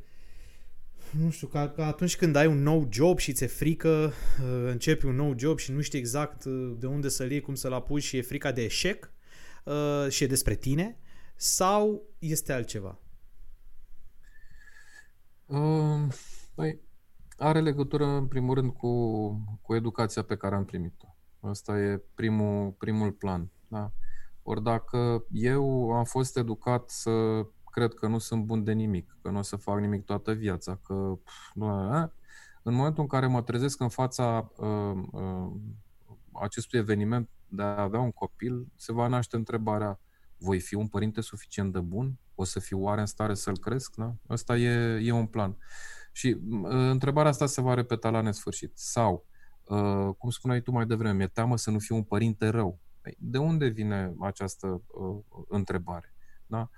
nu 1.20 1.30
știu, 1.30 1.48
ca, 1.48 1.70
ca 1.70 1.86
atunci 1.86 2.18
când 2.18 2.36
ai 2.36 2.48
un 2.48 2.62
nou 2.62 2.88
job 2.92 3.18
și 3.18 3.34
ți-e 3.34 3.48
frică, 3.48 4.14
uh, 4.42 4.70
începi 4.70 5.06
un 5.06 5.16
nou 5.16 5.34
job 5.38 5.58
și 5.60 5.72
nu 5.72 5.82
știi 5.82 6.00
exact 6.00 6.46
uh, 6.46 6.76
de 6.80 6.86
unde 6.86 7.10
să-l 7.10 7.32
iei, 7.32 7.42
cum 7.42 7.56
să-l 7.56 7.74
apuci 7.74 8.04
și 8.04 8.18
e 8.18 8.22
frica 8.22 8.52
de 8.52 8.64
eșec 8.64 9.12
uh, 9.64 10.10
și 10.10 10.24
e 10.24 10.28
despre 10.28 10.56
tine, 10.56 10.98
sau 11.36 12.02
este 12.20 12.54
altceva? 12.54 13.00
Uh, 15.46 16.14
păi, 16.56 16.80
are 17.38 17.62
legătură, 17.62 18.06
în 18.06 18.28
primul 18.28 18.54
rând, 18.54 18.72
cu, 18.72 19.32
cu 19.62 19.76
educația 19.76 20.22
pe 20.22 20.36
care 20.36 20.56
am 20.56 20.66
primit-o. 20.66 21.16
Asta 21.40 21.80
e 21.80 22.02
primul, 22.16 22.72
primul 22.72 23.12
plan. 23.12 23.52
Da? 23.68 23.92
Ori 24.44 24.64
dacă 24.64 25.26
eu 25.32 25.92
am 25.92 26.04
fost 26.04 26.38
educat 26.38 26.90
să 26.90 27.46
cred 27.76 27.94
că 27.94 28.08
nu 28.08 28.18
sunt 28.18 28.44
bun 28.44 28.64
de 28.64 28.72
nimic, 28.72 29.18
că 29.22 29.30
nu 29.30 29.38
o 29.38 29.42
să 29.42 29.56
fac 29.56 29.80
nimic 29.80 30.06
toată 30.06 30.34
viața, 30.34 30.80
că 30.84 30.94
nu, 31.54 31.68
în 32.64 32.74
momentul 32.74 33.02
în 33.02 33.08
care 33.08 33.28
mă 33.28 33.42
trezesc 33.42 33.80
în 33.80 33.90
fața 33.90 34.52
uh, 34.58 35.04
uh, 35.12 35.52
acestui 36.32 36.80
eveniment 36.80 37.30
de 37.48 37.62
a 37.62 37.82
avea 37.82 38.00
un 38.00 38.12
copil, 38.12 38.68
se 38.76 38.94
va 38.94 39.08
naște 39.08 39.36
întrebarea 39.36 40.00
voi 40.38 40.60
fi 40.60 40.76
un 40.76 40.88
părinte 40.88 41.22
suficient 41.22 41.74
de 41.74 41.80
bun? 41.80 42.20
O 42.36 42.44
să 42.44 42.60
fiu 42.60 42.82
oare 42.82 43.00
în 43.00 43.06
stare 43.06 43.34
să-l 43.34 43.58
cresc? 43.58 43.96
Da? 43.96 44.16
Asta 44.28 44.58
e, 44.58 45.00
e 45.04 45.12
un 45.12 45.26
plan. 45.26 45.58
Și 46.12 46.38
uh, 46.50 46.70
întrebarea 46.70 47.32
asta 47.32 47.46
se 47.46 47.62
va 47.62 47.74
repeta 47.74 48.10
la 48.10 48.22
nesfârșit. 48.22 48.72
Sau, 48.78 49.26
uh, 49.64 50.10
cum 50.18 50.30
spuneai 50.30 50.62
tu 50.62 50.72
mai 50.72 50.86
devreme, 50.86 51.14
mi-e 51.14 51.28
teamă 51.28 51.58
să 51.58 51.72
nu 51.72 51.80
fiu 51.80 51.96
un 51.96 52.04
părinte 52.04 52.48
rău. 52.48 52.80
Păi, 53.02 53.16
de 53.20 53.38
unde 53.38 53.68
vine 53.68 54.14
această 54.20 54.82
uh, 54.88 55.46
întrebare? 55.48 56.14
Da? 56.48 56.70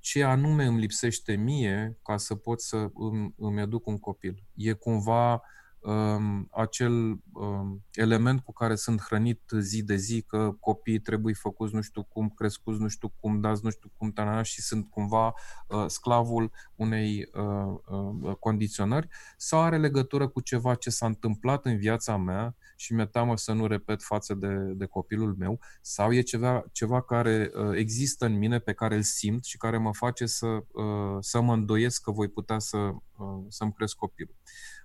Ce 0.00 0.22
anume 0.22 0.64
îmi 0.64 0.80
lipsește 0.80 1.34
mie 1.34 1.98
ca 2.02 2.16
să 2.16 2.34
pot 2.34 2.60
să 2.60 2.90
îmi, 2.94 3.34
îmi 3.36 3.60
educ 3.60 3.86
un 3.86 3.98
copil. 3.98 4.44
E 4.54 4.72
cumva 4.72 5.42
um, 5.80 6.48
acel 6.52 7.20
um, 7.32 7.84
element 7.92 8.40
cu 8.40 8.52
care 8.52 8.74
sunt 8.74 9.00
hrănit 9.00 9.42
zi 9.58 9.82
de 9.82 9.96
zi, 9.96 10.22
că 10.22 10.56
copiii 10.60 10.98
trebuie 10.98 11.34
făcuți 11.34 11.74
nu 11.74 11.80
știu 11.80 12.02
cum, 12.02 12.28
crescuți 12.28 12.80
nu 12.80 12.88
știu 12.88 13.12
cum, 13.20 13.40
dați 13.40 13.64
nu 13.64 13.70
știu 13.70 13.90
cum, 13.96 14.12
tanana, 14.12 14.42
și 14.42 14.62
sunt 14.62 14.90
cumva 14.90 15.34
uh, 15.68 15.84
sclavul 15.86 16.50
unei 16.74 17.28
uh, 17.32 17.78
uh, 18.20 18.34
condiționări, 18.38 19.08
sau 19.36 19.60
are 19.60 19.78
legătură 19.78 20.28
cu 20.28 20.40
ceva 20.40 20.74
ce 20.74 20.90
s-a 20.90 21.06
întâmplat 21.06 21.64
în 21.64 21.76
viața 21.76 22.16
mea 22.16 22.56
și 22.76 22.94
mi-e 22.94 23.06
teamă 23.06 23.36
să 23.36 23.52
nu 23.52 23.66
repet 23.66 24.02
față 24.02 24.34
de, 24.34 24.54
de 24.54 24.86
copilul 24.86 25.34
meu, 25.38 25.60
sau 25.80 26.12
e 26.12 26.20
ceva, 26.20 26.64
ceva 26.72 27.02
care 27.02 27.50
uh, 27.54 27.76
există 27.76 28.26
în 28.26 28.38
mine, 28.38 28.58
pe 28.58 28.72
care 28.72 28.94
îl 28.94 29.02
simt 29.02 29.44
și 29.44 29.56
care 29.56 29.78
mă 29.78 29.92
face 29.92 30.26
să, 30.26 30.46
uh, 30.46 31.16
să 31.20 31.40
mă 31.40 31.52
îndoiesc 31.52 32.02
că 32.02 32.10
voi 32.10 32.28
putea 32.28 32.58
să, 32.58 32.76
uh, 32.76 33.44
să-mi 33.48 33.72
cresc 33.72 33.94
copilul. 33.94 34.36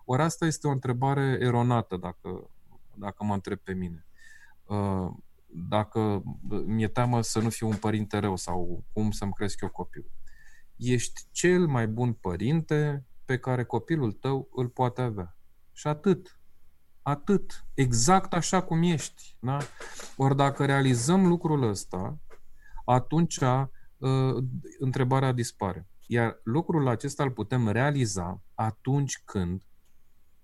Ori 0.05 0.21
asta 0.21 0.45
este 0.45 0.67
o 0.67 0.71
întrebare 0.84 1.38
eronată, 1.39 1.97
dacă, 1.97 2.49
dacă 2.93 3.23
mă 3.23 3.34
întreb 3.34 3.57
pe 3.57 3.73
mine. 3.73 4.05
Uh, 4.63 5.11
dacă 5.47 6.23
mi-e 6.65 6.88
teamă 6.88 7.21
să 7.21 7.39
nu 7.39 7.49
fiu 7.49 7.67
un 7.67 7.75
părinte 7.75 8.17
rău 8.17 8.36
sau 8.36 8.84
cum 8.93 9.11
să-mi 9.11 9.31
cresc 9.31 9.61
eu 9.61 9.69
copilul. 9.69 10.11
Ești 10.75 11.21
cel 11.31 11.67
mai 11.67 11.88
bun 11.88 12.13
părinte 12.13 13.05
pe 13.25 13.38
care 13.38 13.63
copilul 13.63 14.11
tău 14.11 14.49
îl 14.55 14.67
poate 14.67 15.01
avea. 15.01 15.38
Și 15.71 15.88
atât. 15.88 16.39
Atât. 17.01 17.65
Exact 17.73 18.34
așa 18.34 18.61
cum 18.61 18.81
ești. 18.81 19.36
Da? 19.39 19.57
Ori 20.17 20.36
dacă 20.36 20.65
realizăm 20.65 21.27
lucrul 21.27 21.63
ăsta, 21.63 22.17
atunci 22.86 23.38
uh, 23.38 24.43
întrebarea 24.79 25.31
dispare. 25.31 25.88
Iar 26.07 26.39
lucrul 26.43 26.88
acesta 26.88 27.23
îl 27.23 27.31
putem 27.31 27.67
realiza 27.67 28.41
atunci 28.53 29.21
când 29.25 29.63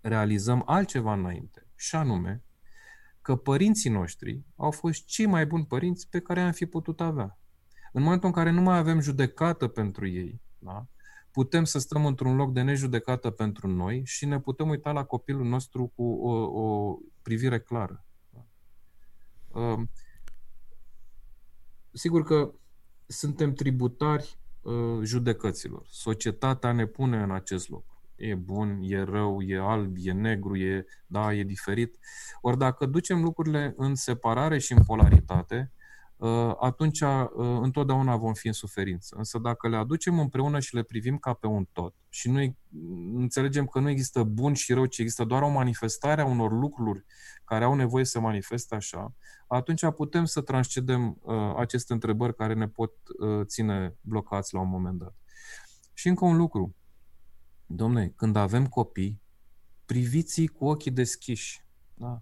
realizăm 0.02 0.64
altceva 0.66 1.14
înainte, 1.14 1.68
și 1.76 1.96
anume 1.96 2.44
că 3.22 3.36
părinții 3.36 3.90
noștri 3.90 4.46
au 4.56 4.72
fost 4.72 5.06
cei 5.06 5.26
mai 5.26 5.46
buni 5.46 5.66
părinți 5.66 6.10
pe 6.10 6.20
care 6.20 6.42
am 6.42 6.52
fi 6.52 6.66
putut 6.66 7.02
avea. 7.02 7.40
În 7.92 8.02
momentul 8.02 8.28
în 8.28 8.34
care 8.34 8.50
nu 8.50 8.62
mai 8.62 8.78
avem 8.78 9.00
judecată 9.00 9.68
pentru 9.68 10.08
ei, 10.08 10.42
da? 10.58 10.88
putem 11.32 11.64
să 11.64 11.80
stăm 11.80 12.06
într-un 12.06 12.36
loc 12.36 12.54
de 12.54 12.62
nejudecată 12.62 13.30
pentru 13.30 13.68
noi 13.68 14.02
și 14.06 14.26
ne 14.26 14.40
putem 14.40 14.70
uita 14.70 14.92
la 14.92 15.04
copilul 15.04 15.46
nostru 15.46 15.88
cu 15.96 16.04
o, 16.04 16.32
o 16.62 16.98
privire 17.22 17.60
clară. 17.60 18.06
Da? 18.30 18.46
Uh, 19.60 19.80
sigur 21.92 22.24
că 22.24 22.54
suntem 23.06 23.54
tributari 23.54 24.40
uh, 24.62 25.00
judecăților. 25.04 25.86
Societatea 25.90 26.72
ne 26.72 26.86
pune 26.86 27.22
în 27.22 27.32
acest 27.32 27.70
loc 27.70 27.99
e 28.20 28.36
bun, 28.36 28.80
e 28.82 29.04
rău, 29.04 29.42
e 29.42 29.58
alb, 29.58 29.96
e 29.98 30.12
negru, 30.12 30.56
e, 30.56 30.86
da, 31.06 31.34
e 31.34 31.44
diferit. 31.44 31.98
Ori 32.42 32.58
dacă 32.58 32.86
ducem 32.86 33.22
lucrurile 33.22 33.74
în 33.78 33.96
separare 33.96 34.58
și 34.58 34.74
în 34.74 34.84
polaritate, 34.84 35.72
uh, 36.18 36.54
atunci 36.60 37.02
uh, 37.02 37.28
întotdeauna 37.62 38.16
vom 38.16 38.34
fi 38.34 38.48
în 38.48 38.54
suferință. 38.54 39.16
Însă 39.18 39.38
dacă 39.38 39.68
le 39.68 39.76
aducem 39.76 40.20
împreună 40.20 40.60
și 40.60 40.76
le 40.76 40.84
privim 40.84 41.18
ca 41.18 41.34
pe 41.34 41.48
un 41.48 41.66
tot 41.72 41.96
și 42.10 42.30
nu 42.30 42.56
înțelegem 43.14 43.66
că 43.66 43.80
nu 43.80 43.90
există 43.90 44.24
bun 44.24 44.54
și 44.54 44.74
rău, 44.74 44.86
ci 44.86 44.98
există 44.98 45.24
doar 45.24 45.42
o 45.42 45.50
manifestare 45.50 46.22
a 46.22 46.26
unor 46.26 46.52
lucruri 46.52 47.06
care 47.46 47.64
au 47.64 47.74
nevoie 47.74 48.06
să 48.06 48.20
manifeste 48.20 48.76
așa, 48.76 49.14
atunci 49.48 49.90
putem 49.96 50.26
să 50.26 50.42
transcedem 50.42 51.18
uh, 51.22 51.54
aceste 51.58 51.94
întrebări 51.94 52.36
care 52.36 52.54
ne 52.54 52.68
pot 52.68 52.94
ține 53.44 53.96
blocați 54.02 54.54
la 54.54 54.60
un 54.60 54.70
moment 54.70 55.00
dat. 55.00 55.16
Și 55.94 56.08
încă 56.08 56.26
un 56.26 56.38
lucru. 56.38 56.76
Domne, 57.72 58.14
când 58.16 58.36
avem 58.36 58.68
copii, 58.68 59.22
priviți 59.86 60.46
cu 60.46 60.66
ochii 60.66 60.92
deschiși. 60.92 61.66
Da? 61.94 62.22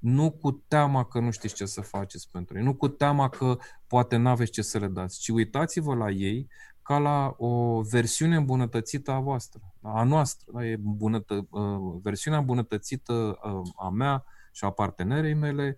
Nu 0.00 0.30
cu 0.30 0.50
teama 0.52 1.04
că 1.04 1.20
nu 1.20 1.30
știți 1.30 1.54
ce 1.54 1.66
să 1.66 1.80
faceți 1.80 2.30
pentru 2.30 2.58
ei, 2.58 2.64
nu 2.64 2.74
cu 2.74 2.88
teama 2.88 3.28
că 3.28 3.58
poate 3.86 4.16
nu 4.16 4.28
aveți 4.28 4.50
ce 4.50 4.62
să 4.62 4.78
le 4.78 4.88
dați, 4.88 5.20
ci 5.20 5.28
uitați-vă 5.28 5.94
la 5.94 6.10
ei 6.10 6.48
ca 6.82 6.98
la 6.98 7.34
o 7.36 7.82
versiune 7.82 8.36
îmbunătățită 8.36 9.10
a 9.10 9.18
voastră, 9.18 9.74
a 9.82 10.02
noastră. 10.02 10.52
Da? 10.52 10.66
E 10.66 10.76
bunătă, 10.76 11.46
uh, 11.50 12.00
versiunea 12.02 12.38
îmbunătățită 12.38 13.38
uh, 13.42 13.70
a 13.76 13.88
mea 13.88 14.24
și 14.52 14.64
a 14.64 14.70
partenerei 14.70 15.34
mele, 15.34 15.76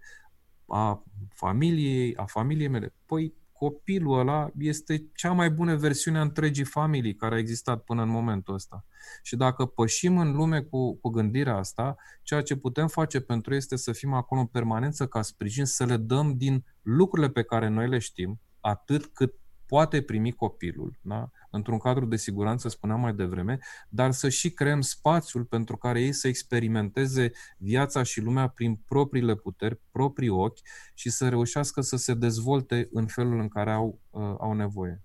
a 0.67 1.03
familiei, 1.29 2.17
a 2.17 2.25
familiei 2.25 2.69
mele. 2.69 2.95
Păi 3.07 3.35
copilul 3.61 4.19
ăla 4.19 4.51
este 4.59 5.11
cea 5.15 5.33
mai 5.33 5.51
bună 5.51 5.77
versiune 5.77 6.19
a 6.19 6.23
întregii 6.23 6.65
familii 6.65 7.15
care 7.15 7.35
a 7.35 7.39
existat 7.39 7.85
până 7.85 8.03
în 8.03 8.09
momentul 8.09 8.55
ăsta. 8.55 8.85
Și 9.23 9.37
dacă 9.37 9.65
pășim 9.65 10.19
în 10.19 10.33
lume 10.33 10.61
cu, 10.61 10.97
cu 10.97 11.09
gândirea 11.09 11.57
asta, 11.57 11.97
ceea 12.23 12.43
ce 12.43 12.57
putem 12.57 12.89
face 12.89 13.21
pentru 13.21 13.53
ei 13.53 13.59
este 13.59 13.77
să 13.77 13.93
fim 13.93 14.13
acolo 14.13 14.41
în 14.41 14.47
permanență 14.47 15.07
ca 15.07 15.23
sprijin, 15.23 15.65
să 15.65 15.85
le 15.85 15.97
dăm 15.97 16.37
din 16.37 16.65
lucrurile 16.83 17.31
pe 17.31 17.43
care 17.43 17.69
noi 17.69 17.89
le 17.89 17.99
știm, 17.99 18.41
atât 18.61 19.07
cât 19.07 19.35
poate 19.71 20.03
primi 20.03 20.33
copilul, 20.33 20.99
da? 21.01 21.31
într-un 21.51 21.79
cadru 21.79 22.05
de 22.05 22.16
siguranță, 22.16 22.68
spuneam 22.68 23.01
mai 23.01 23.14
devreme, 23.14 23.59
dar 23.89 24.11
să 24.11 24.29
și 24.29 24.51
creăm 24.51 24.81
spațiul 24.81 25.45
pentru 25.45 25.77
care 25.77 26.01
ei 26.01 26.12
să 26.12 26.29
experimenteze 26.29 27.31
viața 27.57 28.03
și 28.03 28.21
lumea 28.21 28.49
prin 28.49 28.77
propriile 28.77 29.35
puteri, 29.35 29.79
proprii 29.91 30.29
ochi 30.29 30.59
și 30.95 31.11
să 31.11 31.29
reușească 31.29 31.81
să 31.81 31.97
se 31.97 32.14
dezvolte 32.14 32.89
în 32.93 33.07
felul 33.07 33.41
în 33.41 33.49
care 33.49 33.71
au, 33.71 33.99
uh, 34.11 34.35
au 34.39 34.53
nevoie. 34.53 35.03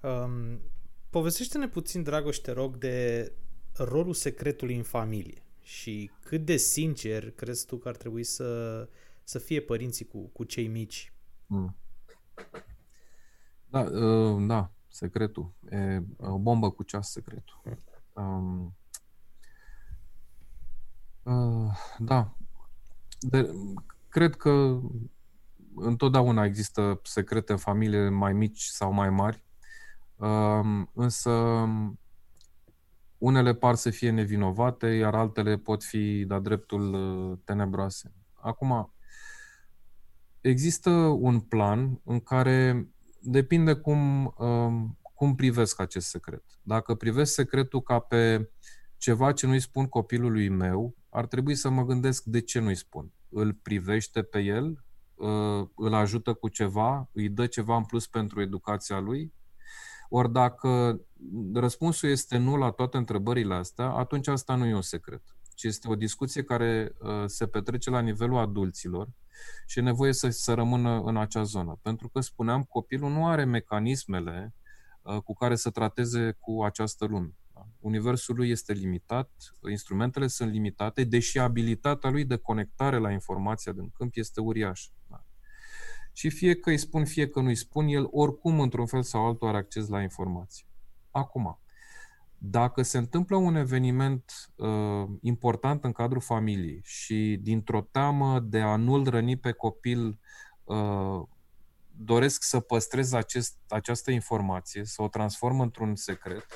Um, 0.00 0.60
povestește-ne 1.10 1.68
puțin, 1.68 2.02
Dragoș, 2.02 2.36
te 2.36 2.50
rog, 2.50 2.76
de 2.76 3.32
rolul 3.76 4.14
secretului 4.14 4.76
în 4.76 4.82
familie 4.82 5.42
și 5.62 6.10
cât 6.20 6.44
de 6.44 6.56
sincer 6.56 7.30
crezi 7.30 7.66
tu 7.66 7.76
că 7.76 7.88
ar 7.88 7.96
trebui 7.96 8.24
să, 8.24 8.88
să 9.24 9.38
fie 9.38 9.60
părinții 9.60 10.04
cu, 10.04 10.18
cu 10.18 10.44
cei 10.44 10.66
mici? 10.66 11.12
Mm. 11.46 11.76
Da, 13.76 13.82
uh, 13.82 14.46
da, 14.46 14.70
secretul. 14.88 15.54
E 15.70 16.02
o 16.16 16.38
bombă 16.38 16.70
cu 16.70 16.82
ceas 16.82 17.10
secretul. 17.10 17.60
Um, 18.12 18.76
uh, 21.22 21.72
da. 21.98 22.36
De, 23.20 23.54
cred 24.08 24.36
că 24.36 24.80
întotdeauna 25.74 26.44
există 26.44 27.00
secrete 27.02 27.52
în 27.52 27.58
familie 27.58 28.08
mai 28.08 28.32
mici 28.32 28.62
sau 28.62 28.92
mai 28.92 29.10
mari, 29.10 29.44
um, 30.16 30.90
însă 30.94 31.30
unele 33.18 33.54
par 33.54 33.74
să 33.74 33.90
fie 33.90 34.10
nevinovate, 34.10 34.86
iar 34.86 35.14
altele 35.14 35.56
pot 35.56 35.84
fi 35.84 36.24
de 36.24 36.38
dreptul 36.38 36.94
uh, 36.94 37.38
tenebroase. 37.44 38.14
Acum, 38.34 38.92
există 40.40 40.90
un 41.00 41.40
plan 41.40 42.00
în 42.04 42.20
care 42.20 42.88
depinde 43.26 43.74
cum, 43.74 44.34
um, 44.38 44.98
cum 45.14 45.34
privesc 45.34 45.80
acest 45.80 46.08
secret. 46.08 46.44
Dacă 46.62 46.94
privesc 46.94 47.32
secretul 47.32 47.82
ca 47.82 47.98
pe 47.98 48.50
ceva 48.96 49.32
ce 49.32 49.46
nu-i 49.46 49.60
spun 49.60 49.86
copilului 49.86 50.48
meu, 50.48 50.96
ar 51.08 51.26
trebui 51.26 51.54
să 51.54 51.68
mă 51.68 51.84
gândesc 51.84 52.24
de 52.24 52.40
ce 52.40 52.58
nu-i 52.58 52.74
spun. 52.74 53.12
Îl 53.28 53.52
privește 53.52 54.22
pe 54.22 54.38
el, 54.38 54.84
uh, 55.14 55.68
îl 55.76 55.94
ajută 55.94 56.34
cu 56.34 56.48
ceva, 56.48 57.10
îi 57.12 57.28
dă 57.28 57.46
ceva 57.46 57.76
în 57.76 57.84
plus 57.84 58.06
pentru 58.06 58.40
educația 58.40 58.98
lui. 58.98 59.34
Ori 60.08 60.32
dacă 60.32 61.00
răspunsul 61.54 62.08
este 62.08 62.36
nu 62.36 62.56
la 62.56 62.70
toate 62.70 62.96
întrebările 62.96 63.54
astea, 63.54 63.90
atunci 63.90 64.28
asta 64.28 64.54
nu 64.54 64.66
e 64.66 64.74
un 64.74 64.82
secret, 64.82 65.35
ci 65.56 65.62
este 65.64 65.88
o 65.88 65.94
discuție 65.94 66.42
care 66.42 66.92
uh, 67.00 67.24
se 67.26 67.46
petrece 67.46 67.90
la 67.90 68.00
nivelul 68.00 68.38
adulților 68.38 69.08
și 69.66 69.78
e 69.78 69.82
nevoie 69.82 70.12
să, 70.12 70.28
să 70.28 70.54
rămână 70.54 71.00
în 71.00 71.16
acea 71.16 71.42
zonă. 71.42 71.78
Pentru 71.82 72.08
că, 72.08 72.20
spuneam, 72.20 72.62
copilul 72.62 73.10
nu 73.10 73.26
are 73.26 73.44
mecanismele 73.44 74.54
uh, 75.02 75.16
cu 75.16 75.34
care 75.34 75.56
să 75.56 75.70
trateze 75.70 76.36
cu 76.40 76.62
această 76.62 77.04
lume. 77.04 77.34
Da? 77.54 77.66
Universul 77.80 78.34
lui 78.34 78.50
este 78.50 78.72
limitat, 78.72 79.30
instrumentele 79.70 80.26
sunt 80.26 80.50
limitate, 80.50 81.04
deși 81.04 81.38
abilitatea 81.38 82.10
lui 82.10 82.24
de 82.24 82.36
conectare 82.36 82.98
la 82.98 83.10
informația 83.10 83.72
din 83.72 83.90
câmp 83.90 84.16
este 84.16 84.40
uriașă. 84.40 84.90
Da? 85.10 85.24
Și 86.12 86.30
fie 86.30 86.54
că 86.54 86.70
îi 86.70 86.78
spun, 86.78 87.04
fie 87.04 87.28
că 87.28 87.40
nu 87.40 87.48
îi 87.48 87.54
spun, 87.54 87.86
el 87.86 88.08
oricum, 88.10 88.60
într-un 88.60 88.86
fel 88.86 89.02
sau 89.02 89.26
altul, 89.26 89.48
are 89.48 89.56
acces 89.56 89.88
la 89.88 90.02
informație. 90.02 90.66
Acum, 91.10 91.58
dacă 92.38 92.82
se 92.82 92.98
întâmplă 92.98 93.36
un 93.36 93.54
eveniment 93.54 94.32
uh, 94.56 95.08
important 95.20 95.84
în 95.84 95.92
cadrul 95.92 96.20
familiei 96.20 96.80
și 96.84 97.38
dintr-o 97.42 97.80
teamă 97.90 98.40
de 98.40 98.60
a 98.60 98.76
nu-l 98.76 99.08
răni 99.08 99.36
pe 99.36 99.52
copil 99.52 100.18
uh, 100.64 101.22
doresc 101.98 102.42
să 102.42 102.60
păstrez 102.60 103.12
acest, 103.12 103.58
această 103.68 104.10
informație, 104.10 104.84
să 104.84 105.02
o 105.02 105.08
transform 105.08 105.60
într-un 105.60 105.94
secret, 105.94 106.46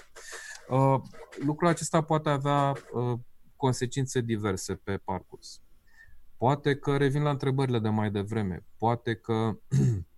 uh, 0.69 1.01
lucrul 1.45 1.69
acesta 1.69 2.03
poate 2.03 2.29
avea 2.29 2.75
uh, 2.93 3.19
consecințe 3.57 4.21
diverse 4.21 4.75
pe 4.75 4.97
parcurs. 4.97 5.63
Poate 6.37 6.77
că 6.77 6.97
revin 6.97 7.23
la 7.23 7.31
întrebările 7.31 7.79
de 7.79 7.89
mai 7.89 8.11
devreme. 8.11 8.65
Poate 8.77 9.15
că 9.15 9.59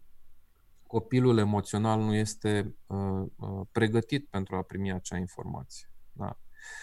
copilul 0.92 1.38
emoțional 1.38 2.00
nu 2.00 2.14
este 2.14 2.74
uh, 2.86 3.24
uh, 3.36 3.66
pregătit 3.72 4.28
pentru 4.28 4.56
a 4.56 4.62
primi 4.62 4.92
acea 4.92 5.16
informație. 5.16 5.90
Da. 6.12 6.38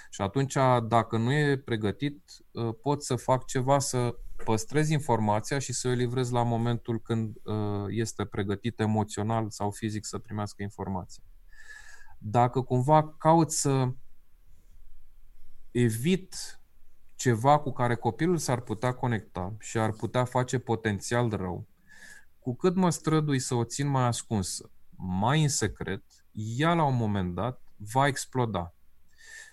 Și 0.09 0.21
atunci, 0.21 0.57
dacă 0.87 1.17
nu 1.17 1.31
e 1.31 1.57
pregătit, 1.57 2.31
uh, 2.51 2.75
pot 2.81 3.03
să 3.03 3.15
fac 3.15 3.45
ceva 3.45 3.79
să 3.79 4.15
păstrez 4.43 4.89
informația 4.89 5.59
și 5.59 5.73
să 5.73 5.87
o 5.87 5.91
livrez 5.91 6.29
la 6.29 6.43
momentul 6.43 6.99
când 7.01 7.35
uh, 7.43 7.85
este 7.87 8.25
pregătit 8.25 8.79
emoțional 8.79 9.49
sau 9.49 9.71
fizic 9.71 10.05
să 10.05 10.17
primească 10.17 10.63
informația. 10.63 11.23
Dacă 12.17 12.61
cumva 12.61 13.15
caut 13.17 13.51
să 13.51 13.91
evit 15.71 16.59
ceva 17.15 17.59
cu 17.59 17.71
care 17.71 17.95
copilul 17.95 18.37
s-ar 18.37 18.61
putea 18.61 18.93
conecta 18.93 19.55
și 19.59 19.77
ar 19.77 19.91
putea 19.91 20.23
face 20.23 20.59
potențial 20.59 21.29
rău, 21.29 21.67
cu 22.39 22.55
cât 22.55 22.75
mă 22.75 22.89
strădui 22.89 23.39
să 23.39 23.55
o 23.55 23.63
țin 23.63 23.87
mai 23.87 24.03
ascunsă, 24.03 24.71
mai 24.97 25.41
în 25.41 25.49
secret, 25.49 26.03
ea 26.31 26.73
la 26.73 26.83
un 26.83 26.95
moment 26.95 27.35
dat 27.35 27.61
va 27.75 28.07
exploda. 28.07 28.73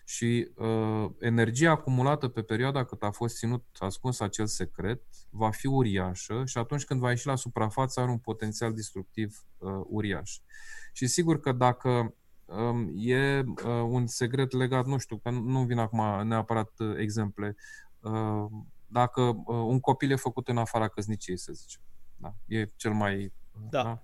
Și 0.05 0.51
uh, 0.57 1.11
energia 1.21 1.71
acumulată 1.71 2.29
pe 2.29 2.43
perioada 2.43 2.85
cât 2.85 3.03
a 3.03 3.11
fost 3.11 3.37
ținut 3.37 3.65
ascuns 3.79 4.21
acel 4.21 4.47
secret 4.47 5.03
va 5.31 5.51
fi 5.51 5.67
uriașă 5.67 6.43
și 6.45 6.59
atunci 6.59 6.85
când 6.85 7.01
va 7.01 7.11
ieși 7.11 7.27
la 7.27 7.35
suprafață 7.35 8.01
are 8.01 8.11
un 8.11 8.19
potențial 8.19 8.75
destructiv 8.75 9.45
uh, 9.59 9.71
uriaș. 9.87 10.39
Și 10.93 11.07
sigur 11.07 11.41
că 11.41 11.53
dacă 11.53 12.15
um, 12.45 12.93
e 12.95 13.39
uh, 13.41 13.83
un 13.89 14.07
secret 14.07 14.53
legat, 14.53 14.87
nu 14.87 14.99
știu, 14.99 15.17
că 15.17 15.31
nu 15.31 15.65
vin 15.65 15.79
acum 15.79 16.27
neapărat 16.27 16.73
uh, 16.79 16.95
exemple, 16.97 17.57
uh, 18.01 18.47
dacă 18.87 19.21
uh, 19.21 19.45
un 19.47 19.81
copil 19.81 20.11
e 20.11 20.17
făcut 20.17 20.49
în 20.49 20.57
afara 20.57 20.89
căsniciei, 20.89 21.39
să 21.39 21.53
zicem. 21.53 21.81
Da? 22.17 22.35
E 22.47 22.71
cel 22.77 22.93
mai... 22.93 23.33
Da. 23.71 23.83
da? 23.83 24.03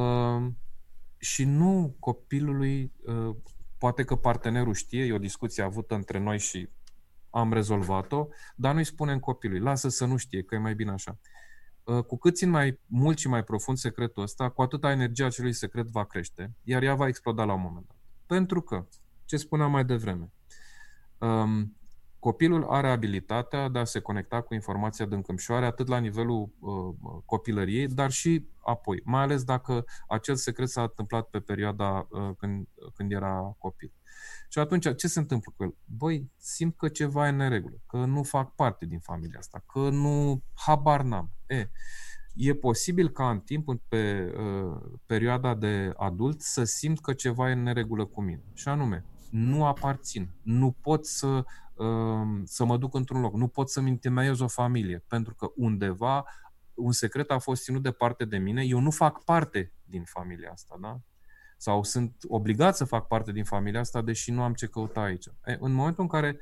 Uh, 0.00 0.52
și 1.18 1.44
nu 1.44 1.96
copilului, 1.98 2.92
uh, 3.06 3.36
poate 3.78 4.04
că 4.04 4.16
partenerul 4.16 4.74
știe, 4.74 5.04
e 5.04 5.12
o 5.12 5.18
discuție 5.18 5.62
avută 5.62 5.94
între 5.94 6.18
noi 6.18 6.38
și 6.38 6.68
am 7.30 7.52
rezolvat-o, 7.52 8.26
dar 8.56 8.74
nu-i 8.74 8.84
spunem 8.84 9.18
copilului, 9.18 9.62
lasă 9.62 9.88
să 9.88 10.04
nu 10.04 10.16
știe, 10.16 10.42
că 10.42 10.54
e 10.54 10.58
mai 10.58 10.74
bine 10.74 10.90
așa. 10.90 11.18
Uh, 11.84 12.04
cu 12.04 12.18
cât 12.18 12.36
țin 12.36 12.50
mai 12.50 12.78
mult 12.86 13.18
și 13.18 13.28
mai 13.28 13.44
profund 13.44 13.76
secretul 13.76 14.22
ăsta, 14.22 14.48
cu 14.48 14.62
atâta 14.62 14.90
energia 14.90 15.26
acelui 15.26 15.52
secret 15.52 15.86
va 15.86 16.04
crește, 16.04 16.54
iar 16.62 16.82
ea 16.82 16.94
va 16.94 17.06
exploda 17.06 17.44
la 17.44 17.52
un 17.52 17.60
moment 17.60 17.86
dat. 17.86 17.96
Pentru 18.26 18.60
că, 18.60 18.86
ce 19.24 19.36
spuneam 19.36 19.70
mai 19.70 19.84
devreme, 19.84 20.32
um, 21.18 21.76
Copilul 22.20 22.64
are 22.64 22.90
abilitatea 22.90 23.68
de 23.68 23.78
a 23.78 23.84
se 23.84 24.00
conecta 24.00 24.40
cu 24.40 24.54
informația 24.54 25.06
din 25.06 25.22
câmșoare 25.22 25.66
atât 25.66 25.88
la 25.88 25.98
nivelul 25.98 26.52
uh, 26.58 27.22
copilăriei, 27.24 27.86
dar 27.86 28.10
și 28.10 28.46
apoi, 28.64 29.00
mai 29.04 29.22
ales 29.22 29.44
dacă 29.44 29.84
acel 30.08 30.34
secret 30.34 30.68
s-a 30.68 30.82
întâmplat 30.82 31.28
pe 31.28 31.40
perioada 31.40 32.08
uh, 32.10 32.30
când, 32.38 32.66
când 32.94 33.12
era 33.12 33.56
copil. 33.58 33.92
Și 34.48 34.58
atunci, 34.58 34.94
ce 34.96 35.08
se 35.08 35.18
întâmplă 35.18 35.52
cu 35.56 35.62
el? 35.62 35.74
Băi, 35.84 36.30
simt 36.36 36.76
că 36.76 36.88
ceva 36.88 37.26
e 37.26 37.30
în 37.30 37.36
neregulă, 37.36 37.80
că 37.86 37.96
nu 37.96 38.22
fac 38.22 38.54
parte 38.54 38.86
din 38.86 38.98
familia 38.98 39.38
asta, 39.38 39.64
că 39.72 39.78
nu, 39.78 40.42
habar 40.54 41.02
n-am. 41.02 41.30
E, 41.46 41.70
e 42.34 42.54
posibil 42.54 43.10
ca 43.10 43.30
în 43.30 43.40
timp, 43.40 43.68
pe 43.88 44.32
uh, 44.38 44.80
perioada 45.06 45.54
de 45.54 45.92
adult, 45.96 46.40
să 46.40 46.64
simt 46.64 47.00
că 47.00 47.12
ceva 47.12 47.48
e 47.48 47.52
în 47.52 47.62
neregulă 47.62 48.04
cu 48.04 48.22
mine. 48.22 48.42
Și 48.54 48.68
anume, 48.68 49.04
nu 49.30 49.64
aparțin, 49.64 50.30
nu 50.42 50.76
pot 50.80 51.06
să 51.06 51.44
să 52.44 52.64
mă 52.64 52.76
duc 52.76 52.94
într-un 52.94 53.20
loc. 53.20 53.34
Nu 53.34 53.48
pot 53.48 53.70
să-mi 53.70 53.90
întemeiez 53.90 54.40
o 54.40 54.48
familie, 54.48 55.04
pentru 55.08 55.34
că 55.34 55.50
undeva 55.54 56.24
un 56.74 56.92
secret 56.92 57.30
a 57.30 57.38
fost 57.38 57.62
ținut 57.62 57.82
departe 57.82 58.24
de 58.24 58.38
mine, 58.38 58.64
eu 58.64 58.80
nu 58.80 58.90
fac 58.90 59.24
parte 59.24 59.72
din 59.84 60.04
familia 60.04 60.50
asta, 60.50 60.76
da? 60.80 61.00
Sau 61.56 61.82
sunt 61.82 62.16
obligat 62.28 62.76
să 62.76 62.84
fac 62.84 63.06
parte 63.06 63.32
din 63.32 63.44
familia 63.44 63.80
asta, 63.80 64.02
deși 64.02 64.30
nu 64.30 64.42
am 64.42 64.54
ce 64.54 64.66
căuta 64.66 65.00
aici. 65.00 65.26
E, 65.44 65.56
în 65.60 65.72
momentul 65.72 66.02
în 66.02 66.08
care 66.08 66.38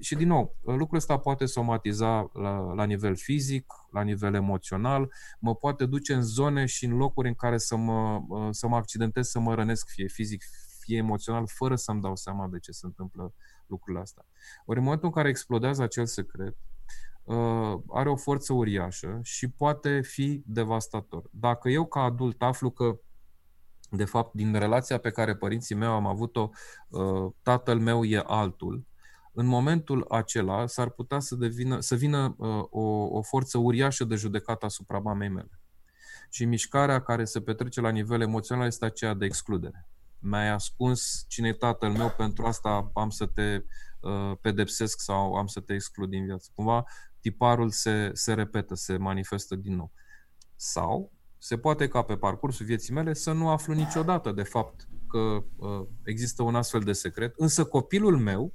și 0.00 0.14
din 0.14 0.28
nou, 0.28 0.56
lucrul 0.62 0.96
ăsta 0.96 1.18
poate 1.18 1.44
somatiza 1.44 2.30
la, 2.32 2.72
la 2.74 2.84
nivel 2.84 3.16
fizic, 3.16 3.66
la 3.90 4.02
nivel 4.02 4.34
emoțional, 4.34 5.12
mă 5.38 5.54
poate 5.54 5.86
duce 5.86 6.14
în 6.14 6.22
zone 6.22 6.66
și 6.66 6.84
în 6.84 6.96
locuri 6.96 7.28
în 7.28 7.34
care 7.34 7.58
să 7.58 7.76
mă, 7.76 8.20
să 8.50 8.68
mă 8.68 8.76
accidentez, 8.76 9.28
să 9.28 9.38
mă 9.38 9.54
rănesc, 9.54 9.88
fie 9.88 10.08
fizic, 10.08 10.44
fie 10.80 10.96
emoțional, 10.96 11.46
fără 11.46 11.76
să-mi 11.76 12.00
dau 12.00 12.16
seama 12.16 12.48
de 12.48 12.58
ce 12.58 12.72
se 12.72 12.86
întâmplă 12.86 13.34
lucrurile 13.66 14.02
astea. 14.02 14.24
Ori 14.64 14.78
în 14.78 14.84
momentul 14.84 15.08
în 15.08 15.14
care 15.14 15.28
explodează 15.28 15.82
acel 15.82 16.06
secret, 16.06 16.56
uh, 17.22 17.74
are 17.88 18.08
o 18.08 18.16
forță 18.16 18.52
uriașă 18.52 19.20
și 19.22 19.50
poate 19.50 20.00
fi 20.00 20.42
devastator. 20.46 21.28
Dacă 21.30 21.68
eu 21.68 21.86
ca 21.86 22.00
adult 22.00 22.42
aflu 22.42 22.70
că 22.70 22.98
de 23.90 24.04
fapt, 24.04 24.34
din 24.34 24.52
relația 24.52 24.98
pe 24.98 25.10
care 25.10 25.36
părinții 25.36 25.74
mei 25.74 25.88
am 25.88 26.06
avut-o, 26.06 26.50
uh, 26.88 27.32
tatăl 27.42 27.78
meu 27.78 28.04
e 28.04 28.22
altul, 28.26 28.86
în 29.32 29.46
momentul 29.46 30.04
acela 30.08 30.66
s-ar 30.66 30.90
putea 30.90 31.18
să, 31.18 31.34
devină, 31.34 31.80
să 31.80 31.94
vină 31.94 32.34
uh, 32.38 32.64
o, 32.70 32.80
o 32.90 33.22
forță 33.22 33.58
uriașă 33.58 34.04
de 34.04 34.14
judecată 34.14 34.66
asupra 34.66 34.98
mamei 34.98 35.28
mele. 35.28 35.60
Și 36.30 36.44
mișcarea 36.44 37.02
care 37.02 37.24
se 37.24 37.40
petrece 37.40 37.80
la 37.80 37.90
nivel 37.90 38.20
emoțional 38.20 38.66
este 38.66 38.84
aceea 38.84 39.14
de 39.14 39.24
excludere 39.24 39.88
mi-ai 40.26 40.48
ascuns 40.48 41.24
cine 41.28 41.48
e 41.48 41.52
tatăl 41.52 41.90
meu, 41.90 42.10
pentru 42.16 42.46
asta 42.46 42.90
am 42.94 43.10
să 43.10 43.26
te 43.26 43.64
uh, 44.00 44.32
pedepsesc 44.40 45.00
sau 45.00 45.34
am 45.34 45.46
să 45.46 45.60
te 45.60 45.74
exclud 45.74 46.10
din 46.10 46.24
viață. 46.24 46.50
Cumva 46.54 46.84
tiparul 47.20 47.70
se, 47.70 48.10
se 48.12 48.34
repetă, 48.34 48.74
se 48.74 48.96
manifestă 48.96 49.54
din 49.54 49.76
nou. 49.76 49.92
Sau 50.54 51.12
se 51.38 51.58
poate 51.58 51.88
ca 51.88 52.02
pe 52.02 52.16
parcursul 52.16 52.66
vieții 52.66 52.92
mele 52.92 53.12
să 53.12 53.32
nu 53.32 53.48
aflu 53.48 53.74
niciodată 53.74 54.32
de 54.32 54.42
fapt 54.42 54.88
că 55.08 55.44
uh, 55.56 55.86
există 56.04 56.42
un 56.42 56.54
astfel 56.54 56.80
de 56.80 56.92
secret, 56.92 57.34
însă 57.36 57.64
copilul 57.64 58.18
meu 58.18 58.54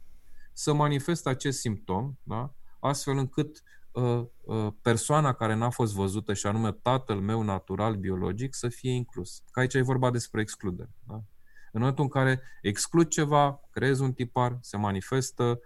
să 0.53 0.73
manifestă 0.73 1.29
acest 1.29 1.59
simptom, 1.59 2.13
da? 2.23 2.55
astfel 2.79 3.17
încât 3.17 3.63
uh, 3.91 4.23
uh, 4.41 4.67
persoana 4.81 5.33
care 5.33 5.53
n-a 5.53 5.69
fost 5.69 5.93
văzută 5.93 6.33
și 6.33 6.47
anume 6.47 6.71
tatăl 6.71 7.19
meu 7.19 7.41
natural, 7.41 7.95
biologic, 7.95 8.55
să 8.55 8.67
fie 8.67 8.91
inclus. 8.91 9.43
Că 9.51 9.59
aici 9.59 9.73
e 9.73 9.81
vorba 9.81 10.11
despre 10.11 10.41
excludere. 10.41 10.89
Da? 11.07 11.23
În 11.71 11.79
momentul 11.79 12.03
în 12.03 12.09
care 12.09 12.41
exclud 12.61 13.07
ceva, 13.07 13.59
creez 13.69 13.99
un 13.99 14.13
tipar, 14.13 14.57
se 14.61 14.77
manifestă 14.77 15.59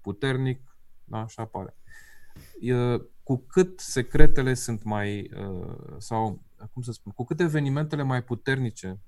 puternic, 0.00 0.76
da, 1.04 1.26
și 1.26 1.40
apare. 1.40 1.76
Cu 3.22 3.46
cât 3.46 3.80
secretele 3.80 4.54
sunt 4.54 4.82
mai, 4.82 5.30
sau, 5.98 6.42
cum 6.72 6.82
să 6.82 6.92
spun, 6.92 7.12
cu 7.12 7.24
cât 7.24 7.40
evenimentele 7.40 8.02
mai 8.02 8.22
puternice 8.22 9.00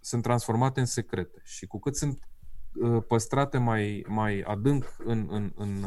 sunt 0.00 0.22
transformate 0.22 0.80
în 0.80 0.86
secrete 0.86 1.40
și 1.44 1.66
cu 1.66 1.78
cât 1.78 1.96
sunt 1.96 2.28
păstrate 3.08 3.58
mai, 3.58 4.04
mai 4.08 4.40
adânc 4.40 4.96
în, 4.98 5.26
în, 5.30 5.52
în, 5.54 5.84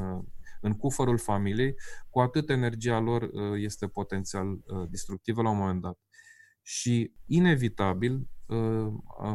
în 0.62 0.74
cufărul 0.74 1.18
familiei, 1.18 1.76
cu 2.10 2.20
atât 2.20 2.49
energia 2.49 2.99
lor 2.99 3.30
este 3.56 3.88
potențial 3.88 4.60
destructivă 4.89 5.41
la 5.41 5.49
un 5.49 5.58
moment 5.58 5.82
dat. 5.82 5.99
Și 6.62 7.14
inevitabil 7.26 8.14
Uh, 8.14 8.34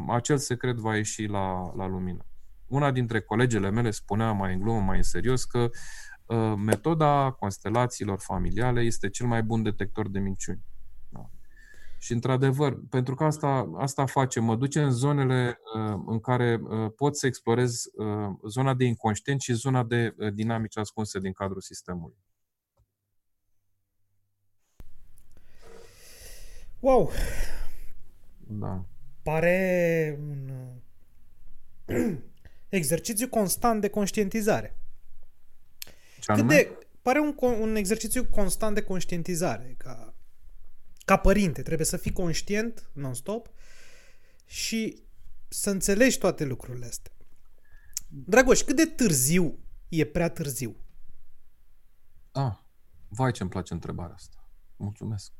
acel 0.08 0.38
secret 0.38 0.76
va 0.76 0.96
ieși 0.96 1.26
la, 1.26 1.72
la 1.74 1.86
lumină. 1.86 2.24
Una 2.66 2.90
dintre 2.90 3.20
colegele 3.20 3.70
mele 3.70 3.90
spunea 3.90 4.32
mai 4.32 4.52
în 4.52 4.61
glumă, 4.61 4.80
mai 4.80 4.96
în 4.96 5.02
serios, 5.02 5.44
că 5.44 5.70
uh, 6.26 6.54
metoda 6.56 7.30
constelațiilor 7.30 8.18
familiale 8.20 8.80
este 8.80 9.08
cel 9.08 9.26
mai 9.26 9.42
bun 9.42 9.62
detector 9.62 10.08
de 10.08 10.18
minciuni. 10.18 10.64
Da. 11.08 11.30
Și 11.98 12.12
într-adevăr, 12.12 12.78
pentru 12.90 13.14
că 13.14 13.24
asta, 13.24 13.70
asta 13.76 14.06
face, 14.06 14.40
mă 14.40 14.56
duce 14.56 14.82
în 14.82 14.90
zonele 14.90 15.61
uh, 15.74 16.02
în 16.06 16.20
care 16.20 16.61
uh, 16.62 16.92
pot 16.96 17.16
să 17.16 17.26
explorez 17.26 17.84
uh, 17.94 18.30
zona 18.48 18.74
de 18.74 18.84
inconștient 18.84 19.40
și 19.40 19.52
zona 19.52 19.84
de 19.84 20.14
uh, 20.18 20.32
dinamici 20.32 20.78
ascunse 20.78 21.18
din 21.18 21.32
cadrul 21.32 21.61
sistemului. 21.61 22.16
Wow! 26.80 27.11
Da 28.46 28.84
pare 29.23 30.18
un 30.29 30.51
exercițiu 32.68 33.29
constant 33.29 33.81
de 33.81 33.89
conștientizare. 33.89 34.77
Cât 36.25 36.49
de, 36.49 36.79
pare 37.03 37.21
un, 37.21 37.37
un 37.61 37.77
exercițiu 37.77 38.25
constant 38.25 38.75
de 38.75 38.83
conștientizare. 38.83 39.75
Ca, 39.79 40.14
ca 41.05 41.16
părinte, 41.16 41.62
trebuie 41.62 41.87
să 41.87 41.97
fii 41.97 42.12
conștient 42.12 42.91
non-stop 42.93 43.51
și 44.47 45.03
să 45.49 45.71
înțelegi 45.71 46.18
toate 46.18 46.45
lucrurile 46.45 46.87
astea. 46.87 47.12
Dragoș, 48.09 48.61
cât 48.61 48.77
de 48.77 48.85
târziu 48.85 49.59
e 49.89 50.05
prea 50.05 50.31
târziu? 50.31 50.77
Ah, 52.33 52.57
vai 53.09 53.33
ce-mi 53.33 53.51
place 53.51 53.73
întrebarea 53.73 54.14
asta. 54.14 54.49
Mulțumesc. 54.77 55.33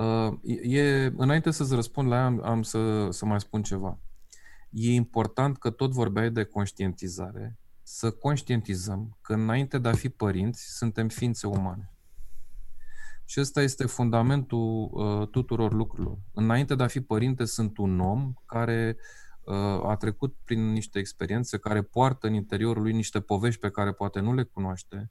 Uh, 0.00 0.38
e, 0.62 1.12
înainte 1.16 1.50
să-ți 1.50 1.74
răspund 1.74 2.08
la 2.08 2.16
ea, 2.16 2.24
am, 2.24 2.44
am 2.44 2.62
să, 2.62 3.10
să 3.10 3.26
mai 3.26 3.40
spun 3.40 3.62
ceva. 3.62 3.98
E 4.70 4.92
important 4.92 5.58
că 5.58 5.70
tot 5.70 5.92
vorbeai 5.92 6.30
de 6.30 6.44
conștientizare, 6.44 7.58
să 7.82 8.10
conștientizăm 8.10 9.18
că 9.20 9.32
înainte 9.32 9.78
de 9.78 9.88
a 9.88 9.92
fi 9.92 10.08
părinți, 10.08 10.76
suntem 10.76 11.08
ființe 11.08 11.46
umane. 11.46 11.92
Și 13.24 13.40
ăsta 13.40 13.62
este 13.62 13.86
fundamentul 13.86 14.90
uh, 14.92 15.28
tuturor 15.28 15.72
lucrurilor. 15.72 16.18
Înainte 16.32 16.74
de 16.74 16.82
a 16.82 16.86
fi 16.86 17.00
părinte, 17.00 17.44
sunt 17.44 17.78
un 17.78 18.00
om 18.00 18.32
care 18.46 18.96
a 19.82 19.96
trecut 19.96 20.36
prin 20.44 20.72
niște 20.72 20.98
experiențe 20.98 21.58
care 21.58 21.82
poartă 21.82 22.26
în 22.26 22.34
interiorul 22.34 22.82
lui 22.82 22.92
niște 22.92 23.20
povești 23.20 23.60
pe 23.60 23.70
care 23.70 23.92
poate 23.92 24.20
nu 24.20 24.34
le 24.34 24.42
cunoaște 24.42 25.10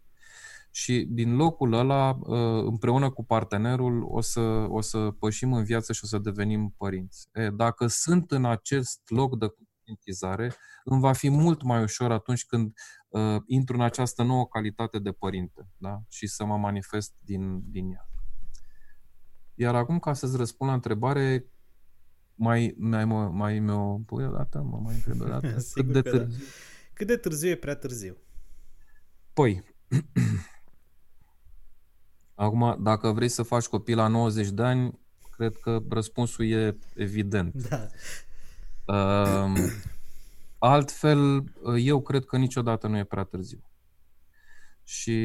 și 0.72 1.08
din 1.10 1.36
locul 1.36 1.74
ăla, 1.74 2.18
uh, 2.20 2.64
împreună 2.64 3.10
cu 3.10 3.26
partenerul, 3.26 4.04
o 4.08 4.22
să, 4.22 4.40
o 4.70 4.82
să 4.82 4.98
pășim 5.20 5.54
în 5.54 5.64
viață 5.64 5.94
și 5.94 6.02
o 6.04 6.08
să 6.08 6.18
devenim 6.18 6.74
părinți. 6.78 7.28
E, 7.34 7.50
dacă 7.50 7.88
sunt 7.88 8.32
în 8.32 8.46
acest 8.46 9.02
loc 9.06 9.38
de 9.40 9.48
conștientizare, 9.48 10.56
îmi 10.84 11.02
va 11.02 11.14
fi 11.14 11.30
mult 11.30 11.64
mai 11.64 11.84
ușor 11.84 12.12
atunci 12.12 12.46
când 12.46 12.74
uh, 13.08 13.42
intru 13.46 13.76
în 13.76 13.82
această 13.82 14.24
nouă 14.24 14.48
calitate 14.48 15.00
de 15.00 15.12
părinte 15.12 15.70
da? 15.78 16.02
și 16.10 16.28
să 16.28 16.46
mă 16.46 16.58
manifest 16.58 17.14
din, 17.20 17.72
din 17.72 17.92
ea. 17.92 18.10
Iar 19.54 19.76
acum, 19.76 20.00
ca 20.00 20.14
să-ți 20.14 20.38
răspund 20.38 20.70
la 20.70 20.76
întrebare, 20.76 21.52
mai, 22.36 22.76
mai, 22.78 23.06
mai, 23.06 23.30
mai 23.30 23.60
mi-o 23.60 23.98
pui 23.98 24.26
o 24.26 24.32
dată? 24.32 24.62
Mă 24.62 24.80
mai 24.84 24.96
întreb 24.96 25.22
o 25.22 25.26
dată? 25.26 25.48
Cât 25.74 25.92
de, 25.92 26.02
târziu? 26.02 26.26
Da. 26.26 26.44
Cât 26.94 27.08
de 27.08 27.18
târziu 27.18 27.50
e 27.50 27.56
prea 27.56 27.76
târziu? 27.76 28.18
Păi, 29.34 29.64
Acum, 32.40 32.76
dacă 32.80 33.12
vrei 33.12 33.28
să 33.28 33.44
faci 33.44 33.66
copii 33.66 33.94
la 33.94 34.08
90 34.08 34.50
de 34.50 34.64
ani, 34.64 35.00
cred 35.32 35.56
că 35.58 35.82
răspunsul 35.90 36.46
e 36.46 36.78
evident. 36.96 37.54
Da. 37.54 37.88
Uh, 38.86 39.54
altfel, 40.58 41.44
eu 41.78 42.02
cred 42.02 42.26
că 42.26 42.38
niciodată 42.38 42.88
nu 42.88 42.98
e 42.98 43.04
prea 43.04 43.24
târziu. 43.24 43.64
Și 44.84 45.18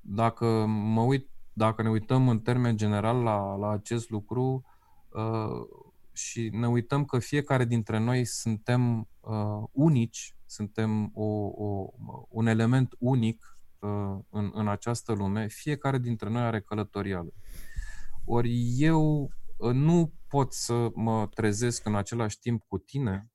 dacă 0.00 0.46
mă 0.66 1.00
uit, 1.00 1.28
dacă 1.52 1.82
ne 1.82 1.90
uităm 1.90 2.28
în 2.28 2.38
termen 2.38 2.76
general 2.76 3.22
la, 3.22 3.54
la 3.56 3.70
acest 3.70 4.10
lucru 4.10 4.64
uh, 5.08 5.66
și 6.12 6.48
ne 6.52 6.68
uităm 6.68 7.04
că 7.04 7.18
fiecare 7.18 7.64
dintre 7.64 7.98
noi 7.98 8.24
suntem 8.24 9.08
uh, 9.20 9.62
unici, 9.72 10.36
suntem 10.46 11.10
o, 11.14 11.24
o, 11.64 11.90
un 12.28 12.46
element 12.46 12.94
unic 12.98 13.44
Uh, 13.44 13.59
în, 14.30 14.50
în 14.54 14.68
această 14.68 15.12
lume, 15.12 15.46
fiecare 15.46 15.98
dintre 15.98 16.28
noi 16.28 16.42
are 16.42 16.60
călătoria 16.60 17.20
lui. 17.20 17.34
Ori 18.24 18.74
eu 18.76 19.30
uh, 19.56 19.72
nu 19.72 20.12
pot 20.28 20.52
să 20.52 20.88
mă 20.94 21.28
trezesc 21.34 21.86
în 21.86 21.94
același 21.94 22.38
timp 22.38 22.64
cu 22.68 22.78
tine, 22.78 23.30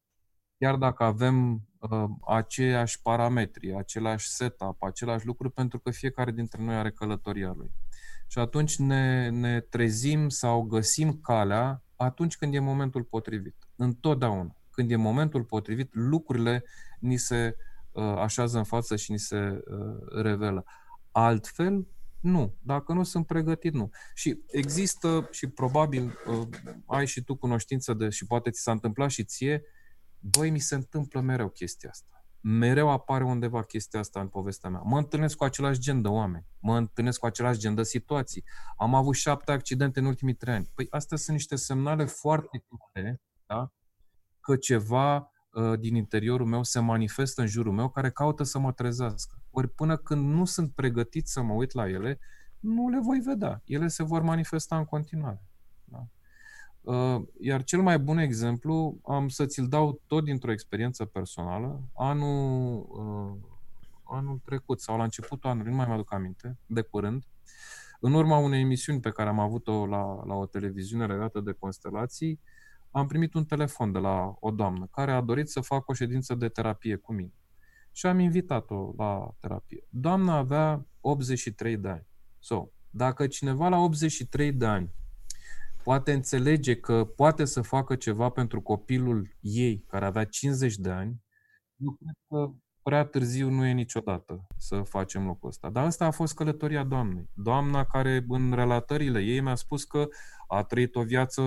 chiar 0.57 0.75
dacă 0.75 1.03
avem 1.03 1.67
uh, 1.79 2.03
aceiași 2.27 3.01
parametri, 3.01 3.75
același 3.75 4.27
setup, 4.27 4.83
același 4.83 5.25
lucru, 5.25 5.49
pentru 5.49 5.79
că 5.79 5.91
fiecare 5.91 6.31
dintre 6.31 6.63
noi 6.63 6.75
are 6.75 6.91
călătoria 6.91 7.53
lui. 7.57 7.71
Și 8.27 8.39
atunci 8.39 8.77
ne, 8.77 9.29
ne 9.29 9.59
trezim 9.59 10.29
sau 10.29 10.61
găsim 10.61 11.19
calea 11.19 11.83
atunci 11.95 12.37
când 12.37 12.53
e 12.53 12.59
momentul 12.59 13.03
potrivit. 13.03 13.55
Întotdeauna. 13.75 14.55
Când 14.69 14.91
e 14.91 14.95
momentul 14.95 15.43
potrivit, 15.43 15.89
lucrurile 15.93 16.63
ni 16.99 17.17
se 17.17 17.55
Uh, 17.57 17.74
așează 18.01 18.57
în 18.57 18.63
față 18.63 18.95
și 18.95 19.11
ni 19.11 19.19
se 19.19 19.37
uh, 19.37 20.21
revelă. 20.21 20.65
Altfel, 21.11 21.87
nu. 22.19 22.55
Dacă 22.61 22.93
nu 22.93 23.03
sunt 23.03 23.25
pregătit, 23.25 23.73
nu. 23.73 23.89
Și 24.13 24.43
există 24.47 25.27
și 25.31 25.47
probabil 25.47 26.17
uh, 26.27 26.47
ai 26.85 27.07
și 27.07 27.23
tu 27.23 27.35
cunoștință 27.35 27.93
de, 27.93 28.09
și 28.09 28.25
poate 28.25 28.49
ți 28.49 28.61
s-a 28.61 28.71
întâmplat 28.71 29.09
și 29.09 29.23
ție, 29.23 29.63
băi, 30.19 30.49
mi 30.49 30.59
se 30.59 30.75
întâmplă 30.75 31.19
mereu 31.21 31.49
chestia 31.49 31.89
asta. 31.89 32.25
Mereu 32.39 32.89
apare 32.89 33.23
undeva 33.23 33.63
chestia 33.63 33.99
asta 33.99 34.19
în 34.19 34.27
povestea 34.27 34.69
mea. 34.69 34.81
Mă 34.83 34.97
întâlnesc 34.97 35.37
cu 35.37 35.43
același 35.43 35.79
gen 35.79 36.01
de 36.01 36.07
oameni, 36.07 36.45
mă 36.59 36.77
întâlnesc 36.77 37.19
cu 37.19 37.25
același 37.25 37.59
gen 37.59 37.75
de 37.75 37.83
situații. 37.83 38.43
Am 38.77 38.95
avut 38.95 39.15
șapte 39.15 39.51
accidente 39.51 39.99
în 39.99 40.05
ultimii 40.05 40.35
trei 40.35 40.53
ani. 40.53 40.71
Păi 40.75 40.87
astea 40.89 41.17
sunt 41.17 41.35
niște 41.35 41.55
semnale 41.55 42.05
foarte 42.05 42.65
clare, 42.67 43.21
da? 43.45 43.71
că 44.39 44.55
ceva 44.55 45.15
Uh, 45.15 45.34
din 45.79 45.95
interiorul 45.95 46.45
meu 46.45 46.63
se 46.63 46.79
manifestă 46.79 47.41
în 47.41 47.47
jurul 47.47 47.73
meu 47.73 47.89
care 47.89 48.09
caută 48.09 48.43
să 48.43 48.59
mă 48.59 48.71
trezească. 48.71 49.41
Ori 49.51 49.67
până 49.67 49.97
când 49.97 50.33
nu 50.33 50.45
sunt 50.45 50.71
pregătit 50.71 51.27
să 51.27 51.41
mă 51.41 51.53
uit 51.53 51.71
la 51.71 51.89
ele, 51.89 52.19
nu 52.59 52.89
le 52.89 52.99
voi 52.99 53.19
vedea. 53.19 53.61
Ele 53.65 53.87
se 53.87 54.03
vor 54.03 54.21
manifesta 54.21 54.77
în 54.77 54.85
continuare. 54.85 55.41
Da? 55.83 56.07
Uh, 56.81 57.21
iar 57.39 57.63
cel 57.63 57.81
mai 57.81 57.99
bun 57.99 58.17
exemplu 58.17 58.99
am 59.07 59.27
să 59.27 59.45
ți-l 59.45 59.67
dau 59.67 60.01
tot 60.07 60.23
dintr-o 60.23 60.51
experiență 60.51 61.05
personală. 61.05 61.81
Anul, 61.93 62.85
uh, 62.89 63.49
anul 64.03 64.41
trecut 64.45 64.81
sau 64.81 64.97
la 64.97 65.03
începutul 65.03 65.49
anului, 65.49 65.71
nu 65.71 65.77
mai 65.77 65.85
mă 65.87 65.93
aduc 65.93 66.13
aminte, 66.13 66.57
de 66.65 66.81
curând, 66.81 67.23
în 67.99 68.13
urma 68.13 68.37
unei 68.37 68.61
emisiuni 68.61 68.99
pe 68.99 69.11
care 69.11 69.29
am 69.29 69.39
avut-o 69.39 69.85
la, 69.85 70.23
la 70.25 70.33
o 70.33 70.45
televiziune 70.45 71.05
legată 71.05 71.39
de 71.39 71.51
constelații, 71.51 72.31
uh, 72.31 72.54
am 72.95 73.07
primit 73.07 73.33
un 73.33 73.45
telefon 73.45 73.91
de 73.91 73.99
la 73.99 74.35
o 74.39 74.51
doamnă 74.51 74.87
care 74.91 75.11
a 75.11 75.21
dorit 75.21 75.49
să 75.49 75.59
facă 75.61 75.83
o 75.87 75.93
ședință 75.93 76.35
de 76.35 76.49
terapie 76.49 76.95
cu 76.95 77.13
mine. 77.13 77.33
Și 77.91 78.05
am 78.05 78.19
invitat-o 78.19 78.93
la 78.97 79.35
terapie. 79.39 79.87
Doamna 79.89 80.35
avea 80.37 80.87
83 80.99 81.77
de 81.77 81.89
ani. 81.89 82.07
So, 82.39 82.67
dacă 82.89 83.27
cineva 83.27 83.69
la 83.69 83.77
83 83.77 84.51
de 84.51 84.65
ani 84.65 84.93
poate 85.83 86.13
înțelege 86.13 86.75
că 86.75 87.05
poate 87.05 87.45
să 87.45 87.61
facă 87.61 87.95
ceva 87.95 88.29
pentru 88.29 88.61
copilul 88.61 89.35
ei, 89.39 89.83
care 89.87 90.05
avea 90.05 90.23
50 90.23 90.75
de 90.75 90.89
ani, 90.89 91.23
eu 91.75 91.97
cred 91.99 92.15
că 92.27 92.53
prea 92.85 93.05
târziu 93.05 93.49
nu 93.49 93.65
e 93.65 93.71
niciodată 93.71 94.47
să 94.57 94.81
facem 94.81 95.25
lucrul 95.25 95.49
ăsta. 95.49 95.69
Dar 95.69 95.85
asta 95.85 96.05
a 96.05 96.11
fost 96.11 96.35
călătoria 96.35 96.83
doamnei. 96.83 97.29
Doamna 97.33 97.85
care 97.85 98.25
în 98.27 98.51
relatările 98.51 99.19
ei 99.19 99.39
mi-a 99.39 99.55
spus 99.55 99.83
că 99.83 100.07
a 100.47 100.63
trăit 100.63 100.95
o 100.95 101.03
viață 101.03 101.41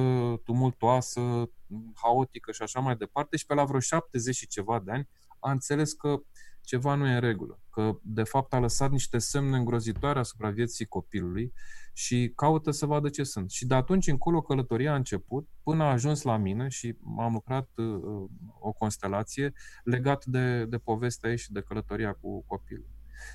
tumultoasă, 0.45 1.51
haotică 1.95 2.53
și 2.53 2.63
așa 2.63 2.81
mai 2.81 2.97
departe 2.97 3.37
și 3.37 3.47
pe 3.47 3.55
la 3.55 3.65
vreo 3.65 3.81
70 3.81 4.35
și 4.35 4.47
ceva 4.47 4.81
de 4.85 4.91
ani 4.91 5.09
a 5.39 5.51
înțeles 5.51 5.93
că 5.93 6.21
ceva 6.69 6.95
nu 6.95 7.07
e 7.07 7.15
în 7.15 7.21
regulă, 7.21 7.61
că 7.71 7.99
de 8.03 8.23
fapt 8.23 8.53
a 8.53 8.59
lăsat 8.59 8.91
niște 8.91 9.19
semne 9.19 9.57
îngrozitoare 9.57 10.19
asupra 10.19 10.51
vieții 10.51 10.87
copilului 10.87 11.53
și 11.93 12.33
caută 12.35 12.71
să 12.71 12.87
vadă 12.87 13.09
ce 13.09 13.23
sunt. 13.23 13.51
Și 13.51 13.67
de 13.67 13.75
atunci 13.75 14.07
încolo 14.07 14.41
călătoria 14.41 14.93
a 14.93 14.97
început 14.97 15.49
până 15.63 15.83
a 15.83 15.91
ajuns 15.91 16.23
la 16.23 16.37
mine 16.37 16.69
și 16.69 16.97
am 17.19 17.33
lucrat 17.33 17.69
uh, 17.77 18.29
o 18.59 18.73
constelație 18.73 19.53
legat 19.85 20.25
de, 20.25 20.65
de 20.65 20.79
povestea 20.79 21.31
ei 21.31 21.39
și 21.39 21.53
de 21.53 21.61
călătoria 21.61 22.13
cu 22.13 22.45
copilul. 22.47 22.91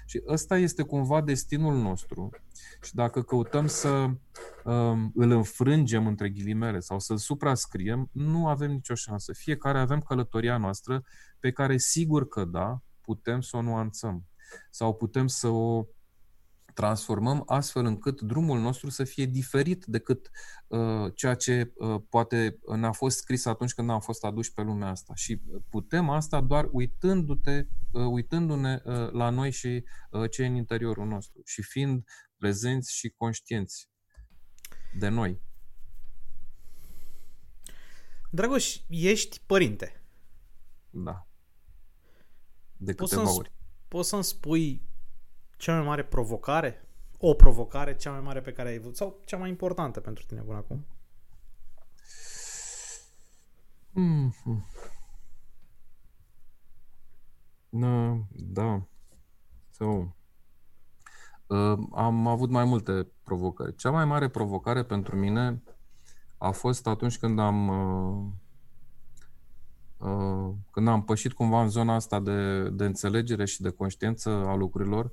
Și 0.06 0.24
ăsta 0.28 0.58
este 0.58 0.84
cumva 0.84 1.22
destinul 1.22 1.76
nostru. 1.76 2.30
Și 2.82 2.96
dacă 2.96 3.22
căutăm 3.22 3.68
să 3.68 3.90
um, 4.64 5.12
îl 5.16 5.32
înfrângem 5.32 6.08
între 6.08 6.30
ghilimele 6.30 6.80
sau 6.80 7.00
să-l 7.00 7.18
suprascriem, 7.18 8.10
nu 8.12 8.48
avem 8.48 8.72
nicio 8.72 8.96
șansă. 8.96 9.34
Fiecare 9.34 9.80
avem 9.80 10.00
călătoria 10.00 10.58
noastră 10.58 11.04
pe 11.40 11.52
care 11.52 11.78
sigur 11.78 12.28
că 12.28 12.46
da, 12.46 12.82
putem 13.06 13.41
să 13.41 13.58
o 13.58 13.62
nuanțăm 13.62 14.28
sau 14.70 14.93
putem 14.95 15.28
să 15.28 15.47
o 15.47 15.86
transformăm 16.74 17.43
astfel 17.45 17.86
încât 17.86 18.22
drumul 18.22 18.60
nostru 18.60 18.89
să 18.89 19.04
fie 19.04 19.26
diferit 19.26 19.86
decât 19.86 20.30
uh, 20.68 21.12
ceea 21.16 21.36
ce 21.36 21.74
uh, 21.76 22.01
poate 22.10 22.60
ne-a 22.76 22.91
fost 22.91 23.18
scris 23.18 23.45
atunci 23.45 23.74
când 23.74 23.89
am 23.89 23.99
fost 23.99 24.24
aduși 24.24 24.54
pe 24.54 24.62
lumea 24.62 24.89
asta. 24.89 25.14
Și 25.16 25.41
putem 25.70 26.10
asta 26.10 26.41
doar 26.41 26.70
uitându-te, 26.72 27.68
uh, 27.91 28.06
uitându-ne 28.06 28.82
uh, 28.84 29.12
la 29.12 29.30
noi 29.30 29.51
și 29.51 29.84
uh, 30.12 30.30
ce 30.30 30.41
e 30.43 30.45
în 30.45 30.56
interiorul 30.56 31.06
nostru 31.06 31.41
și 31.45 31.62
fiind 31.62 32.04
prezenți 32.38 32.95
și 32.95 33.10
conștienți 33.10 33.89
de 34.97 35.08
noi. 35.08 35.41
Dragoș, 38.30 38.78
ești 38.88 39.41
părinte. 39.45 40.04
Da. 40.89 41.28
De 42.84 42.94
câteva 42.94 43.22
poți 43.22 43.38
ori. 43.38 43.52
Poți 43.88 44.10
să-mi 44.10 44.24
spui 44.24 44.82
cea 45.58 45.76
mai 45.76 45.86
mare 45.86 46.04
provocare? 46.04 46.88
O 47.18 47.34
provocare 47.34 47.96
cea 47.96 48.12
mai 48.12 48.22
mare 48.22 48.42
pe 48.42 48.52
care 48.52 48.70
ai 48.70 48.76
avut 48.76 48.96
sau 48.96 49.20
cea 49.26 49.38
mai 49.38 49.50
importantă 49.50 50.00
pentru 50.00 50.24
tine 50.28 50.42
până 50.42 50.58
acum? 50.58 50.86
Mm-hmm. 53.96 54.64
No, 57.70 58.18
da. 58.30 58.88
So, 59.70 59.86
uh, 61.48 61.80
am 61.92 62.28
avut 62.28 62.50
mai 62.50 62.66
multe 62.66 63.08
provocări. 63.24 63.76
Cea 63.76 63.92
mai 63.92 64.06
mare 64.06 64.28
provocare 64.28 64.84
pentru 64.84 65.16
mine 65.16 65.64
a 66.38 66.52
fost 66.52 66.88
atunci 66.88 67.18
când 67.18 67.40
am 67.40 67.68
uh, 67.68 68.26
uh, 68.26 68.43
când 70.72 70.88
am 70.88 71.04
pășit 71.04 71.34
cumva 71.34 71.62
în 71.62 71.70
zona 71.70 71.95
asta 71.95 72.20
de, 72.20 72.70
de 72.70 72.86
înțelegere 72.86 73.45
și 73.45 73.62
de 73.62 73.70
conștiință 73.70 74.30
a 74.30 74.56
lucrurilor 74.56 75.12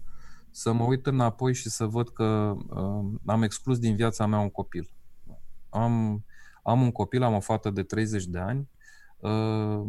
să 0.50 0.72
mă 0.72 0.84
uit 0.84 1.06
înapoi 1.06 1.54
și 1.54 1.70
să 1.70 1.86
văd 1.86 2.08
că 2.08 2.54
uh, 2.68 3.18
am 3.26 3.42
exclus 3.42 3.78
din 3.78 3.96
viața 3.96 4.26
mea 4.26 4.38
un 4.38 4.50
copil. 4.50 4.90
Am, 5.68 6.24
am 6.62 6.82
un 6.82 6.90
copil, 6.90 7.22
am 7.22 7.34
o 7.34 7.40
fată 7.40 7.70
de 7.70 7.82
30 7.82 8.24
de 8.24 8.38
ani, 8.38 8.68
uh, 9.18 9.82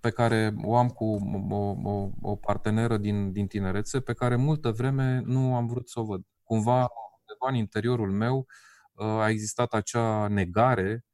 pe 0.00 0.10
care 0.10 0.54
o 0.62 0.76
am 0.76 0.88
cu 0.88 1.04
o, 1.50 1.90
o, 1.90 2.10
o 2.20 2.36
parteneră 2.36 2.96
din, 2.96 3.32
din 3.32 3.46
tinerețe, 3.46 4.00
pe 4.00 4.12
care 4.12 4.36
multă 4.36 4.70
vreme 4.70 5.22
nu 5.24 5.54
am 5.54 5.66
vrut 5.66 5.88
să 5.88 6.00
o 6.00 6.04
văd. 6.04 6.22
Cumva, 6.42 6.88
undeva 7.18 7.48
în 7.48 7.54
interiorul 7.54 8.12
meu, 8.12 8.46
uh, 8.92 9.06
a 9.06 9.28
existat 9.28 9.72
acea 9.72 10.28
negare 10.28 11.04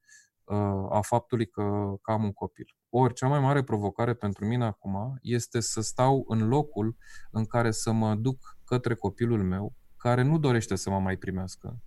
a 0.90 1.00
faptului 1.00 1.46
că, 1.46 1.94
că 2.02 2.12
am 2.12 2.24
un 2.24 2.32
copil. 2.32 2.76
Ori, 2.88 3.14
cea 3.14 3.28
mai 3.28 3.40
mare 3.40 3.62
provocare 3.62 4.14
pentru 4.14 4.46
mine 4.46 4.64
acum 4.64 5.18
este 5.20 5.60
să 5.60 5.80
stau 5.80 6.24
în 6.28 6.48
locul 6.48 6.96
în 7.30 7.44
care 7.44 7.70
să 7.70 7.92
mă 7.92 8.14
duc 8.14 8.58
către 8.64 8.94
copilul 8.94 9.42
meu, 9.42 9.74
care 9.96 10.22
nu 10.22 10.38
dorește 10.38 10.74
să 10.74 10.90
mă 10.90 10.98
mai 10.98 11.16
primească, 11.16 11.82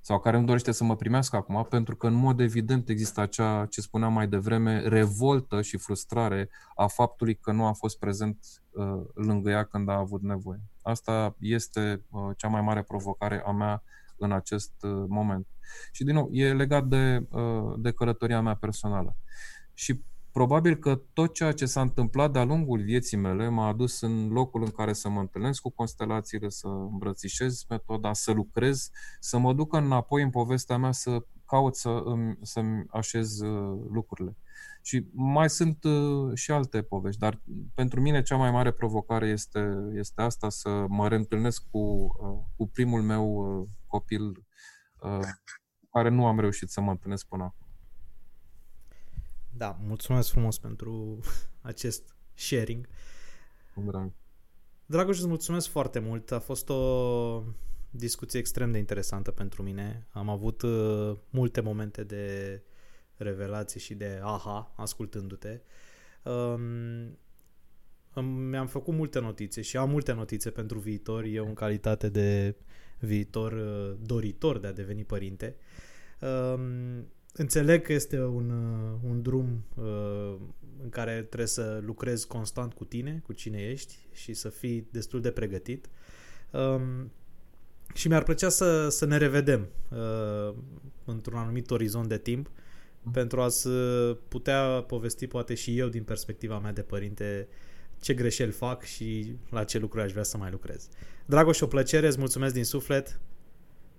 sau 0.00 0.20
care 0.20 0.38
nu 0.38 0.44
dorește 0.44 0.72
să 0.72 0.84
mă 0.84 0.96
primească 0.96 1.36
acum, 1.36 1.66
pentru 1.68 1.96
că 1.96 2.06
în 2.06 2.14
mod 2.14 2.40
evident 2.40 2.88
există 2.88 3.20
acea, 3.20 3.66
ce 3.66 3.80
spuneam 3.80 4.12
mai 4.12 4.28
devreme, 4.28 4.80
revoltă 4.80 5.62
și 5.62 5.76
frustrare 5.76 6.50
a 6.74 6.86
faptului 6.86 7.34
că 7.34 7.52
nu 7.52 7.66
a 7.66 7.72
fost 7.72 7.98
prezent 7.98 8.38
uh, 8.70 8.84
lângă 9.14 9.50
ea 9.50 9.64
când 9.64 9.88
a 9.88 9.96
avut 9.96 10.22
nevoie. 10.22 10.60
Asta 10.82 11.36
este 11.38 12.04
uh, 12.10 12.30
cea 12.36 12.48
mai 12.48 12.60
mare 12.60 12.82
provocare 12.82 13.42
a 13.46 13.50
mea 13.50 13.82
în 14.18 14.32
acest 14.32 14.72
uh, 14.82 15.04
moment. 15.08 15.46
Și 15.92 16.04
din 16.04 16.14
nou, 16.14 16.28
e 16.32 16.52
legat 16.52 16.86
de, 16.86 17.26
uh, 17.30 17.74
de 17.78 17.90
călătoria 17.92 18.40
mea 18.40 18.54
personală. 18.54 19.16
Și 19.74 20.02
Probabil 20.34 20.76
că 20.76 21.00
tot 21.12 21.34
ceea 21.34 21.52
ce 21.52 21.66
s-a 21.66 21.80
întâmplat 21.80 22.32
de-a 22.32 22.44
lungul 22.44 22.82
vieții 22.82 23.16
mele 23.16 23.48
m-a 23.48 23.66
adus 23.66 24.00
în 24.00 24.28
locul 24.28 24.62
în 24.62 24.70
care 24.70 24.92
să 24.92 25.08
mă 25.08 25.20
întâlnesc 25.20 25.60
cu 25.60 25.70
constelațiile, 25.70 26.48
să 26.48 26.66
îmbrățișez 26.66 27.64
metoda, 27.68 28.12
să 28.12 28.32
lucrez, 28.32 28.90
să 29.20 29.38
mă 29.38 29.52
duc 29.52 29.72
înapoi 29.72 30.22
în 30.22 30.30
povestea 30.30 30.76
mea, 30.76 30.92
să 30.92 31.24
caut 31.46 31.76
să 31.76 32.02
îmi, 32.04 32.38
să-mi 32.42 32.84
așez 32.90 33.40
uh, 33.40 33.80
lucrurile. 33.92 34.36
Și 34.82 35.06
mai 35.12 35.50
sunt 35.50 35.84
uh, 35.84 36.34
și 36.34 36.50
alte 36.50 36.82
povești, 36.82 37.20
dar 37.20 37.42
pentru 37.74 38.00
mine 38.00 38.22
cea 38.22 38.36
mai 38.36 38.50
mare 38.50 38.70
provocare 38.70 39.28
este, 39.28 39.74
este 39.92 40.22
asta, 40.22 40.48
să 40.48 40.84
mă 40.88 41.08
reîntâlnesc 41.08 41.62
cu, 41.70 41.78
uh, 41.78 42.38
cu 42.56 42.68
primul 42.68 43.02
meu 43.02 43.68
copil 43.94 44.44
care 45.90 46.08
nu 46.08 46.26
am 46.26 46.40
reușit 46.40 46.68
să 46.68 46.80
mă 46.80 46.90
întâlnesc 46.90 47.26
până 47.26 47.42
acum. 47.42 47.66
Da, 49.56 49.78
mulțumesc 49.80 50.30
frumos 50.30 50.58
pentru 50.58 51.20
acest 51.70 52.16
sharing. 52.34 52.88
Drag. 53.74 54.12
Dragoș, 54.86 55.18
îți 55.18 55.26
mulțumesc 55.26 55.68
foarte 55.68 55.98
mult. 55.98 56.30
A 56.30 56.38
fost 56.38 56.68
o 56.68 57.42
discuție 57.90 58.38
extrem 58.38 58.72
de 58.72 58.78
interesantă 58.78 59.30
pentru 59.30 59.62
mine. 59.62 60.06
Am 60.10 60.28
avut 60.28 60.62
uh, 60.62 61.16
multe 61.30 61.60
momente 61.60 62.04
de 62.04 62.62
revelație 63.16 63.80
și 63.80 63.94
de 63.94 64.20
aha 64.22 64.72
ascultându-te. 64.76 65.60
Um, 66.22 67.18
mi-am 68.22 68.66
făcut 68.66 68.94
multe 68.94 69.20
notițe 69.20 69.62
și 69.62 69.76
am 69.76 69.90
multe 69.90 70.12
notițe 70.12 70.50
pentru 70.50 70.78
viitor. 70.78 71.24
Eu 71.24 71.46
în 71.46 71.54
calitate 71.54 72.08
de 72.08 72.56
viitor 73.04 73.52
uh, 73.52 73.96
doritor 74.06 74.58
de 74.58 74.66
a 74.66 74.72
deveni 74.72 75.04
părinte. 75.04 75.56
Um, 76.20 77.06
Înțeleg 77.36 77.82
că 77.82 77.92
este 77.92 78.20
un, 78.20 78.50
uh, 78.50 78.98
un 79.10 79.22
drum 79.22 79.64
uh, 79.74 80.34
în 80.82 80.88
care 80.90 81.22
trebuie 81.22 81.48
să 81.48 81.80
lucrezi 81.84 82.26
constant 82.26 82.72
cu 82.72 82.84
tine, 82.84 83.20
cu 83.24 83.32
cine 83.32 83.58
ești 83.58 83.98
și 84.12 84.34
să 84.34 84.48
fii 84.48 84.88
destul 84.90 85.20
de 85.20 85.30
pregătit. 85.30 85.88
Um, 86.50 87.12
și 87.94 88.08
mi-ar 88.08 88.22
plăcea 88.22 88.48
să, 88.48 88.88
să 88.88 89.06
ne 89.06 89.16
revedem 89.16 89.68
uh, 89.90 90.54
într-un 91.04 91.38
anumit 91.38 91.70
orizont 91.70 92.08
de 92.08 92.18
timp 92.18 92.50
mm. 93.02 93.12
pentru 93.12 93.40
a 93.40 93.48
să 93.48 94.16
putea 94.28 94.84
povesti 94.86 95.26
poate 95.26 95.54
și 95.54 95.78
eu 95.78 95.88
din 95.88 96.02
perspectiva 96.02 96.58
mea 96.58 96.72
de 96.72 96.82
părinte 96.82 97.48
ce 98.04 98.14
greșeli 98.14 98.50
fac 98.50 98.82
și 98.82 99.36
la 99.50 99.64
ce 99.64 99.78
lucruri 99.78 100.04
aș 100.04 100.10
vrea 100.10 100.22
să 100.22 100.36
mai 100.36 100.50
lucrez. 100.50 100.88
Dragoș, 101.26 101.60
o 101.60 101.66
plăcere, 101.66 102.06
îți 102.06 102.18
mulțumesc 102.18 102.54
din 102.54 102.64
suflet. 102.64 103.20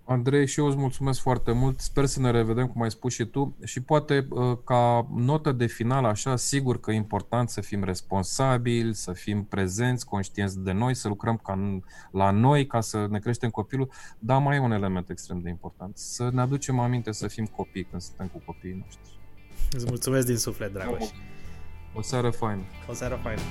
Andrei, 0.08 0.48
și 0.48 0.60
eu 0.60 0.66
îți 0.66 0.78
mulțumesc 0.78 1.20
foarte 1.20 1.52
mult. 1.52 1.80
Sper 1.80 2.06
să 2.06 2.20
ne 2.20 2.32
revedem, 2.32 2.68
cum 2.68 2.82
ai 2.82 2.92
spus 2.92 3.14
și 3.14 3.26
tu. 3.26 3.56
Și 3.64 3.82
poate 3.82 4.28
uh, 4.30 4.58
ca 4.64 5.08
notă 5.16 5.52
de 5.52 5.66
final, 5.66 6.06
așa, 6.06 6.36
sigur 6.36 6.80
că 6.80 6.92
e 6.92 6.96
important 6.96 7.50
să 7.50 7.62
fim 7.62 7.84
responsabili, 7.84 8.94
să 8.94 9.12
fim 9.12 9.44
prezenți, 9.44 10.06
conștienți 10.06 10.60
de 10.60 10.72
noi, 10.72 10.94
să 10.94 11.08
lucrăm 11.08 11.38
ca 11.38 11.82
la 12.12 12.32
noi 12.32 12.68
ca 12.68 12.82
să 12.82 13.08
ne 13.10 13.20
creștem 13.20 13.50
copilul, 13.50 13.90
dar 14.20 14.42
mai 14.42 14.56
e 14.56 14.60
un 14.60 14.72
element 14.72 15.10
extrem 15.10 15.40
de 15.40 15.50
important. 15.50 15.98
Să 15.98 16.30
ne 16.34 16.42
aducem 16.42 16.80
aminte 16.80 17.12
să 17.12 17.28
fim 17.28 17.46
copii 17.46 17.84
când 17.84 18.02
suntem 18.02 18.28
cu 18.28 18.42
copiii 18.46 18.82
noștri. 18.84 19.20
Îți 19.72 19.86
mulțumesc 19.88 20.26
din 20.26 20.38
suflet, 20.38 20.74
Dragoș. 20.74 21.06
O 21.94 22.02
seară 22.02 22.30
faină. 22.30 22.64
O 22.90 22.94
seară 22.94 23.20
faină. 23.24 23.42